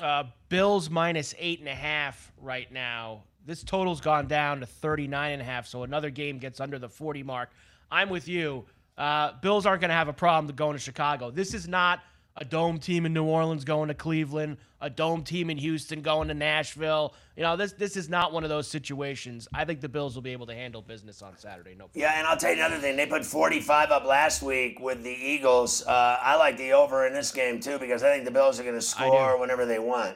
Uh, 0.01 0.23
Bills 0.49 0.89
minus 0.89 1.35
eight 1.37 1.59
and 1.59 1.67
a 1.67 1.75
half 1.75 2.31
right 2.37 2.71
now. 2.71 3.23
This 3.45 3.63
total's 3.63 4.01
gone 4.01 4.27
down 4.27 4.59
to 4.59 4.65
39 4.65 5.31
and 5.31 5.41
a 5.41 5.45
half, 5.45 5.67
so 5.67 5.83
another 5.83 6.09
game 6.09 6.39
gets 6.39 6.59
under 6.59 6.79
the 6.79 6.89
40 6.89 7.23
mark. 7.23 7.51
I'm 7.91 8.09
with 8.09 8.27
you. 8.27 8.65
Uh, 8.97 9.33
Bills 9.41 9.65
aren't 9.65 9.81
going 9.81 9.89
to 9.89 9.95
have 9.95 10.07
a 10.07 10.13
problem 10.13 10.53
going 10.55 10.73
to 10.73 10.79
Chicago. 10.79 11.31
This 11.31 11.53
is 11.53 11.67
not– 11.67 11.99
a 12.37 12.45
dome 12.45 12.77
team 12.77 13.05
in 13.05 13.13
New 13.13 13.23
Orleans 13.23 13.65
going 13.65 13.87
to 13.87 13.95
Cleveland, 13.95 14.57
a 14.79 14.89
dome 14.89 15.23
team 15.23 15.49
in 15.49 15.57
Houston 15.57 16.01
going 16.01 16.27
to 16.27 16.35
Nashville. 16.35 17.15
You 17.35 17.43
know, 17.43 17.57
this 17.57 17.73
this 17.73 17.97
is 17.97 18.09
not 18.09 18.31
one 18.31 18.43
of 18.43 18.49
those 18.49 18.67
situations. 18.67 19.47
I 19.53 19.65
think 19.65 19.81
the 19.81 19.89
Bills 19.89 20.13
will 20.13 20.21
be 20.21 20.31
able 20.31 20.45
to 20.45 20.53
handle 20.53 20.81
business 20.81 21.21
on 21.21 21.35
Saturday. 21.37 21.71
No. 21.71 21.85
Problem. 21.85 22.01
Yeah, 22.01 22.17
and 22.17 22.27
I'll 22.27 22.37
tell 22.37 22.51
you 22.51 22.57
another 22.57 22.77
thing. 22.77 22.95
They 22.95 23.07
put 23.07 23.25
45 23.25 23.91
up 23.91 24.05
last 24.05 24.43
week 24.43 24.79
with 24.79 25.03
the 25.03 25.11
Eagles. 25.11 25.85
Uh, 25.85 26.17
I 26.21 26.35
like 26.37 26.57
the 26.57 26.73
over 26.73 27.07
in 27.07 27.13
this 27.13 27.31
game 27.31 27.59
too 27.59 27.79
because 27.79 28.03
I 28.03 28.13
think 28.13 28.25
the 28.25 28.31
Bills 28.31 28.59
are 28.59 28.63
going 28.63 28.75
to 28.75 28.81
score 28.81 29.39
whenever 29.39 29.65
they 29.65 29.79
want. 29.79 30.15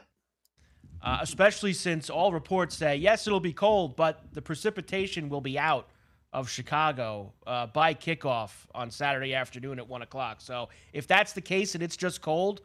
Uh, 1.04 1.18
especially 1.22 1.74
since 1.74 2.12
all 2.12 2.32
reports 2.32 2.78
say 2.78 2.96
yes, 2.96 3.26
it'll 3.26 3.40
be 3.40 3.54
cold, 3.54 3.96
but 3.96 4.22
the 4.34 4.42
precipitation 4.42 5.30
will 5.30 5.42
be 5.42 5.58
out 5.58 5.88
of 6.34 6.50
Chicago 6.50 7.34
uh, 7.46 7.68
by 7.68 7.94
kickoff 7.94 8.52
on 8.74 8.90
Saturday 8.90 9.34
afternoon 9.34 9.80
at 9.80 9.88
one 9.88 10.02
o'clock. 10.02 10.40
So 10.40 10.70
if 10.94 11.08
that's 11.08 11.34
the 11.34 11.42
case 11.42 11.76
and 11.76 11.84
it's 11.84 11.98
just 11.98 12.22
cold, 12.22 12.62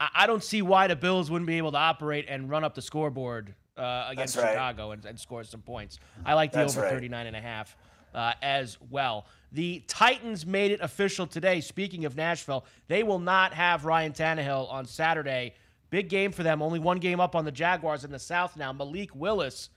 I, 0.00 0.08
I 0.14 0.26
don't 0.26 0.42
see 0.42 0.62
why 0.62 0.86
the 0.88 0.96
Bills 0.96 1.30
wouldn't 1.30 1.46
be 1.46 1.58
able 1.58 1.72
to 1.72 1.78
operate 1.78 2.26
and 2.28 2.50
run 2.50 2.64
up 2.64 2.74
the 2.74 2.82
scoreboard 2.82 3.54
uh, 3.76 4.06
against 4.08 4.36
right. 4.36 4.50
Chicago 4.50 4.90
and, 4.92 5.04
and, 5.04 5.18
score 5.18 5.44
some 5.44 5.60
points. 5.60 5.98
I 6.24 6.34
like 6.34 6.50
the 6.50 6.58
that's 6.58 6.76
over 6.76 6.86
right. 6.86 6.94
39 6.94 7.26
and 7.26 7.36
a 7.36 7.40
half 7.40 7.76
uh, 8.14 8.32
as 8.42 8.78
well. 8.90 9.26
The 9.52 9.82
Titans 9.86 10.46
made 10.46 10.70
it 10.70 10.80
official 10.80 11.26
today. 11.26 11.60
Speaking 11.60 12.06
of 12.06 12.16
Nashville, 12.16 12.64
they 12.88 13.02
will 13.02 13.18
not 13.18 13.52
have 13.52 13.84
Ryan 13.84 14.12
Tannehill 14.12 14.70
on 14.72 14.86
Saturday. 14.86 15.54
Big 15.90 16.08
game 16.08 16.32
for 16.32 16.42
them. 16.42 16.62
Only 16.62 16.78
one 16.80 16.98
game 16.98 17.20
up 17.20 17.36
on 17.36 17.44
the 17.44 17.52
Jaguars 17.52 18.04
in 18.04 18.10
the 18.10 18.18
South 18.18 18.56
now. 18.56 18.72
Malik 18.72 19.14
Willis 19.14 19.68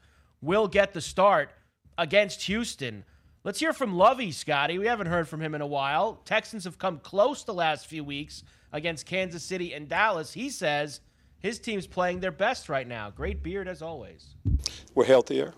will 0.42 0.68
get 0.68 0.94
the 0.94 1.02
start 1.02 1.52
against 1.98 2.44
Houston. 2.44 3.04
Let's 3.46 3.60
hear 3.60 3.72
from 3.72 3.96
Lovie, 3.96 4.34
Scotty. 4.34 4.78
We 4.78 4.88
haven't 4.88 5.08
heard 5.08 5.30
from 5.30 5.42
him 5.42 5.56
in 5.56 5.62
a 5.62 5.68
while. 5.68 6.20
Texans 6.26 6.66
have 6.66 6.78
come 6.78 7.00
close 7.00 7.46
the 7.46 7.54
last 7.54 7.88
few 7.88 8.04
weeks 8.04 8.44
against 8.74 9.06
Kansas 9.06 9.44
City 9.44 9.74
and 9.74 9.88
Dallas. 9.88 10.34
He 10.34 10.50
says 10.50 11.00
his 11.40 11.58
team's 11.58 11.88
playing 11.88 12.20
their 12.20 12.34
best 12.34 12.68
right 12.68 12.86
now. 12.86 13.10
Great 13.10 13.42
beard 13.42 13.70
as 13.70 13.82
always. 13.82 14.36
We're 14.94 15.06
healthier. 15.06 15.54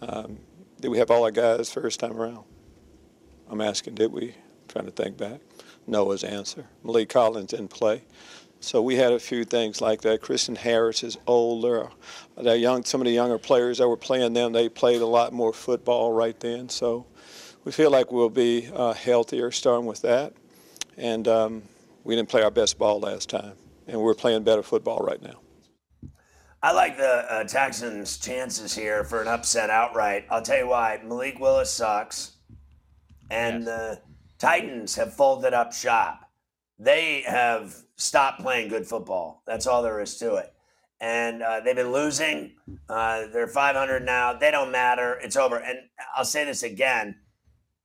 Um, 0.00 0.38
did 0.80 0.88
we 0.88 0.98
have 0.98 1.10
all 1.10 1.24
our 1.24 1.32
guys 1.32 1.72
first 1.72 1.98
time 1.98 2.16
around? 2.16 2.44
I'm 3.50 3.60
asking, 3.60 3.96
did 3.96 4.12
we? 4.12 4.28
I'm 4.28 4.34
trying 4.68 4.84
to 4.86 4.92
think 4.92 5.16
back. 5.16 5.40
Noah's 5.84 6.22
answer. 6.22 6.66
Maliek 6.84 7.08
Collins 7.08 7.50
didn't 7.50 7.68
play. 7.68 8.04
So 8.60 8.82
we 8.82 8.96
had 8.96 9.12
a 9.12 9.18
few 9.18 9.44
things 9.44 9.80
like 9.80 10.00
that. 10.02 10.22
Christian 10.22 10.56
Harris 10.56 11.02
is 11.02 11.18
older. 11.26 11.90
That 12.36 12.58
young, 12.58 12.84
some 12.84 13.00
of 13.00 13.04
the 13.04 13.12
younger 13.12 13.38
players 13.38 13.78
that 13.78 13.88
were 13.88 13.96
playing 13.96 14.32
them, 14.32 14.52
they 14.52 14.68
played 14.68 15.02
a 15.02 15.06
lot 15.06 15.32
more 15.32 15.52
football 15.52 16.12
right 16.12 16.38
then. 16.40 16.68
So 16.68 17.06
we 17.64 17.72
feel 17.72 17.90
like 17.90 18.10
we'll 18.10 18.30
be 18.30 18.68
uh, 18.72 18.94
healthier 18.94 19.50
starting 19.50 19.86
with 19.86 20.02
that. 20.02 20.32
And 20.96 21.28
um, 21.28 21.62
we 22.04 22.16
didn't 22.16 22.28
play 22.28 22.42
our 22.42 22.50
best 22.50 22.78
ball 22.78 23.00
last 23.00 23.28
time, 23.28 23.54
and 23.86 24.00
we're 24.00 24.14
playing 24.14 24.44
better 24.44 24.62
football 24.62 25.00
right 25.00 25.20
now. 25.20 25.40
I 26.62 26.72
like 26.72 26.96
the 26.96 27.32
uh, 27.32 27.44
Texans' 27.44 28.18
chances 28.18 28.74
here 28.74 29.04
for 29.04 29.20
an 29.20 29.28
upset 29.28 29.70
outright. 29.70 30.24
I'll 30.30 30.42
tell 30.42 30.58
you 30.58 30.68
why. 30.68 31.00
Malik 31.04 31.38
Willis 31.38 31.70
sucks, 31.70 32.32
and 33.30 33.64
yes. 33.64 33.66
the 33.66 34.00
Titans 34.38 34.94
have 34.94 35.14
folded 35.14 35.52
up 35.52 35.72
shop. 35.72 36.30
They 36.78 37.22
have 37.26 37.74
stopped 37.96 38.40
playing 38.40 38.68
good 38.68 38.86
football. 38.86 39.42
That's 39.46 39.66
all 39.66 39.82
there 39.82 40.00
is 40.00 40.16
to 40.18 40.36
it. 40.36 40.52
And 41.00 41.42
uh, 41.42 41.60
they've 41.60 41.76
been 41.76 41.92
losing. 41.92 42.52
Uh, 42.88 43.26
they're 43.32 43.48
500 43.48 44.04
now. 44.04 44.32
They 44.32 44.50
don't 44.50 44.72
matter. 44.72 45.18
It's 45.22 45.36
over. 45.36 45.56
And 45.56 45.78
I'll 46.14 46.24
say 46.24 46.44
this 46.44 46.62
again 46.62 47.16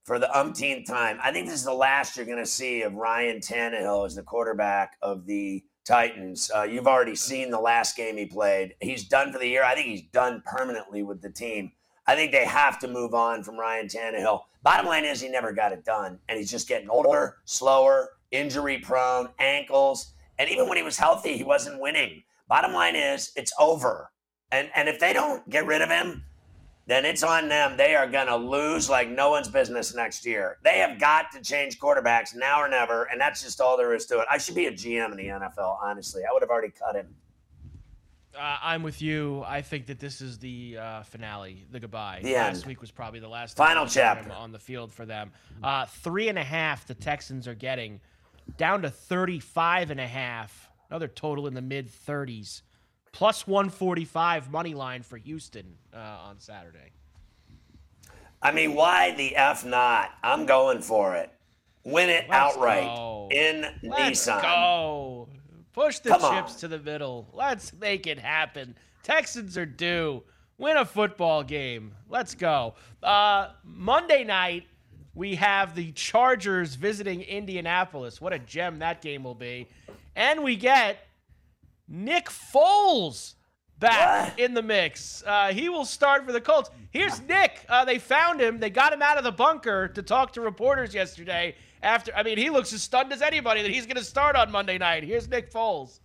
for 0.03 0.17
the 0.17 0.37
umpteenth 0.37 0.87
time. 0.87 1.19
I 1.21 1.31
think 1.31 1.47
this 1.47 1.55
is 1.55 1.65
the 1.65 1.73
last 1.73 2.15
you're 2.15 2.25
going 2.25 2.37
to 2.37 2.45
see 2.45 2.83
of 2.83 2.93
Ryan 2.93 3.39
Tannehill 3.39 4.05
as 4.05 4.15
the 4.15 4.23
quarterback 4.23 4.97
of 5.01 5.25
the 5.25 5.63
Titans. 5.83 6.51
Uh, 6.55 6.63
you've 6.63 6.87
already 6.87 7.15
seen 7.15 7.49
the 7.49 7.59
last 7.59 7.97
game 7.97 8.17
he 8.17 8.25
played. 8.25 8.75
He's 8.79 9.03
done 9.03 9.33
for 9.33 9.39
the 9.39 9.47
year. 9.47 9.63
I 9.63 9.75
think 9.75 9.87
he's 9.87 10.03
done 10.03 10.41
permanently 10.45 11.03
with 11.03 11.21
the 11.21 11.29
team. 11.29 11.71
I 12.07 12.15
think 12.15 12.31
they 12.31 12.45
have 12.45 12.79
to 12.79 12.87
move 12.87 13.13
on 13.13 13.43
from 13.43 13.59
Ryan 13.59 13.87
Tannehill. 13.87 14.41
Bottom 14.63 14.85
line 14.85 15.05
is 15.05 15.21
he 15.21 15.29
never 15.29 15.51
got 15.51 15.71
it 15.71 15.83
done, 15.83 16.19
and 16.27 16.37
he's 16.37 16.51
just 16.51 16.67
getting 16.67 16.89
older, 16.89 17.37
slower, 17.45 18.09
injury 18.31 18.79
prone, 18.79 19.29
ankles, 19.39 20.13
and 20.39 20.49
even 20.49 20.67
when 20.67 20.77
he 20.77 20.83
was 20.83 20.97
healthy, 20.97 21.37
he 21.37 21.43
wasn't 21.43 21.79
winning. 21.79 22.23
Bottom 22.47 22.73
line 22.73 22.95
is 22.95 23.31
it's 23.35 23.53
over. 23.59 24.11
And 24.51 24.69
and 24.75 24.89
if 24.89 24.99
they 24.99 25.13
don't 25.13 25.47
get 25.49 25.65
rid 25.65 25.81
of 25.81 25.89
him, 25.89 26.23
then 26.87 27.05
it's 27.05 27.23
on 27.23 27.47
them. 27.47 27.77
They 27.77 27.95
are 27.95 28.07
going 28.07 28.27
to 28.27 28.35
lose 28.35 28.89
like 28.89 29.09
no 29.09 29.29
one's 29.29 29.47
business 29.47 29.93
next 29.95 30.25
year. 30.25 30.57
They 30.63 30.79
have 30.79 30.99
got 30.99 31.31
to 31.33 31.41
change 31.41 31.79
quarterbacks 31.79 32.35
now 32.35 32.59
or 32.61 32.67
never, 32.67 33.03
and 33.05 33.21
that's 33.21 33.41
just 33.41 33.61
all 33.61 33.77
there 33.77 33.93
is 33.93 34.05
to 34.07 34.19
it. 34.19 34.27
I 34.29 34.37
should 34.37 34.55
be 34.55 34.65
a 34.65 34.71
GM 34.71 35.11
in 35.11 35.17
the 35.17 35.27
NFL, 35.27 35.77
honestly. 35.81 36.23
I 36.29 36.33
would 36.33 36.41
have 36.41 36.49
already 36.49 36.71
cut 36.77 36.95
him. 36.95 37.15
Uh, 38.37 38.57
I'm 38.61 38.81
with 38.81 39.01
you. 39.01 39.43
I 39.45 39.61
think 39.61 39.87
that 39.87 39.99
this 39.99 40.21
is 40.21 40.39
the 40.39 40.77
uh, 40.79 41.03
finale, 41.03 41.65
the 41.69 41.79
goodbye. 41.81 42.21
The 42.23 42.33
Last 42.35 42.59
end. 42.59 42.65
week 42.65 42.79
was 42.81 42.89
probably 42.89 43.19
the 43.19 43.27
last 43.27 43.57
Final 43.57 43.83
time 43.83 43.85
we 43.85 43.89
saw 43.89 44.11
him 44.13 44.25
chapter. 44.25 44.33
on 44.33 44.51
the 44.53 44.59
field 44.59 44.91
for 44.93 45.05
them. 45.05 45.31
Uh, 45.61 45.85
three 45.85 46.29
and 46.29 46.39
a 46.39 46.43
half 46.43 46.87
the 46.87 46.93
Texans 46.93 47.45
are 47.45 47.55
getting, 47.55 47.99
down 48.57 48.81
to 48.83 48.89
35 48.89 49.91
and 49.91 49.99
a 49.99 50.07
half. 50.07 50.69
Another 50.89 51.07
total 51.07 51.47
in 51.47 51.53
the 51.53 51.61
mid 51.61 51.89
30s. 51.89 52.61
Plus 53.13 53.45
145 53.45 54.51
money 54.51 54.73
line 54.73 55.03
for 55.03 55.17
Houston 55.17 55.75
uh, 55.93 55.97
on 55.97 56.39
Saturday. 56.39 56.91
I 58.41 58.51
mean, 58.51 58.73
why 58.73 59.11
the 59.15 59.35
F 59.35 59.65
not? 59.65 60.11
I'm 60.23 60.45
going 60.45 60.81
for 60.81 61.15
it. 61.15 61.29
Win 61.83 62.09
it 62.09 62.25
Let's 62.29 62.55
outright 62.55 62.83
go. 62.85 63.27
in 63.31 63.65
Let's 63.83 64.25
Nissan. 64.27 64.41
go. 64.41 65.29
Push 65.73 65.99
the 65.99 66.09
Come 66.09 66.23
on. 66.23 66.35
chips 66.35 66.55
to 66.61 66.67
the 66.67 66.79
middle. 66.79 67.27
Let's 67.33 67.73
make 67.73 68.07
it 68.07 68.19
happen. 68.19 68.75
Texans 69.03 69.57
are 69.57 69.65
due. 69.65 70.23
Win 70.57 70.77
a 70.77 70.85
football 70.85 71.43
game. 71.43 71.93
Let's 72.09 72.35
go. 72.35 72.75
Uh, 73.01 73.49
Monday 73.63 74.23
night, 74.23 74.65
we 75.13 75.35
have 75.35 75.75
the 75.75 75.91
Chargers 75.91 76.75
visiting 76.75 77.21
Indianapolis. 77.21 78.21
What 78.21 78.33
a 78.33 78.39
gem 78.39 78.79
that 78.79 79.01
game 79.01 79.23
will 79.23 79.35
be. 79.35 79.67
And 80.15 80.43
we 80.43 80.55
get 80.55 81.07
Nick 81.87 82.27
Foles 82.27 83.33
back 83.77 84.39
in 84.39 84.53
the 84.53 84.61
mix. 84.61 85.23
Uh, 85.25 85.47
he 85.47 85.67
will 85.67 85.85
start 85.85 86.25
for 86.25 86.31
the 86.31 86.39
Colts. 86.39 86.69
Here's 86.91 87.19
Nick. 87.21 87.65
Uh, 87.67 87.83
they 87.83 87.99
found 87.99 88.39
him. 88.39 88.59
They 88.59 88.69
got 88.69 88.93
him 88.93 89.01
out 89.01 89.17
of 89.17 89.23
the 89.23 89.31
bunker 89.31 89.89
to 89.89 90.01
talk 90.01 90.33
to 90.33 90.41
reporters 90.41 90.93
yesterday. 90.93 91.55
After, 91.83 92.15
I 92.15 92.23
mean, 92.23 92.37
he 92.37 92.49
looks 92.49 92.71
as 92.73 92.83
stunned 92.83 93.11
as 93.11 93.21
anybody 93.21 93.63
that 93.63 93.71
he's 93.71 93.85
going 93.85 93.97
to 93.97 94.03
start 94.03 94.35
on 94.35 94.51
Monday 94.51 94.77
night. 94.77 95.03
Here's 95.03 95.27
Nick 95.27 95.51
Foles. 95.51 95.99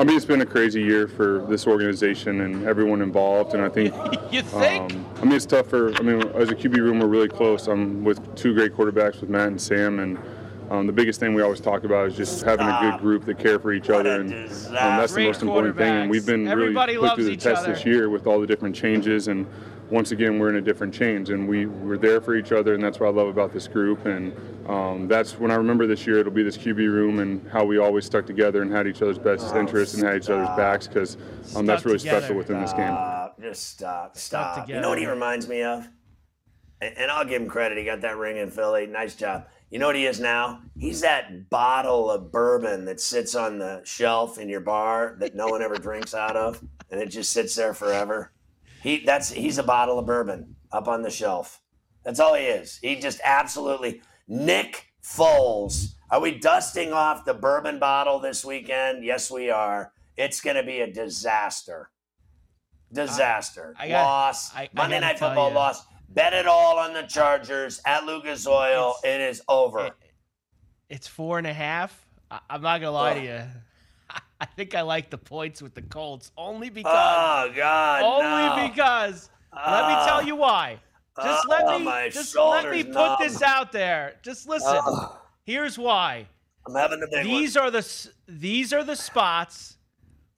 I 0.00 0.04
mean, 0.04 0.16
it's 0.16 0.24
been 0.24 0.40
a 0.40 0.46
crazy 0.46 0.82
year 0.82 1.06
for 1.06 1.44
this 1.48 1.66
organization 1.66 2.40
and 2.40 2.66
everyone 2.66 3.02
involved, 3.02 3.54
and 3.54 3.62
I 3.62 3.68
think. 3.68 3.94
You 4.30 4.42
think? 4.42 4.92
Um, 4.94 5.06
I 5.16 5.24
mean, 5.24 5.32
it's 5.32 5.44
tough 5.44 5.66
for. 5.66 5.92
I 5.96 6.02
mean, 6.02 6.22
as 6.36 6.50
a 6.50 6.54
QB 6.54 6.76
room, 6.76 7.00
we're 7.00 7.08
really 7.08 7.28
close. 7.28 7.66
I'm 7.66 8.04
with 8.04 8.36
two 8.36 8.54
great 8.54 8.72
quarterbacks 8.72 9.20
with 9.20 9.28
Matt 9.28 9.48
and 9.48 9.60
Sam, 9.60 9.98
and 9.98 10.18
um, 10.70 10.86
the 10.86 10.92
biggest 10.92 11.18
thing 11.18 11.34
we 11.34 11.42
always 11.42 11.60
talk 11.60 11.82
about 11.82 12.06
is 12.06 12.16
just 12.16 12.44
having 12.44 12.68
a 12.68 12.78
good 12.80 13.00
group 13.00 13.24
that 13.24 13.40
care 13.40 13.58
for 13.58 13.72
each 13.72 13.90
other, 13.90 14.20
and 14.20 14.32
um, 14.32 14.72
that's 14.72 15.14
the 15.14 15.24
most 15.26 15.42
important 15.42 15.76
thing. 15.76 15.92
And 15.92 16.10
we've 16.10 16.24
been 16.24 16.46
Everybody 16.46 16.94
really 16.94 17.08
put 17.08 17.16
through 17.16 17.24
the 17.24 17.36
test 17.36 17.64
other. 17.64 17.74
this 17.74 17.84
year 17.84 18.08
with 18.08 18.28
all 18.28 18.40
the 18.40 18.46
different 18.46 18.76
changes, 18.76 19.26
and 19.26 19.46
once 19.90 20.12
again, 20.12 20.38
we're 20.38 20.48
in 20.48 20.56
a 20.56 20.60
different 20.60 20.94
change, 20.94 21.30
and 21.30 21.48
we 21.48 21.66
we're 21.66 21.98
there 21.98 22.20
for 22.20 22.36
each 22.36 22.52
other, 22.52 22.74
and 22.74 22.82
that's 22.82 23.00
what 23.00 23.08
I 23.08 23.12
love 23.12 23.28
about 23.28 23.52
this 23.52 23.66
group. 23.66 24.06
And 24.06 24.32
um, 24.68 25.08
that's 25.08 25.38
when 25.38 25.50
I 25.50 25.56
remember 25.56 25.86
this 25.86 26.06
year, 26.06 26.18
it'll 26.18 26.32
be 26.32 26.42
this 26.42 26.56
QB 26.56 26.76
room 26.76 27.18
and 27.18 27.46
how 27.50 27.64
we 27.64 27.78
always 27.78 28.04
stuck 28.04 28.26
together 28.26 28.62
and 28.62 28.72
had 28.72 28.86
each 28.86 29.02
other's 29.02 29.18
best 29.18 29.54
interests 29.54 29.94
and 29.94 30.04
had 30.04 30.16
each 30.16 30.30
other's 30.30 30.48
backs, 30.56 30.86
because 30.86 31.16
um, 31.56 31.66
that's 31.66 31.84
really 31.84 31.98
together. 31.98 32.20
special 32.20 32.36
within 32.36 32.60
this 32.60 32.72
game. 32.72 32.96
Just 33.40 33.68
stop. 33.70 34.16
Stop. 34.16 34.56
You 34.56 34.62
together. 34.62 34.80
know 34.82 34.88
what 34.90 34.98
he 34.98 35.06
reminds 35.06 35.48
me 35.48 35.62
of? 35.62 35.88
And, 36.80 36.96
and 36.96 37.10
I'll 37.10 37.24
give 37.24 37.42
him 37.42 37.48
credit. 37.48 37.78
He 37.78 37.84
got 37.84 38.00
that 38.02 38.16
ring 38.16 38.36
in 38.36 38.50
Philly. 38.50 38.86
Nice 38.86 39.14
job. 39.14 39.46
You 39.70 39.78
know 39.78 39.86
what 39.86 39.96
he 39.96 40.06
is 40.06 40.18
now? 40.18 40.62
He's 40.78 41.00
that 41.02 41.48
bottle 41.48 42.10
of 42.10 42.32
bourbon 42.32 42.84
that 42.86 43.00
sits 43.00 43.34
on 43.34 43.58
the 43.58 43.82
shelf 43.84 44.38
in 44.38 44.48
your 44.48 44.60
bar 44.60 45.16
that 45.20 45.36
no 45.36 45.46
one 45.46 45.62
ever 45.62 45.76
drinks 45.76 46.12
out 46.12 46.36
of, 46.36 46.62
and 46.90 47.00
it 47.00 47.06
just 47.06 47.30
sits 47.30 47.54
there 47.54 47.72
forever. 47.72 48.32
He 48.82 49.04
that's 49.04 49.30
he's 49.30 49.58
a 49.58 49.62
bottle 49.62 49.98
of 49.98 50.06
bourbon 50.06 50.56
up 50.72 50.88
on 50.88 51.02
the 51.02 51.10
shelf. 51.10 51.60
That's 52.04 52.20
all 52.20 52.34
he 52.34 52.44
is. 52.44 52.78
He 52.78 52.96
just 52.96 53.20
absolutely 53.24 54.00
Nick 54.26 54.86
Foles. 55.02 55.94
Are 56.10 56.20
we 56.20 56.38
dusting 56.38 56.92
off 56.92 57.24
the 57.24 57.34
bourbon 57.34 57.78
bottle 57.78 58.18
this 58.18 58.44
weekend? 58.44 59.04
Yes, 59.04 59.30
we 59.30 59.50
are. 59.50 59.92
It's 60.16 60.40
going 60.40 60.56
to 60.56 60.62
be 60.62 60.80
a 60.80 60.92
disaster. 60.92 61.90
Disaster. 62.92 63.74
I 63.78 63.88
got- 63.88 64.04
loss. 64.04 64.54
I- 64.54 64.62
I 64.62 64.68
Monday 64.72 64.98
Night 65.00 65.18
Football 65.18 65.50
ya. 65.50 65.54
loss. 65.54 65.84
Bet 66.08 66.32
it 66.32 66.46
all 66.46 66.78
on 66.78 66.92
the 66.92 67.02
Chargers 67.02 67.80
at 67.86 68.04
Lucas 68.04 68.46
Oil. 68.46 68.96
It 69.04 69.20
is 69.20 69.42
over. 69.48 69.90
It's 70.88 71.06
four 71.06 71.38
and 71.38 71.46
a 71.46 71.52
half. 71.52 72.04
I- 72.30 72.40
I'm 72.50 72.62
not 72.62 72.80
gonna 72.80 72.90
lie 72.90 73.14
to 73.14 73.22
you. 73.22 73.42
I 74.40 74.46
think 74.46 74.74
I 74.74 74.80
like 74.82 75.10
the 75.10 75.18
points 75.18 75.60
with 75.60 75.74
the 75.74 75.82
Colts 75.82 76.32
only 76.36 76.68
oh, 76.68 76.74
because. 76.74 77.50
Oh, 77.50 77.52
God, 77.54 78.02
Only 78.02 78.62
no. 78.62 78.68
because. 78.68 79.30
let 79.54 79.88
me 79.88 79.94
tell 80.06 80.24
you 80.26 80.36
why. 80.36 80.80
Just 81.22 81.46
Oh, 81.46 81.50
let 81.50 81.78
me. 81.78 81.84
my 81.84 82.08
Just 82.08 82.36
let 82.36 82.70
me 82.70 82.82
put 82.84 83.18
this 83.18 83.42
out 83.42 83.72
there. 83.72 84.14
Just 84.22 84.48
listen. 84.48 84.78
Ugh. 84.86 85.16
Here's 85.44 85.78
why. 85.78 86.26
I'm 86.66 86.74
having 86.74 87.02
a 87.02 87.06
big 87.10 87.24
These 87.24 87.56
are 87.56 87.70
the 87.70 88.08
these 88.28 88.72
are 88.72 88.84
the 88.84 88.96
spots 88.96 89.76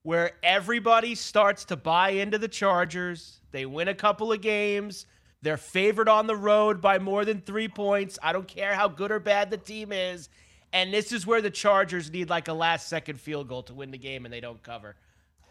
where 0.02 0.32
everybody 0.42 1.14
starts 1.14 1.64
to 1.66 1.76
buy 1.76 2.10
into 2.10 2.38
the 2.38 2.48
Chargers. 2.48 3.40
They 3.52 3.66
win 3.66 3.88
a 3.88 3.94
couple 3.94 4.32
of 4.32 4.40
games. 4.40 5.06
They're 5.42 5.56
favored 5.56 6.08
on 6.08 6.26
the 6.26 6.36
road 6.36 6.80
by 6.80 6.98
more 6.98 7.24
than 7.24 7.40
three 7.40 7.68
points. 7.68 8.18
I 8.22 8.32
don't 8.32 8.48
care 8.48 8.74
how 8.74 8.88
good 8.88 9.10
or 9.10 9.20
bad 9.20 9.50
the 9.50 9.56
team 9.56 9.92
is. 9.92 10.28
And 10.72 10.92
this 10.92 11.12
is 11.12 11.26
where 11.26 11.40
the 11.42 11.50
Chargers 11.50 12.10
need 12.10 12.30
like 12.30 12.48
a 12.48 12.52
last 12.52 12.88
second 12.88 13.20
field 13.20 13.48
goal 13.48 13.62
to 13.64 13.74
win 13.74 13.90
the 13.90 13.98
game 13.98 14.24
and 14.24 14.32
they 14.32 14.40
don't 14.40 14.62
cover. 14.62 14.96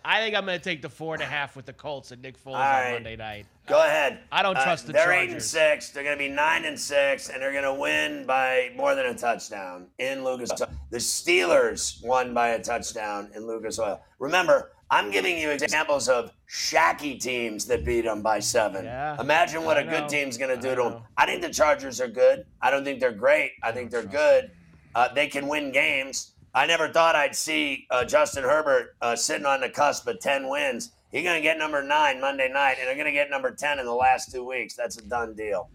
I 0.03 0.19
think 0.19 0.36
I'm 0.36 0.47
going 0.47 0.57
to 0.57 0.63
take 0.63 0.82
the 0.82 0.89
four 0.89 1.13
and 1.13 1.22
a 1.22 1.28
half 1.28 1.55
with 1.55 1.67
the 1.67 1.74
Colts 1.74 2.11
and 2.11 2.24
Nick 2.24 2.43
Foles 2.43 2.55
on. 2.55 2.93
Monday 2.93 3.15
night. 3.15 3.45
Go 3.67 3.78
ahead. 3.84 4.22
I 4.32 4.41
don't 4.41 4.57
Uh, 4.57 4.63
trust 4.63 4.88
the 4.88 4.93
They're 4.93 5.11
eight 5.13 5.30
and 5.30 5.41
six. 5.41 5.89
They're 5.91 6.03
going 6.03 6.17
to 6.17 6.24
be 6.24 6.28
nine 6.28 6.65
and 6.65 6.80
six, 6.80 7.30
and 7.30 7.39
they're 7.39 7.51
going 7.51 7.65
to 7.65 7.74
win 7.76 8.26
by 8.26 8.72
more 8.76 8.95
than 8.95 9.05
a 9.05 9.13
touchdown 9.13 9.86
in 9.99 10.24
Lucas. 10.24 10.49
The 10.89 10.97
Steelers 10.97 12.03
won 12.03 12.34
by 12.34 12.49
a 12.49 12.63
touchdown 12.63 13.30
in 13.36 13.45
Lucas 13.45 13.78
Oil. 13.78 14.01
Remember, 14.17 14.72
I'm 14.89 15.11
giving 15.11 15.38
you 15.38 15.51
examples 15.51 16.09
of 16.09 16.32
shaky 16.47 17.19
teams 17.19 17.65
that 17.67 17.86
beat 17.86 18.01
them 18.01 18.24
by 18.24 18.39
seven. 18.39 18.86
Yeah, 18.86 19.22
Imagine 19.22 19.63
what 19.63 19.78
I 19.78 19.82
a 19.82 19.89
good 19.89 20.09
team's 20.09 20.36
going 20.36 20.53
to 20.59 20.61
do 20.61 20.74
to 20.76 20.82
them. 20.89 21.03
I 21.15 21.28
think 21.28 21.43
the 21.43 21.49
Chargers 21.53 22.01
are 22.01 22.07
good. 22.07 22.45
I 22.59 22.72
don't 22.72 22.84
think 22.84 22.99
they're 22.99 23.11
great. 23.13 23.51
I 23.61 23.72
think 23.72 23.91
they're 23.91 24.01
good. 24.03 24.49
Uh, 24.96 25.14
they 25.14 25.28
can 25.28 25.48
win 25.48 25.72
games. 25.72 26.34
I 26.54 26.66
never 26.66 26.89
thought 26.89 27.16
I'd 27.16 27.36
see 27.36 27.88
uh, 27.89 28.04
Justin 28.04 28.44
Herbert 28.44 28.96
uh, 29.02 29.16
sitting 29.16 29.46
on 29.46 29.62
the 29.62 29.70
cusp 29.70 30.08
of 30.08 30.20
10 30.20 30.50
wins. 30.50 30.92
He's 31.12 31.24
going 31.24 31.36
to 31.38 31.42
get 31.42 31.58
number 31.58 31.82
nine 31.84 32.20
Monday 32.20 32.50
night, 32.52 32.76
and 32.80 32.88
they're 32.88 32.96
going 32.96 33.06
to 33.06 33.12
get 33.12 33.30
number 33.30 33.52
10 33.52 33.80
in 33.80 33.86
the 33.86 33.94
last 33.94 34.32
two 34.32 34.46
weeks. 34.46 34.76
That's 34.76 34.98
a 34.98 35.02
done 35.04 35.34
deal. 35.34 35.70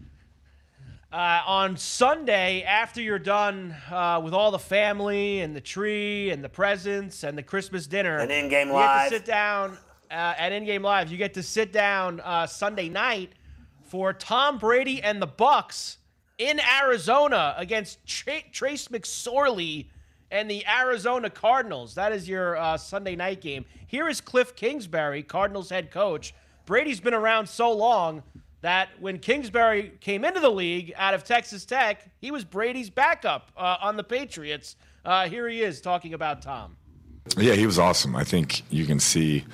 Uh, 1.13 1.41
on 1.47 1.77
Sunday, 1.77 2.63
after 2.63 3.01
you're 3.01 3.19
done 3.19 3.75
uh, 3.91 4.21
with 4.23 4.35
all 4.35 4.51
the 4.51 4.59
family 4.59 5.41
and 5.41 5.55
the 5.57 5.61
tree 5.61 6.31
and 6.31 6.43
the 6.45 6.49
presents 6.49 7.23
and 7.23 7.39
the 7.39 7.43
Christmas 7.43 7.87
dinner, 7.87 8.19
And 8.19 8.31
in-game 8.31 8.69
you 8.69 8.75
live. 8.75 9.11
get 9.11 9.19
to 9.19 9.25
sit 9.25 9.25
down 9.27 9.79
uh, 10.11 10.15
at 10.37 10.53
in-game 10.53 10.83
live. 10.83 11.11
You 11.11 11.17
get 11.17 11.33
to 11.35 11.43
sit 11.43 11.73
down 11.73 12.21
uh, 12.21 12.47
Sunday 12.47 12.89
night 12.89 13.33
for 13.85 14.13
Tom 14.13 14.59
Brady 14.59 15.01
and 15.03 15.23
the 15.23 15.29
Bucs 15.29 15.99
in 16.39 16.61
Arizona 16.83 17.55
against 17.57 18.05
Tra- 18.07 18.43
Trace 18.53 18.89
McSorley 18.89 19.87
and 20.31 20.51
the 20.51 20.65
Arizona 20.67 21.31
Cardinals. 21.31 21.95
That 21.95 22.13
is 22.13 22.29
your 22.29 22.57
uh, 22.57 22.77
Sunday 22.77 23.17
night 23.17 23.41
game. 23.41 23.65
Here 23.87 24.09
is 24.09 24.21
Cliff 24.21 24.55
Kingsbury, 24.57 25.23
Cardinals 25.23 25.71
head 25.71 25.91
coach. 25.91 26.35
Brady's 26.67 27.01
been 27.01 27.15
around 27.15 27.49
so 27.49 27.73
long 27.73 28.23
that 28.61 28.89
when 28.99 29.19
Kingsbury 29.19 29.93
came 30.01 30.25
into 30.25 30.41
the 30.41 30.51
league 30.51 30.93
out 30.97 31.15
of 31.15 31.23
Texas 31.23 31.65
Tech, 31.65 32.05
he 32.19 32.31
was 32.31 32.45
Brady's 32.45 32.91
backup 32.91 33.53
uh, 33.57 33.77
on 33.81 33.97
the 33.97 34.03
Patriots. 34.03 34.77
Uh, 35.05 35.29
here 35.29 35.49
he 35.49 35.63
is 35.63 35.81
talking 35.81 36.15
about 36.15 36.43
Tom. 36.43 36.77
Yeah, 37.37 37.55
he 37.55 37.67
was 37.67 37.79
awesome. 37.79 38.17
I 38.17 38.25
think 38.25 38.63
you 38.71 38.85
can 38.85 38.99
see 38.99 39.45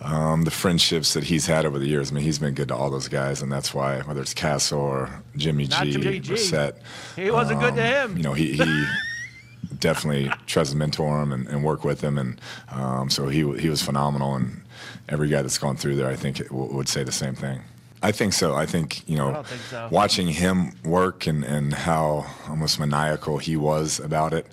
um, 0.00 0.42
the 0.42 0.50
friendships 0.50 1.14
that 1.14 1.24
he's 1.24 1.46
had 1.46 1.64
over 1.64 1.78
the 1.78 1.86
years. 1.86 2.10
I 2.10 2.14
mean, 2.14 2.24
he's 2.24 2.38
been 2.38 2.54
good 2.54 2.68
to 2.68 2.74
all 2.74 2.90
those 2.90 3.08
guys, 3.08 3.42
and 3.42 3.52
that's 3.52 3.72
why 3.72 4.00
whether 4.00 4.20
it's 4.20 4.34
Cassel 4.34 4.80
or 4.80 5.22
Jimmy 5.36 5.66
Not 5.66 5.84
G, 5.84 5.92
Jimmy 5.92 6.20
G. 6.20 6.32
Brissett, 6.32 6.74
He 7.16 7.30
wasn't 7.30 7.60
good 7.60 7.74
to 7.76 7.82
um, 8.04 8.10
him. 8.10 8.16
You 8.16 8.22
know, 8.24 8.32
he, 8.32 8.52
he 8.52 8.86
definitely 9.78 10.30
tries 10.46 10.70
to 10.70 10.76
mentor 10.76 11.22
him 11.22 11.32
and, 11.32 11.46
and 11.46 11.64
work 11.64 11.84
with 11.84 12.00
him, 12.00 12.18
and 12.18 12.40
um, 12.70 13.10
so 13.10 13.28
he 13.28 13.40
he 13.58 13.68
was 13.68 13.82
phenomenal. 13.82 14.34
And 14.34 14.62
every 15.08 15.28
guy 15.28 15.42
that's 15.42 15.58
gone 15.58 15.76
through 15.76 15.96
there, 15.96 16.08
I 16.08 16.16
think, 16.16 16.38
w- 16.48 16.74
would 16.74 16.88
say 16.88 17.04
the 17.04 17.12
same 17.12 17.34
thing. 17.34 17.60
I 18.02 18.10
think 18.10 18.32
so. 18.32 18.54
I 18.54 18.66
think 18.66 19.08
you 19.08 19.16
know, 19.16 19.42
think 19.44 19.60
so. 19.62 19.88
watching 19.90 20.26
him 20.28 20.72
work 20.84 21.26
and 21.26 21.44
and 21.44 21.72
how 21.72 22.26
almost 22.48 22.80
maniacal 22.80 23.38
he 23.38 23.56
was 23.56 24.00
about 24.00 24.32
it. 24.32 24.46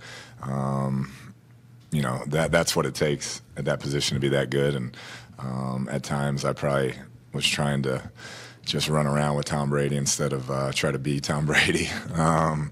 Um, 0.43 1.11
you 1.91 2.01
know 2.01 2.23
that 2.27 2.51
that's 2.51 2.75
what 2.75 2.85
it 2.85 2.93
takes 2.93 3.41
at 3.57 3.65
that 3.65 3.79
position 3.79 4.15
to 4.15 4.21
be 4.21 4.29
that 4.29 4.49
good. 4.49 4.75
And 4.75 4.95
um, 5.39 5.87
at 5.91 6.03
times, 6.03 6.45
I 6.45 6.53
probably 6.53 6.93
was 7.33 7.47
trying 7.47 7.83
to 7.83 8.11
just 8.65 8.89
run 8.89 9.07
around 9.07 9.35
with 9.35 9.45
Tom 9.45 9.69
Brady 9.69 9.95
instead 9.95 10.33
of 10.33 10.49
uh, 10.51 10.71
try 10.71 10.91
to 10.91 10.99
be 10.99 11.19
Tom 11.19 11.45
Brady. 11.47 11.89
Um, 12.13 12.71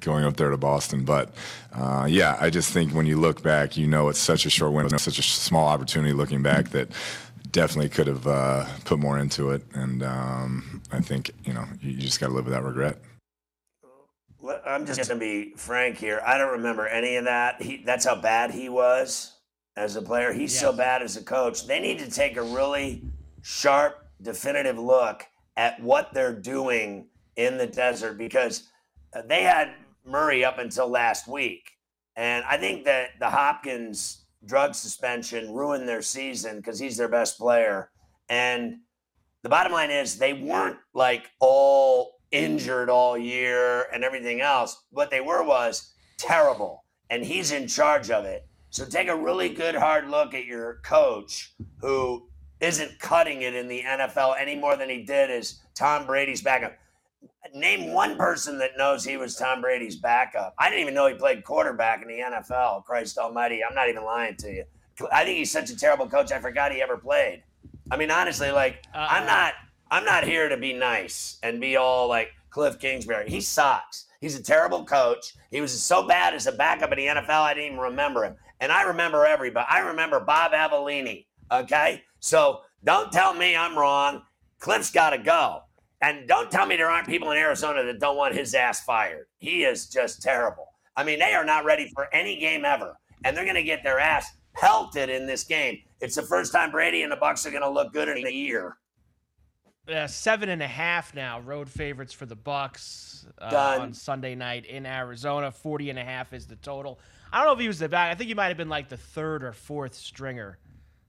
going 0.00 0.24
up 0.24 0.36
there 0.36 0.50
to 0.50 0.56
Boston, 0.56 1.04
but 1.04 1.34
uh, 1.72 2.06
yeah, 2.08 2.36
I 2.40 2.50
just 2.50 2.72
think 2.72 2.92
when 2.92 3.06
you 3.06 3.18
look 3.18 3.42
back, 3.42 3.76
you 3.76 3.86
know 3.86 4.08
it's 4.08 4.18
such 4.18 4.46
a 4.46 4.50
short 4.50 4.72
window, 4.72 4.96
such 4.96 5.18
a 5.18 5.22
small 5.22 5.68
opportunity. 5.68 6.12
Looking 6.12 6.42
back, 6.42 6.70
that 6.70 6.88
definitely 7.50 7.90
could 7.90 8.06
have 8.06 8.26
uh, 8.26 8.66
put 8.84 8.98
more 8.98 9.18
into 9.18 9.50
it, 9.50 9.62
and 9.74 10.02
um, 10.02 10.82
I 10.90 11.00
think 11.00 11.30
you 11.44 11.52
know 11.52 11.64
you, 11.80 11.96
just 11.96 12.20
got 12.20 12.28
to 12.28 12.32
live 12.32 12.46
with 12.46 12.54
that 12.54 12.64
regret. 12.64 12.98
I'm 14.66 14.86
just 14.86 14.98
going 15.08 15.20
to 15.20 15.24
be 15.24 15.52
frank 15.56 15.98
here. 15.98 16.20
I 16.26 16.36
don't 16.36 16.52
remember 16.52 16.86
any 16.86 17.16
of 17.16 17.24
that. 17.26 17.62
He, 17.62 17.82
that's 17.84 18.04
how 18.04 18.16
bad 18.16 18.50
he 18.50 18.68
was. 18.68 19.32
As 19.76 19.96
a 19.96 20.02
player. 20.02 20.32
He's 20.32 20.58
so 20.58 20.72
bad 20.72 21.02
as 21.02 21.16
a 21.16 21.22
coach. 21.22 21.66
They 21.66 21.80
need 21.80 21.98
to 21.98 22.10
take 22.10 22.36
a 22.36 22.42
really 22.42 23.02
sharp, 23.42 24.06
definitive 24.20 24.78
look 24.78 25.24
at 25.56 25.82
what 25.82 26.12
they're 26.12 26.34
doing 26.34 27.08
in 27.36 27.58
the 27.58 27.66
desert 27.66 28.18
because 28.18 28.68
uh, 29.14 29.22
they 29.26 29.42
had 29.42 29.72
Murray 30.04 30.44
up 30.44 30.58
until 30.58 30.88
last 30.88 31.28
week. 31.28 31.70
And 32.16 32.44
I 32.44 32.58
think 32.58 32.84
that 32.84 33.10
the 33.18 33.30
Hopkins 33.30 34.24
drug 34.44 34.74
suspension 34.74 35.52
ruined 35.54 35.88
their 35.88 36.02
season 36.02 36.56
because 36.56 36.78
he's 36.78 36.96
their 36.96 37.08
best 37.08 37.38
player. 37.38 37.90
And 38.28 38.78
the 39.42 39.48
bottom 39.48 39.72
line 39.72 39.90
is 39.90 40.18
they 40.18 40.34
weren't 40.34 40.78
like 40.94 41.30
all 41.40 42.20
injured 42.30 42.88
all 42.88 43.16
year 43.16 43.86
and 43.92 44.04
everything 44.04 44.40
else. 44.40 44.84
What 44.90 45.10
they 45.10 45.20
were 45.20 45.42
was 45.44 45.94
terrible. 46.18 46.84
And 47.10 47.24
he's 47.24 47.52
in 47.52 47.66
charge 47.66 48.10
of 48.10 48.24
it. 48.24 48.46
So 48.72 48.86
take 48.86 49.08
a 49.08 49.14
really 49.16 49.50
good 49.50 49.74
hard 49.74 50.08
look 50.08 50.32
at 50.32 50.46
your 50.46 50.80
coach 50.82 51.52
who 51.82 52.26
isn't 52.58 52.98
cutting 52.98 53.42
it 53.42 53.54
in 53.54 53.68
the 53.68 53.82
NFL 53.82 54.34
any 54.40 54.56
more 54.56 54.76
than 54.76 54.88
he 54.88 55.02
did 55.02 55.30
as 55.30 55.60
Tom 55.74 56.06
Brady's 56.06 56.40
backup. 56.40 56.78
Name 57.54 57.92
one 57.92 58.16
person 58.16 58.56
that 58.60 58.78
knows 58.78 59.04
he 59.04 59.18
was 59.18 59.36
Tom 59.36 59.60
Brady's 59.60 59.96
backup. 59.96 60.54
I 60.58 60.70
didn't 60.70 60.80
even 60.80 60.94
know 60.94 61.06
he 61.06 61.14
played 61.14 61.44
quarterback 61.44 62.00
in 62.00 62.08
the 62.08 62.20
NFL. 62.20 62.86
Christ 62.86 63.18
almighty. 63.18 63.60
I'm 63.62 63.74
not 63.74 63.90
even 63.90 64.04
lying 64.04 64.36
to 64.36 64.50
you. 64.50 64.64
I 65.12 65.24
think 65.24 65.36
he's 65.36 65.50
such 65.50 65.68
a 65.68 65.76
terrible 65.76 66.08
coach. 66.08 66.32
I 66.32 66.38
forgot 66.38 66.72
he 66.72 66.80
ever 66.80 66.96
played. 66.96 67.42
I 67.90 67.98
mean, 67.98 68.10
honestly, 68.10 68.50
like 68.52 68.82
uh-uh. 68.94 69.06
I'm 69.10 69.26
not 69.26 69.52
I'm 69.90 70.06
not 70.06 70.24
here 70.24 70.48
to 70.48 70.56
be 70.56 70.72
nice 70.72 71.38
and 71.42 71.60
be 71.60 71.76
all 71.76 72.08
like 72.08 72.30
Cliff 72.48 72.78
Kingsbury. 72.78 73.28
He 73.28 73.42
sucks. 73.42 74.06
He's 74.22 74.38
a 74.38 74.42
terrible 74.42 74.84
coach. 74.84 75.34
He 75.50 75.60
was 75.60 75.78
so 75.82 76.06
bad 76.06 76.32
as 76.32 76.46
a 76.46 76.52
backup 76.52 76.92
in 76.92 76.98
the 76.98 77.06
NFL, 77.06 77.28
I 77.28 77.54
didn't 77.54 77.72
even 77.72 77.78
remember 77.80 78.24
him. 78.24 78.36
And 78.62 78.70
I 78.70 78.82
remember 78.82 79.26
everybody. 79.26 79.66
I 79.68 79.80
remember 79.80 80.20
Bob 80.20 80.52
Avellini. 80.52 81.26
Okay, 81.50 82.04
so 82.20 82.60
don't 82.84 83.10
tell 83.10 83.34
me 83.34 83.56
I'm 83.56 83.76
wrong. 83.76 84.22
Cliff's 84.60 84.92
got 84.92 85.10
to 85.10 85.18
go. 85.18 85.62
And 86.00 86.28
don't 86.28 86.48
tell 86.48 86.64
me 86.64 86.76
there 86.76 86.88
aren't 86.88 87.08
people 87.08 87.32
in 87.32 87.38
Arizona 87.38 87.82
that 87.82 87.98
don't 87.98 88.16
want 88.16 88.36
his 88.36 88.54
ass 88.54 88.84
fired. 88.84 89.26
He 89.38 89.64
is 89.64 89.88
just 89.88 90.22
terrible. 90.22 90.68
I 90.96 91.02
mean, 91.02 91.18
they 91.18 91.34
are 91.34 91.44
not 91.44 91.64
ready 91.64 91.90
for 91.92 92.06
any 92.14 92.38
game 92.38 92.64
ever, 92.64 92.96
and 93.24 93.36
they're 93.36 93.44
going 93.44 93.56
to 93.56 93.64
get 93.64 93.82
their 93.82 93.98
ass 93.98 94.30
pelted 94.54 95.10
in 95.10 95.26
this 95.26 95.42
game. 95.42 95.80
It's 96.00 96.14
the 96.14 96.22
first 96.22 96.52
time 96.52 96.70
Brady 96.70 97.02
and 97.02 97.10
the 97.10 97.16
Bucs 97.16 97.44
are 97.44 97.50
going 97.50 97.62
to 97.62 97.70
look 97.70 97.92
good 97.92 98.08
in 98.08 98.24
a 98.24 98.30
year. 98.30 98.76
Uh, 99.88 100.06
seven 100.06 100.48
and 100.48 100.62
a 100.62 100.68
half 100.68 101.12
now, 101.16 101.40
road 101.40 101.68
favorites 101.68 102.12
for 102.12 102.26
the 102.26 102.36
bucks 102.36 103.26
uh, 103.40 103.78
on 103.80 103.92
Sunday 103.92 104.36
night 104.36 104.66
in 104.66 104.86
Arizona. 104.86 105.50
40 105.50 105.90
and 105.90 105.98
a 105.98 106.04
half 106.04 106.32
is 106.32 106.46
the 106.46 106.54
total. 106.56 107.00
I 107.32 107.38
don't 107.38 107.46
know 107.46 107.52
if 107.54 107.60
he 107.60 107.68
was 107.68 107.78
the 107.78 107.88
back. 107.88 108.12
I 108.12 108.14
think 108.14 108.28
he 108.28 108.34
might 108.34 108.48
have 108.48 108.58
been 108.58 108.68
like 108.68 108.88
the 108.90 108.96
third 108.96 109.42
or 109.42 109.52
fourth 109.52 109.94
stringer 109.94 110.58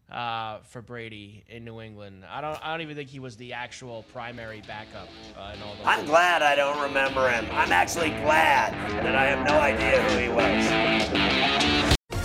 uh, 0.10 0.60
for 0.64 0.82
Brady 0.82 1.44
in 1.50 1.66
New 1.66 1.82
England. 1.82 2.24
I 2.30 2.40
don't. 2.40 2.58
I 2.64 2.72
don't 2.72 2.82
even 2.82 2.96
think 2.96 3.10
he 3.10 3.20
was 3.20 3.36
the 3.36 3.52
actual 3.54 4.04
primary 4.14 4.62
backup 4.66 5.10
uh, 5.38 5.54
in 5.54 5.62
all 5.62 5.76
those. 5.76 5.86
I'm 5.86 6.06
glad 6.06 6.42
I 6.42 6.56
don't 6.56 6.82
remember 6.82 7.30
him. 7.30 7.46
I'm 7.52 7.72
actually 7.72 8.12
glad 8.22 8.74
that 9.04 9.16
I 9.16 9.26
have 9.26 9.46
no 9.46 9.60
idea 9.60 10.02
who 10.04 10.18
he 10.20 10.30
was. 10.30 11.98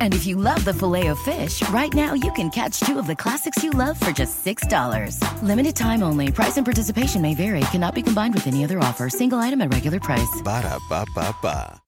And 0.00 0.12
if 0.14 0.26
you 0.26 0.34
love 0.34 0.64
the 0.64 0.74
filet 0.74 1.06
of 1.08 1.18
fish, 1.20 1.62
right 1.68 1.94
now 1.94 2.14
you 2.14 2.32
can 2.32 2.50
catch 2.50 2.80
two 2.80 2.98
of 2.98 3.06
the 3.06 3.14
classics 3.14 3.62
you 3.62 3.70
love 3.70 3.96
for 4.00 4.10
just 4.10 4.44
$6. 4.44 5.22
Limited 5.42 5.76
time 5.76 6.02
only. 6.02 6.32
Price 6.32 6.56
and 6.56 6.64
participation 6.64 7.22
may 7.22 7.36
vary. 7.36 7.60
Cannot 7.70 7.94
be 7.94 8.02
combined 8.02 8.34
with 8.34 8.48
any 8.48 8.64
other 8.64 8.80
offer. 8.80 9.08
Single 9.08 9.38
item 9.38 9.60
at 9.60 9.72
regular 9.72 10.00
price. 10.00 10.42
Ba 10.42 10.62
da 10.62 10.78
ba 10.88 11.06
ba 11.14 11.34
ba. 11.40 11.80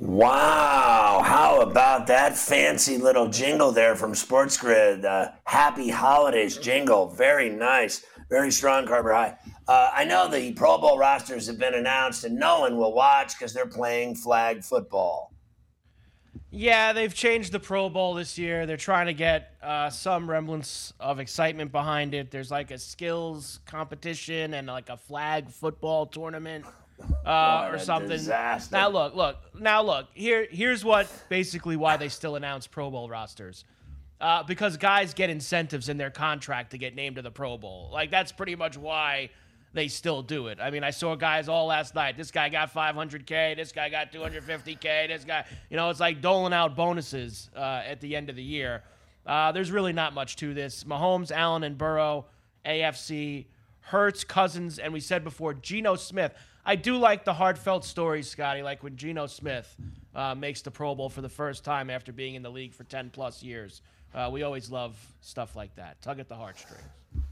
Wow, 0.00 1.22
how 1.24 1.60
about 1.60 2.06
that 2.06 2.36
fancy 2.36 2.98
little 2.98 3.28
jingle 3.28 3.72
there 3.72 3.94
from 3.94 4.14
Sports 4.14 4.56
Grid? 4.56 5.04
Uh, 5.04 5.32
Happy 5.44 5.90
Holidays 5.90 6.56
jingle. 6.56 7.08
Very 7.08 7.50
nice. 7.50 8.04
Very 8.30 8.50
strong, 8.50 8.86
Carver 8.86 9.14
High. 9.14 9.36
Uh, 9.66 9.90
I 9.92 10.04
know 10.04 10.28
the 10.28 10.52
Pro 10.52 10.78
Bowl 10.78 10.98
rosters 10.98 11.46
have 11.46 11.58
been 11.58 11.74
announced 11.74 12.24
and 12.24 12.36
no 12.36 12.60
one 12.60 12.76
will 12.76 12.92
watch 12.92 13.38
because 13.38 13.52
they're 13.52 13.66
playing 13.66 14.16
flag 14.16 14.62
football. 14.62 15.32
Yeah, 16.50 16.94
they've 16.94 17.12
changed 17.14 17.52
the 17.52 17.60
Pro 17.60 17.90
Bowl 17.90 18.14
this 18.14 18.38
year. 18.38 18.64
They're 18.64 18.78
trying 18.78 19.06
to 19.06 19.12
get 19.12 19.54
uh, 19.62 19.90
some 19.90 20.28
remnants 20.28 20.94
of 20.98 21.20
excitement 21.20 21.72
behind 21.72 22.14
it. 22.14 22.30
There's 22.30 22.50
like 22.50 22.70
a 22.70 22.78
skills 22.78 23.60
competition 23.66 24.54
and 24.54 24.66
like 24.66 24.88
a 24.88 24.96
flag 24.96 25.50
football 25.50 26.06
tournament 26.06 26.64
uh, 27.26 27.68
or 27.70 27.78
something. 27.78 28.08
disaster. 28.08 28.74
Now 28.74 28.88
look, 28.88 29.14
look, 29.14 29.36
now 29.58 29.82
look. 29.82 30.06
Here, 30.14 30.46
here's 30.50 30.84
what 30.84 31.10
basically 31.28 31.76
why 31.76 31.98
they 31.98 32.08
still 32.08 32.36
announce 32.36 32.66
Pro 32.66 32.90
Bowl 32.90 33.08
rosters. 33.10 33.64
Uh, 34.20 34.42
because 34.42 34.76
guys 34.76 35.14
get 35.14 35.30
incentives 35.30 35.88
in 35.88 35.96
their 35.96 36.10
contract 36.10 36.72
to 36.72 36.78
get 36.78 36.94
named 36.94 37.16
to 37.16 37.22
the 37.22 37.30
Pro 37.30 37.56
Bowl. 37.56 37.88
Like 37.92 38.10
that's 38.10 38.32
pretty 38.32 38.56
much 38.56 38.76
why 38.76 39.30
they 39.72 39.88
still 39.88 40.22
do 40.22 40.48
it. 40.48 40.58
I 40.60 40.70
mean, 40.70 40.82
I 40.82 40.90
saw 40.90 41.14
guys 41.14 41.48
all 41.48 41.66
last 41.66 41.94
night. 41.94 42.16
This 42.16 42.30
guy 42.30 42.48
got 42.48 42.72
500k. 42.72 43.56
This 43.56 43.70
guy 43.70 43.88
got 43.88 44.12
250k. 44.12 45.08
This 45.08 45.24
guy, 45.24 45.44
you 45.70 45.76
know, 45.76 45.90
it's 45.90 46.00
like 46.00 46.20
doling 46.20 46.52
out 46.52 46.74
bonuses 46.74 47.50
uh, 47.54 47.82
at 47.86 48.00
the 48.00 48.16
end 48.16 48.30
of 48.30 48.36
the 48.36 48.42
year. 48.42 48.82
Uh, 49.26 49.52
there's 49.52 49.70
really 49.70 49.92
not 49.92 50.14
much 50.14 50.36
to 50.36 50.54
this. 50.54 50.84
Mahomes, 50.84 51.30
Allen, 51.30 51.62
and 51.62 51.76
Burrow, 51.76 52.26
AFC, 52.64 53.46
Hurts, 53.80 54.24
Cousins, 54.24 54.78
and 54.78 54.92
we 54.92 55.00
said 55.00 55.22
before, 55.22 55.54
Geno 55.54 55.96
Smith. 55.96 56.34
I 56.64 56.76
do 56.76 56.96
like 56.96 57.24
the 57.24 57.34
heartfelt 57.34 57.84
stories, 57.84 58.28
Scotty, 58.28 58.62
like 58.62 58.82
when 58.82 58.96
Geno 58.96 59.26
Smith 59.26 59.76
uh, 60.14 60.34
makes 60.34 60.62
the 60.62 60.70
Pro 60.70 60.94
Bowl 60.94 61.08
for 61.08 61.20
the 61.20 61.28
first 61.28 61.64
time 61.64 61.88
after 61.88 62.12
being 62.12 62.34
in 62.34 62.42
the 62.42 62.50
league 62.50 62.74
for 62.74 62.84
10 62.84 63.10
plus 63.10 63.42
years. 63.42 63.82
Uh, 64.14 64.28
we 64.32 64.42
always 64.42 64.70
love 64.70 64.96
stuff 65.20 65.54
like 65.56 65.74
that. 65.76 66.00
Tug 66.02 66.18
at 66.18 66.28
the 66.28 66.34
heartstrings. 66.34 66.82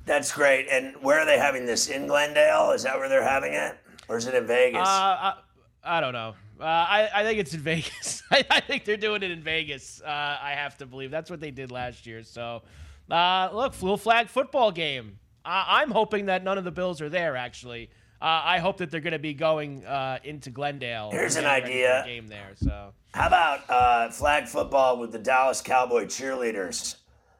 That's 0.05 0.33
great. 0.33 0.69
And 0.71 0.95
where 1.03 1.19
are 1.21 1.27
they 1.27 1.39
having 1.39 1.67
this? 1.67 1.89
In 1.89 2.07
Glendale? 2.07 2.71
Is 2.73 2.83
that 2.85 2.99
where 2.99 3.09
they're 3.09 3.23
having 3.23 3.55
it? 3.55 3.77
Or 4.09 4.17
is 4.17 4.27
it 4.27 4.35
in 4.35 4.47
Vegas? 4.47 4.81
Uh, 4.81 4.85
I, 4.87 5.35
I 5.83 6.01
don't 6.01 6.13
know. 6.13 6.35
Uh, 6.61 6.65
I, 6.65 7.09
I 7.15 7.23
think 7.25 7.39
it's 7.39 7.55
in 7.55 7.61
Vegas. 7.75 8.23
I, 8.31 8.45
I 8.51 8.61
think 8.61 8.85
they're 8.85 8.97
doing 8.97 9.23
it 9.23 9.31
in 9.31 9.43
Vegas. 9.43 10.01
Uh, 10.05 10.09
I 10.09 10.53
have 10.53 10.77
to 10.79 10.87
believe 10.87 11.11
that's 11.11 11.31
what 11.31 11.41
they 11.41 11.51
did 11.51 11.71
last 11.71 12.07
year. 12.07 12.23
So, 12.23 12.63
uh, 13.11 13.51
look, 13.53 13.75
full 13.75 13.97
flag 13.97 14.29
football 14.29 14.71
game. 14.71 15.19
I, 15.45 15.83
I'm 15.83 15.91
hoping 15.91 16.27
that 16.27 16.45
none 16.45 16.59
of 16.59 16.65
the 16.65 16.71
Bills 16.71 17.01
are 17.01 17.09
there. 17.09 17.37
Actually, 17.37 17.91
uh, 18.21 18.25
I 18.45 18.59
hope 18.59 18.79
that 18.79 18.91
they're 18.91 19.01
going 19.01 19.13
to 19.13 19.19
be 19.19 19.35
going 19.35 19.85
uh, 19.85 20.19
into 20.25 20.51
Glendale. 20.51 21.11
Here's 21.11 21.37
an 21.37 21.45
getting 21.45 21.65
ready 21.65 21.83
for 21.85 21.89
idea. 21.93 22.03
Game 22.07 22.27
there. 22.29 22.53
So 22.57 22.93
How 23.15 23.27
about 23.27 23.61
uh, 23.71 24.11
flag 24.11 24.47
football 24.49 24.99
with 24.99 25.13
the 25.13 25.19
Dallas 25.19 25.61
Cowboy 25.61 26.07
cheerleaders? 26.07 26.97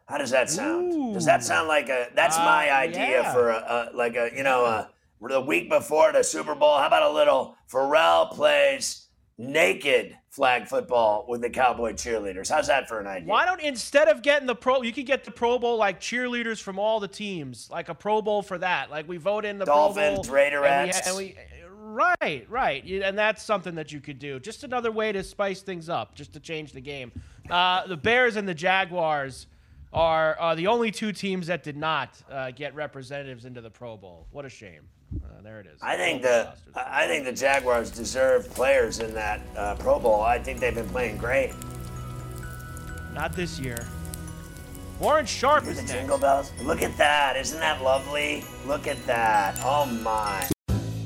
How 0.07 0.19
does 0.19 0.31
that 0.31 0.49
sound? 0.51 1.15
Does 1.15 1.25
that 1.25 1.43
sound 1.43 1.67
like 1.69 1.89
a? 1.89 2.09
That's 2.15 2.37
Uh, 2.39 2.45
my 2.45 2.71
idea 2.73 3.23
yeah. 3.23 3.33
for 3.33 3.51
a, 3.51 3.91
a 3.93 3.97
like 3.97 4.15
a 4.17 4.31
you 4.37 4.45
know 4.45 4.65
a, 4.65 4.89
the 5.21 5.41
week 5.41 5.69
before 5.69 6.13
the 6.13 6.23
Super 6.23 6.55
Bowl. 6.55 6.79
How 6.79 6.87
about 6.87 7.03
a 7.03 7.11
little 7.11 7.57
Pharrell 7.69 8.31
plays 8.31 9.06
naked 9.39 10.17
flag 10.31 10.67
football 10.67 11.25
with 11.29 11.41
the 11.43 11.51
Cowboy 11.51 11.93
cheerleaders? 11.93 12.49
How's 12.51 12.67
that 12.69 12.89
for 12.89 13.01
an 13.01 13.07
idea? 13.07 13.29
why 13.29 13.45
don't 13.45 13.61
instead 13.61 14.09
of 14.09 14.23
getting 14.23 14.47
the 14.47 14.55
pro, 14.55 14.83
you 14.83 14.93
could 14.93 15.07
get 15.07 15.25
the 15.25 15.31
Pro 15.31 15.59
Bowl 15.59 15.77
like 15.77 16.01
cheerleaders 16.01 16.61
from 16.61 16.79
all 16.79 17.01
the 17.01 17.09
teams, 17.09 17.69
like 17.71 17.89
a 17.89 17.95
Pro 17.95 18.23
Bowl 18.23 18.43
for 18.43 18.59
that. 18.59 18.91
Like 18.91 19.09
we 19.09 19.17
vote 19.19 19.45
in 19.45 19.59
the 19.59 19.65
Dolphins, 19.65 19.97
Pro 19.97 20.15
Bowl, 20.17 20.23
and 20.65 20.89
we- 20.89 20.93
and 21.07 21.17
we, 21.17 21.37
right, 22.21 22.47
right, 22.49 22.85
and 22.85 23.17
that's 23.17 23.43
something 23.43 23.75
that 23.77 23.93
you 23.93 24.01
could 24.01 24.19
do. 24.19 24.41
Just 24.41 24.65
another 24.65 24.91
way 24.91 25.13
to 25.13 25.23
spice 25.23 25.63
things 25.63 25.89
up, 25.89 26.15
just 26.15 26.33
to 26.33 26.41
change 26.41 26.73
the 26.73 26.81
game. 26.81 27.13
Uh, 27.51 27.87
the 27.87 27.97
Bears 27.97 28.37
and 28.37 28.49
the 28.49 28.55
Jaguars 28.55 29.47
are 29.93 30.37
uh, 30.41 30.55
the 30.55 30.67
only 30.67 30.91
two 30.91 31.13
teams 31.13 31.47
that 31.47 31.63
did 31.63 31.77
not 31.77 32.11
uh, 32.31 32.51
get 32.51 32.75
representatives 32.75 33.45
into 33.45 33.61
the 33.61 33.71
Pro 33.71 33.97
Bowl. 33.97 34.27
What 34.33 34.45
a 34.45 34.49
shame. 34.51 34.83
Uh, 35.25 35.43
there 35.43 35.61
it 35.61 35.67
is. 35.67 35.79
I 35.83 35.97
think 35.97 36.23
the 36.23 36.53
I 36.75 37.05
I 37.05 37.07
think 37.07 37.25
the 37.25 37.33
Jaguars 37.33 37.91
deserve 37.91 38.49
players 38.55 38.99
in 39.01 39.15
that 39.15 39.41
uh, 39.57 39.75
Pro 39.77 39.99
Bowl. 39.99 40.21
I 40.23 40.39
think 40.39 40.61
they've 40.61 40.75
been 40.75 40.89
playing 40.89 41.17
great. 41.19 41.53
Not 43.15 43.33
this 43.35 43.59
year. 43.59 43.87
Warren 45.01 45.27
Sharp 45.27 45.63
Hear 45.65 45.73
is 45.73 45.79
the 45.79 45.83
next. 45.85 45.95
jingle 45.95 46.19
bells. 46.19 46.53
Look 46.63 46.83
at 46.83 46.97
that! 46.97 47.37
Isn't 47.37 47.61
that 47.61 47.83
lovely? 47.83 48.45
Look 48.67 48.87
at 48.87 49.05
that! 49.07 49.59
Oh 49.63 49.87
my! 49.87 50.49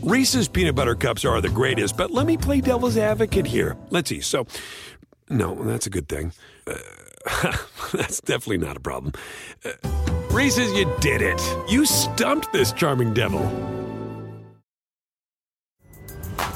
Reese's 0.02 0.48
peanut 0.48 0.74
butter 0.74 0.94
cups 0.94 1.24
are 1.24 1.40
the 1.40 1.48
greatest, 1.48 1.96
but 1.96 2.11
let 2.11 2.26
me 2.26 2.36
play 2.36 2.61
devil's 2.61 2.96
advocate 2.96 3.46
here. 3.46 3.76
Let's 3.90 4.08
see. 4.08 4.20
So, 4.20 4.46
no, 5.28 5.54
that's 5.64 5.86
a 5.86 5.90
good 5.90 6.08
thing. 6.08 6.32
Uh, 6.66 6.74
that's 7.92 8.20
definitely 8.20 8.58
not 8.58 8.76
a 8.76 8.80
problem. 8.80 9.12
Uh, 9.64 9.72
Reese's, 10.30 10.72
you 10.72 10.90
did 11.00 11.20
it. 11.22 11.40
You 11.68 11.84
stumped 11.84 12.52
this 12.52 12.72
charming 12.72 13.12
devil. 13.12 13.42